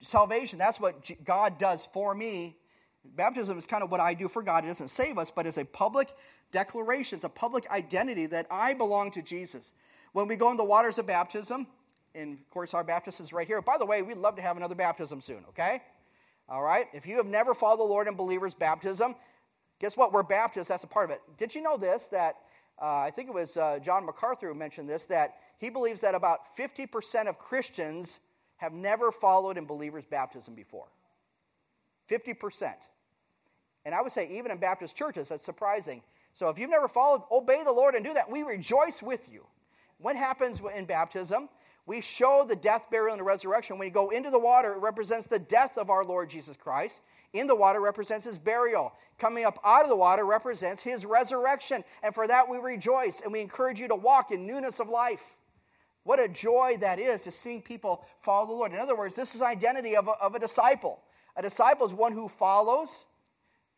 salvation, 0.00 0.58
that's 0.58 0.80
what 0.80 0.96
God 1.24 1.58
does 1.58 1.88
for 1.92 2.14
me. 2.14 2.56
Baptism 3.14 3.56
is 3.56 3.66
kind 3.66 3.84
of 3.84 3.90
what 3.90 4.00
I 4.00 4.14
do 4.14 4.28
for 4.28 4.42
God. 4.42 4.64
It 4.64 4.68
doesn't 4.68 4.88
save 4.88 5.18
us, 5.18 5.30
but 5.30 5.46
it's 5.46 5.58
a 5.58 5.64
public 5.64 6.08
declaration, 6.52 7.16
it's 7.16 7.24
a 7.24 7.28
public 7.28 7.68
identity 7.70 8.26
that 8.26 8.46
I 8.50 8.74
belong 8.74 9.12
to 9.12 9.22
Jesus. 9.22 9.72
When 10.12 10.26
we 10.28 10.36
go 10.36 10.50
in 10.50 10.56
the 10.56 10.64
waters 10.64 10.98
of 10.98 11.06
baptism, 11.06 11.66
and 12.14 12.38
of 12.38 12.50
course 12.50 12.74
our 12.74 12.82
baptism 12.82 13.24
is 13.24 13.32
right 13.32 13.46
here. 13.46 13.60
By 13.60 13.78
the 13.78 13.86
way, 13.86 14.02
we'd 14.02 14.16
love 14.16 14.36
to 14.36 14.42
have 14.42 14.56
another 14.56 14.74
baptism 14.74 15.20
soon, 15.20 15.44
okay? 15.50 15.82
All 16.48 16.62
right? 16.62 16.86
If 16.92 17.06
you 17.06 17.16
have 17.16 17.26
never 17.26 17.54
followed 17.54 17.78
the 17.78 17.84
Lord 17.84 18.08
in 18.08 18.14
believers' 18.14 18.54
baptism, 18.54 19.16
guess 19.80 19.96
what? 19.96 20.12
We're 20.12 20.22
Baptists. 20.22 20.68
That's 20.68 20.84
a 20.84 20.88
part 20.88 21.10
of 21.10 21.10
it. 21.10 21.20
Did 21.38 21.54
you 21.54 21.62
know 21.62 21.76
this? 21.76 22.04
That 22.10 22.36
uh, 22.80 22.84
I 22.84 23.12
think 23.14 23.28
it 23.28 23.34
was 23.34 23.56
uh, 23.56 23.78
John 23.84 24.04
MacArthur 24.04 24.48
who 24.48 24.54
mentioned 24.54 24.88
this, 24.88 25.04
that 25.08 25.34
he 25.58 25.70
believes 25.70 26.00
that 26.02 26.14
about 26.14 26.40
50% 26.58 27.28
of 27.28 27.38
Christians 27.38 28.18
have 28.56 28.72
never 28.72 29.10
followed 29.10 29.56
in 29.56 29.64
believers' 29.64 30.04
baptism 30.10 30.54
before. 30.54 30.86
50%. 32.10 32.74
And 33.84 33.94
I 33.94 34.02
would 34.02 34.12
say, 34.12 34.28
even 34.38 34.50
in 34.50 34.58
Baptist 34.58 34.94
churches, 34.96 35.28
that's 35.28 35.44
surprising. 35.44 36.02
So 36.34 36.48
if 36.48 36.58
you've 36.58 36.70
never 36.70 36.88
followed, 36.88 37.22
obey 37.30 37.64
the 37.64 37.72
Lord 37.72 37.94
and 37.94 38.04
do 38.04 38.12
that. 38.14 38.30
We 38.30 38.42
rejoice 38.42 39.00
with 39.02 39.20
you. 39.30 39.44
What 39.98 40.16
happens 40.16 40.60
in 40.76 40.84
baptism? 40.84 41.48
We 41.86 42.00
show 42.00 42.44
the 42.46 42.56
death, 42.56 42.82
burial, 42.90 43.16
and 43.16 43.24
resurrection. 43.24 43.78
When 43.78 43.86
you 43.86 43.94
go 43.94 44.10
into 44.10 44.30
the 44.30 44.38
water, 44.38 44.72
it 44.72 44.80
represents 44.80 45.28
the 45.28 45.38
death 45.38 45.78
of 45.78 45.88
our 45.88 46.04
Lord 46.04 46.28
Jesus 46.28 46.56
Christ. 46.56 47.00
In 47.32 47.46
the 47.46 47.54
water 47.54 47.80
represents 47.80 48.26
his 48.26 48.38
burial. 48.38 48.92
Coming 49.18 49.44
up 49.44 49.60
out 49.64 49.84
of 49.84 49.88
the 49.88 49.96
water 49.96 50.24
represents 50.24 50.82
his 50.82 51.04
resurrection. 51.04 51.84
And 52.02 52.12
for 52.12 52.26
that 52.26 52.48
we 52.48 52.58
rejoice 52.58 53.20
and 53.22 53.32
we 53.32 53.40
encourage 53.40 53.78
you 53.78 53.86
to 53.86 53.94
walk 53.94 54.32
in 54.32 54.46
newness 54.46 54.80
of 54.80 54.88
life. 54.88 55.20
What 56.02 56.18
a 56.18 56.28
joy 56.28 56.76
that 56.80 56.98
is 56.98 57.22
to 57.22 57.30
seeing 57.30 57.62
people 57.62 58.04
follow 58.22 58.46
the 58.46 58.52
Lord. 58.52 58.72
In 58.72 58.78
other 58.78 58.96
words, 58.96 59.14
this 59.14 59.34
is 59.36 59.42
identity 59.42 59.96
of 59.96 60.08
a, 60.08 60.12
of 60.12 60.34
a 60.34 60.40
disciple. 60.40 61.00
A 61.36 61.42
disciple 61.42 61.86
is 61.86 61.92
one 61.92 62.12
who 62.12 62.28
follows, 62.28 63.04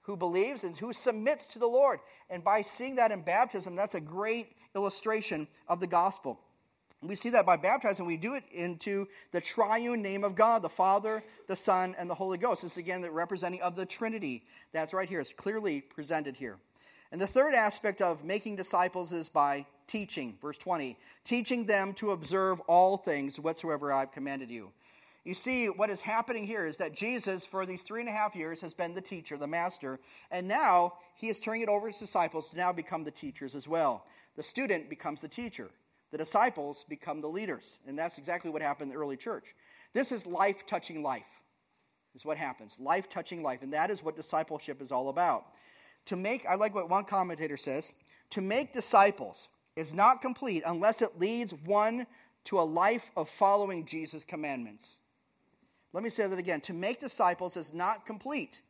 who 0.02 0.16
believes, 0.16 0.64
and 0.64 0.76
who 0.76 0.92
submits 0.94 1.46
to 1.48 1.58
the 1.58 1.66
Lord. 1.66 2.00
And 2.30 2.42
by 2.42 2.62
seeing 2.62 2.96
that 2.96 3.12
in 3.12 3.20
baptism, 3.22 3.76
that's 3.76 3.94
a 3.94 4.00
great 4.00 4.52
illustration 4.74 5.46
of 5.68 5.80
the 5.80 5.86
gospel. 5.86 6.38
We 7.02 7.14
see 7.14 7.30
that 7.30 7.46
by 7.46 7.56
baptizing, 7.56 8.06
we 8.06 8.16
do 8.16 8.34
it 8.34 8.42
into 8.52 9.06
the 9.30 9.40
triune 9.40 10.02
name 10.02 10.24
of 10.24 10.34
God, 10.34 10.62
the 10.62 10.68
Father, 10.68 11.22
the 11.46 11.54
Son, 11.54 11.94
and 11.96 12.10
the 12.10 12.14
Holy 12.14 12.38
Ghost. 12.38 12.62
This 12.62 12.72
is 12.72 12.78
again 12.78 13.00
the 13.00 13.10
representing 13.10 13.62
of 13.62 13.76
the 13.76 13.86
Trinity. 13.86 14.42
That's 14.72 14.92
right 14.92 15.08
here. 15.08 15.20
It's 15.20 15.32
clearly 15.32 15.80
presented 15.80 16.34
here. 16.34 16.58
And 17.12 17.20
the 17.20 17.26
third 17.26 17.54
aspect 17.54 18.02
of 18.02 18.24
making 18.24 18.56
disciples 18.56 19.12
is 19.12 19.28
by 19.28 19.64
teaching. 19.86 20.36
Verse 20.42 20.58
20 20.58 20.96
teaching 21.24 21.66
them 21.66 21.94
to 21.94 22.10
observe 22.10 22.58
all 22.60 22.96
things 22.96 23.38
whatsoever 23.38 23.92
I've 23.92 24.10
commanded 24.10 24.50
you. 24.50 24.70
You 25.24 25.34
see, 25.34 25.68
what 25.68 25.90
is 25.90 26.00
happening 26.00 26.46
here 26.46 26.66
is 26.66 26.78
that 26.78 26.94
Jesus, 26.94 27.44
for 27.44 27.66
these 27.66 27.82
three 27.82 28.00
and 28.00 28.08
a 28.08 28.12
half 28.12 28.34
years, 28.34 28.60
has 28.62 28.72
been 28.72 28.94
the 28.94 29.00
teacher, 29.00 29.36
the 29.36 29.46
master, 29.46 30.00
and 30.30 30.48
now 30.48 30.94
he 31.14 31.28
is 31.28 31.38
turning 31.38 31.62
it 31.62 31.68
over 31.68 31.86
to 31.86 31.92
his 31.92 32.00
disciples 32.00 32.48
to 32.48 32.56
now 32.56 32.72
become 32.72 33.04
the 33.04 33.10
teachers 33.10 33.54
as 33.54 33.68
well. 33.68 34.06
The 34.36 34.42
student 34.42 34.88
becomes 34.88 35.20
the 35.20 35.28
teacher 35.28 35.68
the 36.10 36.18
disciples 36.18 36.84
become 36.88 37.20
the 37.20 37.28
leaders. 37.28 37.78
And 37.86 37.98
that's 37.98 38.18
exactly 38.18 38.50
what 38.50 38.62
happened 38.62 38.90
in 38.90 38.96
the 38.96 39.02
early 39.02 39.16
church. 39.16 39.44
This 39.92 40.12
is 40.12 40.26
life 40.26 40.56
touching 40.66 41.02
life, 41.02 41.22
is 42.14 42.24
what 42.24 42.36
happens. 42.36 42.76
Life 42.78 43.08
touching 43.08 43.42
life. 43.42 43.62
And 43.62 43.72
that 43.72 43.90
is 43.90 44.02
what 44.02 44.16
discipleship 44.16 44.80
is 44.80 44.92
all 44.92 45.08
about. 45.08 45.46
To 46.06 46.16
make, 46.16 46.46
I 46.46 46.54
like 46.54 46.74
what 46.74 46.88
one 46.88 47.04
commentator 47.04 47.56
says, 47.56 47.92
to 48.30 48.40
make 48.40 48.72
disciples 48.72 49.48
is 49.76 49.94
not 49.94 50.20
complete 50.20 50.62
unless 50.66 51.02
it 51.02 51.18
leads 51.18 51.54
one 51.64 52.06
to 52.44 52.58
a 52.58 52.62
life 52.62 53.04
of 53.16 53.28
following 53.38 53.84
Jesus' 53.84 54.24
commandments. 54.24 54.96
Let 55.92 56.02
me 56.02 56.10
say 56.10 56.26
that 56.26 56.38
again. 56.38 56.60
To 56.62 56.72
make 56.72 57.00
disciples 57.00 57.56
is 57.56 57.72
not 57.72 58.06
complete 58.06 58.60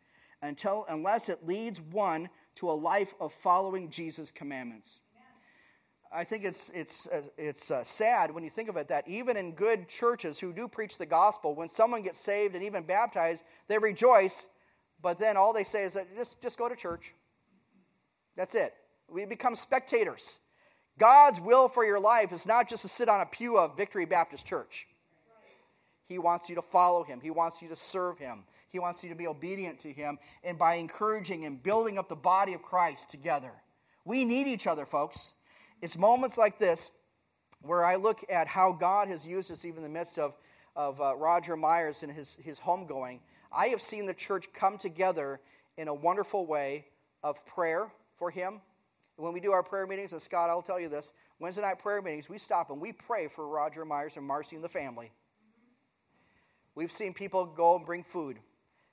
until 0.43 0.87
unless 0.89 1.29
it 1.29 1.47
leads 1.47 1.81
one 1.81 2.29
to 2.57 2.71
a 2.71 2.73
life 2.73 3.13
of 3.21 3.33
following 3.43 3.91
Jesus' 3.91 4.31
commandments. 4.31 4.99
I 6.11 6.25
think 6.25 6.45
it's, 6.45 6.71
it's, 6.75 7.07
uh, 7.09 7.21
it's 7.37 7.71
uh, 7.71 7.85
sad 7.85 8.35
when 8.35 8.43
you 8.43 8.51
think 8.51 8.69
of 8.69 8.77
it 8.77 8.89
that 8.89 9.07
even 9.07 9.37
in 9.37 9.53
good 9.53 9.89
churches 9.89 10.39
who 10.39 10.53
do 10.53 10.67
preach 10.67 10.97
the 10.97 11.07
gospel, 11.07 11.55
when 11.55 11.69
someone 11.69 12.03
gets 12.03 12.21
saved 12.21 12.55
and 12.55 12.65
even 12.65 12.83
baptized, 12.85 13.43
they 13.69 13.79
rejoice, 13.79 14.47
but 15.03 15.19
then 15.19 15.37
all 15.37 15.53
they 15.53 15.65
say 15.65 15.85
is 15.85 15.95
that 15.95 16.07
just, 16.17 16.41
just 16.41 16.57
go 16.57 16.69
to 16.69 16.77
church. 16.77 17.13
That's 18.37 18.55
it. 18.55 18.73
We 19.11 19.27
become 19.27 19.55
spectators. 19.55 20.39
God's 20.99 21.41
will 21.41 21.69
for 21.69 21.85
your 21.85 22.01
life 22.01 22.33
is 22.33 22.47
not 22.47 22.69
just 22.69 22.83
to 22.83 22.89
sit 22.89 23.09
on 23.09 23.21
a 23.21 23.27
pew 23.27 23.59
of 23.59 23.77
Victory 23.77 24.07
Baptist 24.07 24.47
Church. 24.47 24.87
He 26.07 26.19
wants 26.19 26.49
you 26.49 26.55
to 26.55 26.63
follow 26.63 27.05
him. 27.05 27.21
He 27.21 27.31
wants 27.31 27.61
you 27.61 27.69
to 27.69 27.77
serve 27.77 28.19
him. 28.19 28.45
He 28.71 28.79
wants 28.79 29.03
you 29.03 29.11
to 29.11 29.15
be 29.15 29.27
obedient 29.27 29.79
to 29.81 29.93
him. 29.93 30.19
And 30.43 30.59
by 30.59 30.75
encouraging 30.77 31.45
and 31.45 31.63
building 31.63 31.99
up 31.99 32.09
the 32.09 32.17
body 32.17 32.55
of 32.55 32.63
Christ 32.63 33.11
together, 33.11 33.53
we 34.05 34.25
need 34.25 34.47
each 34.47 34.67
other, 34.67 34.87
folks. 34.87 35.33
It's 35.81 35.97
moments 35.97 36.37
like 36.37 36.59
this 36.59 36.91
where 37.63 37.85
I 37.85 37.97
look 37.97 38.25
at 38.31 38.47
how 38.47 38.73
God 38.73 39.09
has 39.09 39.27
used 39.27 39.51
us, 39.51 39.65
even 39.65 39.79
in 39.79 39.83
the 39.93 39.99
midst 39.99 40.19
of, 40.19 40.35
of 40.77 41.01
uh, 41.01 41.17
Roger 41.17 41.57
Myers 41.57 42.03
and 42.03 42.13
his, 42.13 42.37
his 42.43 42.59
homegoing. 42.59 43.21
I 43.53 43.69
have 43.69 43.83
seen 43.83 44.07
the 44.07 44.15
church 44.15 44.47
come 44.53 44.79
together 44.79 45.41
in 45.77 45.89
a 45.89 45.95
wonderful 45.95 46.47
way 46.47 46.87
of 47.23 47.45
prayer 47.47 47.91
for 48.19 48.31
him. 48.31 48.61
When 49.17 49.33
we 49.33 49.41
do 49.41 49.53
our 49.53 49.63
prayer 49.63 49.87
meetings, 49.87 50.13
and 50.13 50.23
Scott, 50.23 50.51
I'll 50.51 50.63
tell 50.63 50.79
you 50.79 50.89
this 50.89 51.11
Wednesday 51.41 51.63
night 51.63 51.79
prayer 51.81 52.03
meetings, 52.03 52.29
we 52.29 52.39
stop 52.39 52.71
and 52.71 52.81
we 52.81 52.93
pray 52.93 53.29
for 53.35 53.49
Roger 53.49 53.85
Myers 53.85 54.13
and 54.17 54.25
Marcy 54.25 54.57
and 54.57 54.65
the 54.65 54.69
family. 54.69 55.11
We've 56.75 56.93
seen 56.93 57.13
people 57.15 57.47
go 57.47 57.75
and 57.77 57.85
bring 57.85 58.05
food, 58.05 58.39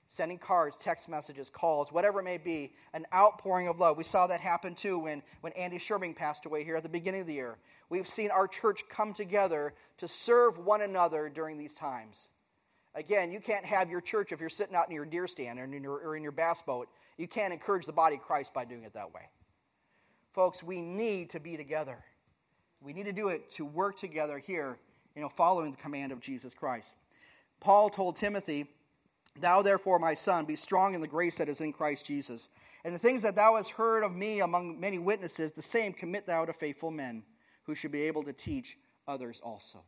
sending 0.10 0.38
cards, 0.38 0.78
text 0.80 1.10
messages, 1.10 1.50
calls, 1.50 1.92
whatever 1.92 2.20
it 2.20 2.24
may 2.24 2.38
be, 2.38 2.72
an 2.94 3.06
outpouring 3.14 3.68
of 3.68 3.80
love. 3.80 3.98
We 3.98 4.04
saw 4.04 4.28
that 4.28 4.40
happen 4.40 4.76
too 4.76 5.00
when, 5.00 5.22
when 5.42 5.54
Andy 5.54 5.78
Sherman 5.78 6.14
passed 6.14 6.46
away 6.46 6.64
here 6.64 6.78
at 6.78 6.84
the 6.84 6.90
beginning 6.90 7.22
of 7.22 7.28
the 7.28 7.34
year. 7.34 7.58
We've 7.90 8.08
seen 8.08 8.32
our 8.32 8.48
church 8.48 8.84
come 8.90 9.14
together 9.14 9.74
to 9.98 10.08
serve 10.08 10.58
one 10.58 10.82
another 10.82 11.30
during 11.30 11.58
these 11.58 11.74
times. 11.74 12.30
Again, 12.96 13.32
you 13.32 13.42
can't 13.42 13.66
have 13.66 13.90
your 13.90 14.02
church 14.02 14.32
if 14.32 14.40
you're 14.40 14.50
sitting 14.50 14.76
out 14.76 14.88
in 14.88 14.96
your 14.96 15.06
deer 15.06 15.28
stand 15.28 15.60
or 15.60 15.66
in 15.66 15.84
your, 15.84 15.98
or 15.98 16.16
in 16.16 16.24
your 16.24 16.32
bass 16.32 16.62
boat. 16.66 16.88
You 17.18 17.28
can't 17.28 17.52
encourage 17.52 17.86
the 17.86 17.94
body 17.94 18.16
of 18.16 18.22
Christ 18.22 18.54
by 18.54 18.66
doing 18.66 18.84
it 18.84 18.94
that 18.94 19.14
way. 19.14 19.22
Folks, 20.34 20.64
we 20.64 20.82
need 20.82 21.32
to 21.32 21.40
be 21.40 21.58
together. 21.58 21.98
We 22.82 22.94
need 22.94 23.04
to 23.04 23.14
do 23.14 23.30
it 23.30 23.52
to 23.54 23.66
work 23.66 24.00
together 24.00 24.38
here, 24.38 24.78
you 25.16 25.22
know, 25.22 25.30
following 25.36 25.72
the 25.72 25.78
command 25.78 26.12
of 26.12 26.22
Jesus 26.22 26.54
Christ. 26.54 26.94
Paul 27.60 27.90
told 27.90 28.18
Timothy, 28.18 28.70
Thou 29.40 29.62
therefore, 29.62 30.00
my 30.00 30.16
son, 30.16 30.46
be 30.46 30.56
strong 30.56 30.94
in 30.94 31.02
the 31.02 31.08
grace 31.08 31.36
that 31.38 31.50
is 31.50 31.62
in 31.62 31.74
Christ 31.74 32.06
Jesus. 32.06 32.50
And 32.86 32.96
the 32.96 33.00
things 33.00 33.22
that 33.24 33.36
thou 33.36 33.56
hast 33.56 33.72
heard 33.72 34.04
of 34.04 34.14
me 34.14 34.40
among 34.42 34.80
many 34.80 34.98
witnesses, 34.98 35.52
the 35.52 35.62
same 35.62 35.92
commit 35.92 36.26
thou 36.26 36.46
to 36.46 36.54
faithful 36.54 36.92
men 36.92 37.24
who 37.64 37.76
should 37.76 37.92
be 37.92 38.04
able 38.04 38.24
to 38.24 38.34
teach 38.34 38.78
others 39.08 39.42
also. 39.44 39.84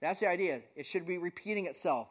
That's 0.00 0.20
the 0.20 0.28
idea. 0.28 0.62
It 0.74 0.86
should 0.86 1.06
be 1.06 1.18
repeating 1.18 1.66
itself. 1.66 2.08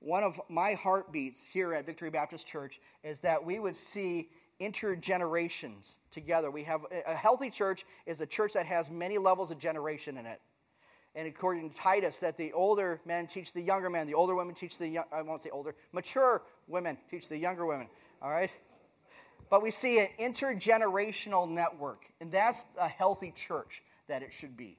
One 0.00 0.24
of 0.24 0.40
my 0.48 0.74
heartbeats 0.74 1.42
here 1.52 1.74
at 1.74 1.86
Victory 1.86 2.10
Baptist 2.10 2.46
Church 2.46 2.80
is 3.04 3.18
that 3.20 3.44
we 3.44 3.58
would 3.58 3.76
see 3.76 4.30
intergenerations 4.60 5.94
together. 6.10 6.50
We 6.50 6.64
have 6.64 6.82
a 7.06 7.14
healthy 7.14 7.50
church 7.50 7.84
is 8.06 8.20
a 8.20 8.26
church 8.26 8.52
that 8.54 8.66
has 8.66 8.90
many 8.90 9.18
levels 9.18 9.50
of 9.50 9.58
generation 9.58 10.18
in 10.18 10.26
it. 10.26 10.40
And 11.14 11.26
according 11.26 11.70
to 11.70 11.76
Titus, 11.76 12.18
that 12.18 12.36
the 12.36 12.52
older 12.52 13.00
men 13.04 13.26
teach 13.26 13.52
the 13.52 13.60
younger 13.60 13.90
men, 13.90 14.06
the 14.06 14.14
older 14.14 14.34
women 14.34 14.54
teach 14.54 14.78
the 14.78 14.86
young, 14.86 15.04
I 15.12 15.22
won't 15.22 15.42
say 15.42 15.50
older, 15.50 15.74
mature 15.92 16.42
women 16.68 16.96
teach 17.10 17.28
the 17.28 17.36
younger 17.36 17.66
women. 17.66 17.88
All 18.22 18.30
right? 18.30 18.50
But 19.50 19.62
we 19.62 19.72
see 19.72 19.98
an 19.98 20.08
intergenerational 20.20 21.48
network, 21.48 22.04
and 22.20 22.30
that's 22.30 22.64
a 22.78 22.88
healthy 22.88 23.34
church 23.36 23.82
that 24.06 24.22
it 24.22 24.32
should 24.32 24.56
be. 24.56 24.78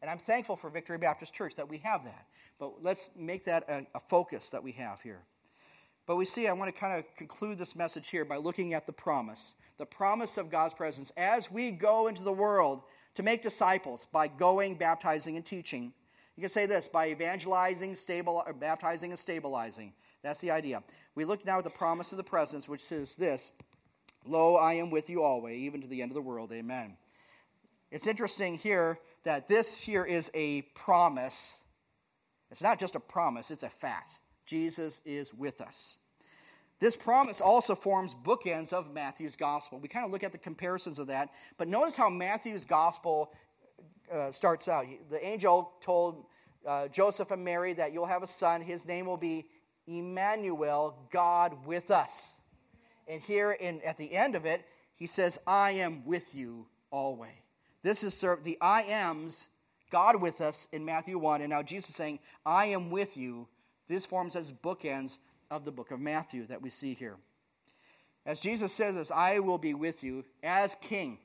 And 0.00 0.10
I'm 0.10 0.18
thankful 0.18 0.56
for 0.56 0.70
Victory 0.70 0.98
Baptist 0.98 1.34
Church 1.34 1.54
that 1.56 1.68
we 1.68 1.78
have 1.78 2.04
that. 2.04 2.26
But 2.60 2.82
let's 2.82 3.10
make 3.16 3.44
that 3.46 3.68
a, 3.68 3.86
a 3.96 4.00
focus 4.08 4.48
that 4.50 4.62
we 4.62 4.72
have 4.72 5.00
here. 5.00 5.22
But 6.06 6.16
we 6.16 6.24
see, 6.24 6.46
I 6.46 6.52
want 6.52 6.72
to 6.72 6.80
kind 6.80 6.98
of 6.98 7.04
conclude 7.16 7.58
this 7.58 7.74
message 7.74 8.08
here 8.08 8.24
by 8.24 8.36
looking 8.36 8.74
at 8.74 8.86
the 8.86 8.92
promise 8.92 9.54
the 9.78 9.86
promise 9.86 10.36
of 10.36 10.48
God's 10.50 10.74
presence 10.74 11.10
as 11.16 11.50
we 11.50 11.72
go 11.72 12.06
into 12.06 12.22
the 12.22 12.32
world 12.32 12.82
to 13.14 13.22
make 13.22 13.42
disciples 13.42 14.06
by 14.12 14.28
going, 14.28 14.76
baptizing, 14.76 15.36
and 15.36 15.44
teaching. 15.44 15.92
You 16.36 16.40
can 16.40 16.50
say 16.50 16.66
this 16.66 16.88
by 16.88 17.10
evangelizing, 17.10 17.96
stable, 17.96 18.42
uh, 18.46 18.52
baptizing, 18.52 19.10
and 19.10 19.18
stabilizing. 19.18 19.92
That's 20.22 20.40
the 20.40 20.50
idea. 20.50 20.82
We 21.14 21.24
look 21.24 21.44
now 21.44 21.58
at 21.58 21.64
the 21.64 21.70
promise 21.70 22.12
of 22.12 22.16
the 22.16 22.24
presence, 22.24 22.68
which 22.68 22.82
says 22.82 23.14
this 23.14 23.50
Lo, 24.24 24.56
I 24.56 24.74
am 24.74 24.90
with 24.90 25.10
you 25.10 25.22
always, 25.22 25.58
even 25.58 25.82
to 25.82 25.88
the 25.88 26.00
end 26.00 26.10
of 26.10 26.14
the 26.14 26.22
world. 26.22 26.52
Amen. 26.52 26.96
It's 27.90 28.06
interesting 28.06 28.56
here 28.56 28.98
that 29.24 29.48
this 29.48 29.76
here 29.76 30.04
is 30.04 30.30
a 30.34 30.62
promise. 30.74 31.58
It's 32.50 32.62
not 32.62 32.78
just 32.78 32.94
a 32.94 33.00
promise, 33.00 33.50
it's 33.50 33.62
a 33.62 33.70
fact. 33.70 34.18
Jesus 34.46 35.00
is 35.04 35.32
with 35.34 35.60
us. 35.60 35.96
This 36.82 36.96
promise 36.96 37.40
also 37.40 37.76
forms 37.76 38.12
bookends 38.24 38.72
of 38.72 38.92
Matthew's 38.92 39.36
gospel. 39.36 39.78
We 39.78 39.86
kind 39.86 40.04
of 40.04 40.10
look 40.10 40.24
at 40.24 40.32
the 40.32 40.38
comparisons 40.38 40.98
of 40.98 41.06
that, 41.06 41.28
but 41.56 41.68
notice 41.68 41.94
how 41.94 42.10
Matthew's 42.10 42.64
gospel 42.64 43.32
uh, 44.12 44.32
starts 44.32 44.66
out. 44.66 44.86
The 45.08 45.24
angel 45.24 45.74
told 45.80 46.24
uh, 46.66 46.88
Joseph 46.88 47.30
and 47.30 47.44
Mary 47.44 47.72
that 47.74 47.92
you'll 47.92 48.06
have 48.06 48.24
a 48.24 48.26
son. 48.26 48.62
His 48.62 48.84
name 48.84 49.06
will 49.06 49.16
be 49.16 49.46
Emmanuel, 49.86 50.98
God 51.12 51.54
with 51.64 51.92
us. 51.92 52.34
And 53.06 53.22
here 53.22 53.52
in, 53.52 53.80
at 53.82 53.96
the 53.96 54.12
end 54.12 54.34
of 54.34 54.44
it, 54.44 54.64
he 54.96 55.06
says, 55.06 55.38
I 55.46 55.70
am 55.70 56.04
with 56.04 56.34
you 56.34 56.66
always. 56.90 57.30
This 57.84 58.02
is 58.02 58.20
the 58.42 58.58
I 58.60 58.82
am's 58.82 59.46
God 59.92 60.20
with 60.20 60.40
us 60.40 60.66
in 60.72 60.84
Matthew 60.84 61.16
1. 61.16 61.42
And 61.42 61.50
now 61.50 61.62
Jesus 61.62 61.90
is 61.90 61.94
saying, 61.94 62.18
I 62.44 62.66
am 62.66 62.90
with 62.90 63.16
you. 63.16 63.46
This 63.88 64.04
forms 64.04 64.34
as 64.34 64.50
bookends 64.50 65.18
of 65.52 65.66
the 65.66 65.70
book 65.70 65.90
of 65.90 66.00
Matthew 66.00 66.46
that 66.46 66.62
we 66.62 66.70
see 66.70 66.94
here. 66.94 67.16
As 68.24 68.40
Jesus 68.40 68.72
says 68.72 68.94
this, 68.94 69.10
I 69.10 69.38
will 69.38 69.58
be 69.58 69.74
with 69.74 70.02
you 70.02 70.24
as 70.42 70.74
king. 70.80 71.18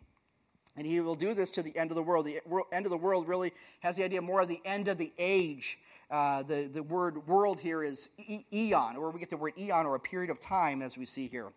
And 0.76 0.86
he 0.86 1.00
will 1.00 1.16
do 1.16 1.34
this 1.34 1.50
to 1.52 1.64
the 1.64 1.76
end 1.78 1.92
of 1.92 1.96
the 1.96 2.04
world. 2.04 2.26
The 2.26 2.42
end 2.74 2.86
of 2.86 2.92
the 2.92 2.98
world 2.98 3.28
really 3.28 3.54
has 3.80 3.96
the 3.96 4.04
idea 4.04 4.22
more 4.22 4.42
of 4.42 4.50
the 4.50 4.62
end 4.66 4.90
of 4.90 4.98
the 4.98 5.12
age. 5.18 5.80
Uh, 6.12 6.44
the, 6.44 6.70
the 6.72 6.84
word 6.84 7.26
world 7.28 7.60
here 7.60 7.84
is 7.84 8.10
e- 8.18 8.46
eon, 8.54 8.98
or 8.98 9.12
we 9.12 9.20
get 9.20 9.30
the 9.30 9.38
word 9.38 9.54
eon, 9.58 9.86
or 9.86 9.96
a 9.96 10.00
period 10.00 10.30
of 10.30 10.40
time, 10.40 10.82
as 10.82 10.98
we 10.98 11.06
see 11.06 11.28
here. 11.28 11.52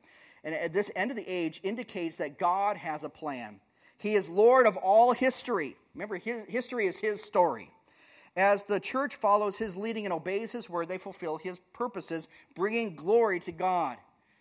And 0.45 0.55
at 0.55 0.73
this 0.73 0.91
end 0.97 1.11
of 1.11 1.17
the 1.17 1.29
age 1.29 1.61
indicates 1.63 2.17
that 2.17 2.39
God 2.39 2.77
has 2.77 3.05
a 3.05 3.09
plan. 3.09 3.61
He 3.99 4.15
is 4.15 4.29
Lord 4.29 4.67
of 4.67 4.77
all 4.77 5.13
history. 5.13 5.77
Remember, 5.95 6.17
his, 6.17 6.45
history 6.49 6.87
is 6.87 6.97
his 6.97 7.23
story. 7.23 7.71
As 8.41 8.63
the 8.63 8.81
church 8.81 9.17
follows 9.17 9.59
his 9.59 9.77
leading 9.77 10.07
and 10.07 10.15
obeys 10.15 10.51
his 10.51 10.71
word, 10.71 10.89
they 10.89 10.97
fulfill 10.97 11.37
his 11.37 11.59
purposes, 11.75 12.27
bringing 12.57 12.97
glory 12.97 13.39
to 13.41 13.53
God. 13.53 13.99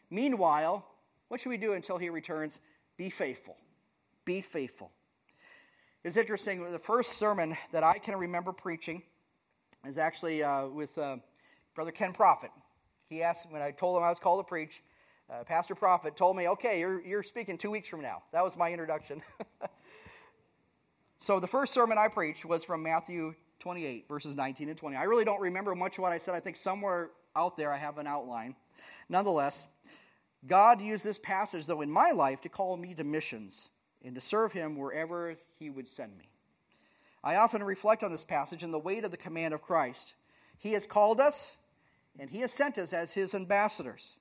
Meanwhile, 0.10 0.86
what 1.28 1.42
should 1.42 1.50
we 1.50 1.58
do 1.58 1.74
until 1.74 1.98
he 1.98 2.10
returns? 2.10 2.60
Be 2.96 3.10
faithful. 3.10 3.58
Be 4.24 4.40
faithful. 4.40 4.90
It's 6.06 6.16
interesting, 6.16 6.72
the 6.72 6.80
first 6.80 7.18
sermon 7.18 7.58
that 7.74 7.84
I 7.84 7.98
can 7.98 8.16
remember 8.16 8.54
preaching 8.54 9.04
is 9.86 9.98
actually 9.98 10.44
uh, 10.44 10.68
with 10.68 10.98
uh, 10.98 11.18
Brother 11.76 11.92
Ken 11.92 12.14
Prophet. 12.14 12.52
He 13.10 13.22
asked, 13.22 13.48
when 13.50 13.62
I 13.62 13.72
told 13.72 13.98
him 13.98 14.04
I 14.06 14.10
was 14.10 14.18
called 14.18 14.40
to 14.40 14.48
preach, 14.48 14.82
uh, 15.30 15.44
Pastor 15.44 15.76
Prophet 15.76 16.16
told 16.16 16.38
me, 16.38 16.48
okay, 16.48 16.80
you're, 16.80 17.02
you're 17.02 17.22
speaking 17.22 17.58
two 17.58 17.70
weeks 17.70 17.90
from 17.90 18.02
now. 18.02 18.24
That 18.32 18.46
was 18.46 18.56
my 18.56 18.72
introduction. 18.72 19.22
so 21.20 21.42
the 21.42 21.48
first 21.48 21.74
sermon 21.74 21.98
I 21.98 22.08
preached 22.08 22.46
was 22.46 22.64
from 22.64 22.82
Matthew 22.82 23.36
28, 23.60 24.08
verses 24.08 24.36
19 24.36 24.70
and 24.70 24.78
20. 24.78 24.96
I 24.96 25.04
really 25.04 25.26
don't 25.26 25.42
remember 25.42 25.76
much 25.76 25.98
of 25.98 26.02
what 26.02 26.12
I 26.12 26.18
said. 26.18 26.34
I 26.34 26.40
think 26.40 26.56
somewhere 26.56 27.10
out 27.36 27.58
there 27.58 27.72
I 27.72 27.78
have 27.78 27.98
an 27.98 28.08
outline. 28.08 28.56
Nonetheless, 29.10 29.68
God 30.48 30.82
used 30.82 31.04
this 31.04 31.18
passage, 31.18 31.66
though, 31.66 31.82
in 31.82 31.92
my 31.92 32.12
life 32.12 32.42
to 32.42 32.50
call 32.50 32.78
me 32.78 32.94
to 32.94 33.04
missions 33.04 33.70
and 34.04 34.16
to 34.16 34.22
serve 34.22 34.54
Him 34.54 34.78
wherever 34.78 35.36
He 35.58 35.70
would 35.70 35.88
send 35.88 36.18
me. 36.18 36.30
I 37.24 37.36
often 37.36 37.62
reflect 37.62 38.04
on 38.04 38.12
this 38.12 38.24
passage 38.24 38.64
and 38.64 38.74
the 38.74 38.80
weight 38.80 39.04
of 39.04 39.12
the 39.12 39.18
command 39.18 39.54
of 39.54 39.62
Christ. 39.62 40.14
He 40.58 40.72
has 40.74 40.86
called 40.86 41.20
us, 41.20 41.52
and 42.18 42.30
He 42.30 42.40
has 42.40 42.54
sent 42.54 42.78
us 42.78 42.94
as 42.94 43.12
His 43.12 43.36
ambassadors. 43.36 44.16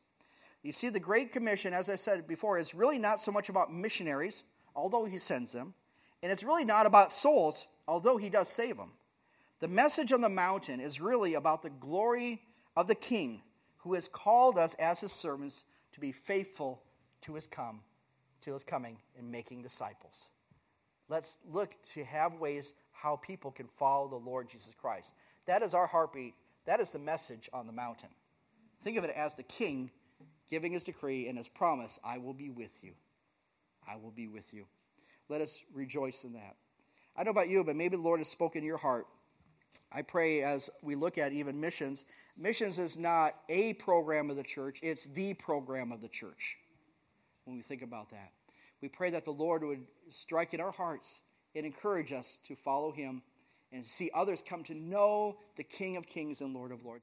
You 0.65 0.73
see, 0.73 0.89
the 0.89 0.99
Great 0.99 1.33
Commission, 1.33 1.73
as 1.73 1.89
I 1.89 1.95
said 1.95 2.27
before, 2.27 2.59
is 2.59 2.75
really 2.75 2.99
not 2.99 3.21
so 3.21 3.31
much 3.31 3.49
about 3.49 3.73
missionaries, 3.73 4.43
although 4.75 5.05
He 5.05 5.19
sends 5.19 5.53
them, 5.53 5.75
and 6.23 6.33
it's 6.33 6.43
really 6.43 6.65
not 6.65 6.87
about 6.87 7.13
souls, 7.13 7.67
although 7.87 8.17
He 8.17 8.29
does 8.29 8.49
save 8.49 8.77
them. 8.77 8.91
The 9.61 9.69
message 9.69 10.13
on 10.13 10.21
the 10.21 10.29
mountain 10.29 10.81
is 10.81 11.01
really 11.01 11.35
about 11.35 11.63
the 11.63 11.71
glory 11.71 12.41
of 12.77 12.87
the 12.87 12.95
King 12.95 13.43
who 13.79 13.95
has 13.95 14.09
called 14.13 14.57
us 14.57 14.75
as 14.79 15.01
his 15.01 15.13
servants 15.13 15.65
to 15.95 16.01
be 16.01 16.13
faithful 16.13 16.81
to 17.23 17.35
his 17.35 17.47
come, 17.47 17.81
to 18.43 18.53
his 18.53 18.63
coming 18.63 18.99
and 19.19 19.31
making 19.31 19.63
disciples. 19.63 20.31
Let's 21.09 21.39
look 21.51 21.71
to 21.95 22.05
have 22.05 22.35
ways 22.35 22.73
how 22.93 23.17
people 23.17 23.51
can 23.51 23.69
follow 23.79 24.09
the 24.09 24.17
Lord 24.17 24.49
Jesus 24.49 24.73
Christ. 24.81 25.11
That 25.47 25.63
is 25.63 25.75
our 25.75 25.87
heartbeat. 25.87 26.35
That 26.67 26.81
is 26.81 26.91
the 26.91 26.99
message 26.99 27.49
on 27.53 27.67
the 27.67 27.73
mountain. 27.73 28.11
Think 28.85 28.97
of 28.97 29.05
it 29.05 29.15
as 29.17 29.35
the 29.35 29.43
king 29.43 29.91
giving 30.51 30.73
his 30.73 30.85
decree 30.85 31.29
and 31.29 31.37
his 31.37 31.49
promise 31.49 31.99
I 32.05 32.19
will 32.19 32.33
be 32.35 32.51
with 32.51 32.71
you. 32.81 32.93
I 33.91 33.97
will 33.97 34.11
be 34.11 34.29
with 34.29 34.53
you. 34.53 34.67
Let 35.29 35.41
us 35.41 35.59
rejoice 35.75 36.23
in 36.25 36.35
that. 36.35 36.57
I 37.17 37.25
don't 37.25 37.35
know 37.35 37.41
about 37.41 37.51
you, 37.51 37.65
but 37.65 37.75
maybe 37.75 37.97
the 37.97 38.03
Lord 38.03 38.21
has 38.21 38.29
spoken 38.29 38.61
in 38.61 38.67
your 38.67 38.77
heart 38.77 39.07
I 39.93 40.03
pray 40.03 40.43
as 40.43 40.69
we 40.83 40.95
look 40.95 41.19
at 41.19 41.33
even 41.33 41.61
missions, 41.61 42.05
missions 42.37 42.79
is 42.79 42.97
not 42.97 43.35
a 43.49 43.75
program 43.75 44.31
of 44.31 44.37
the 44.37 44.43
church, 44.43 44.79
it's 44.83 45.07
the 45.15 45.35
program 45.35 45.93
of 45.93 46.01
the 46.01 46.09
church 46.09 46.57
when 47.45 47.57
we 47.57 47.63
think 47.63 47.83
about 47.83 48.11
that. 48.11 48.33
We 48.83 48.89
pray 48.89 49.11
that 49.11 49.25
the 49.25 49.33
Lord 49.33 49.65
would 49.65 49.85
strike 50.11 50.55
in 50.55 50.61
our 50.61 50.71
hearts 50.71 51.21
and 51.55 51.65
encourage 51.65 52.13
us 52.13 52.39
to 52.47 52.55
follow 52.57 52.93
him 52.93 53.23
and 53.73 53.85
see 53.85 54.11
others 54.15 54.43
come 54.49 54.63
to 54.65 54.75
know 54.75 55.39
the 55.57 55.63
King 55.63 55.97
of 55.97 56.07
Kings 56.07 56.41
and 56.41 56.55
Lord 56.55 56.73
of 56.73 56.85
Lords. 56.85 56.97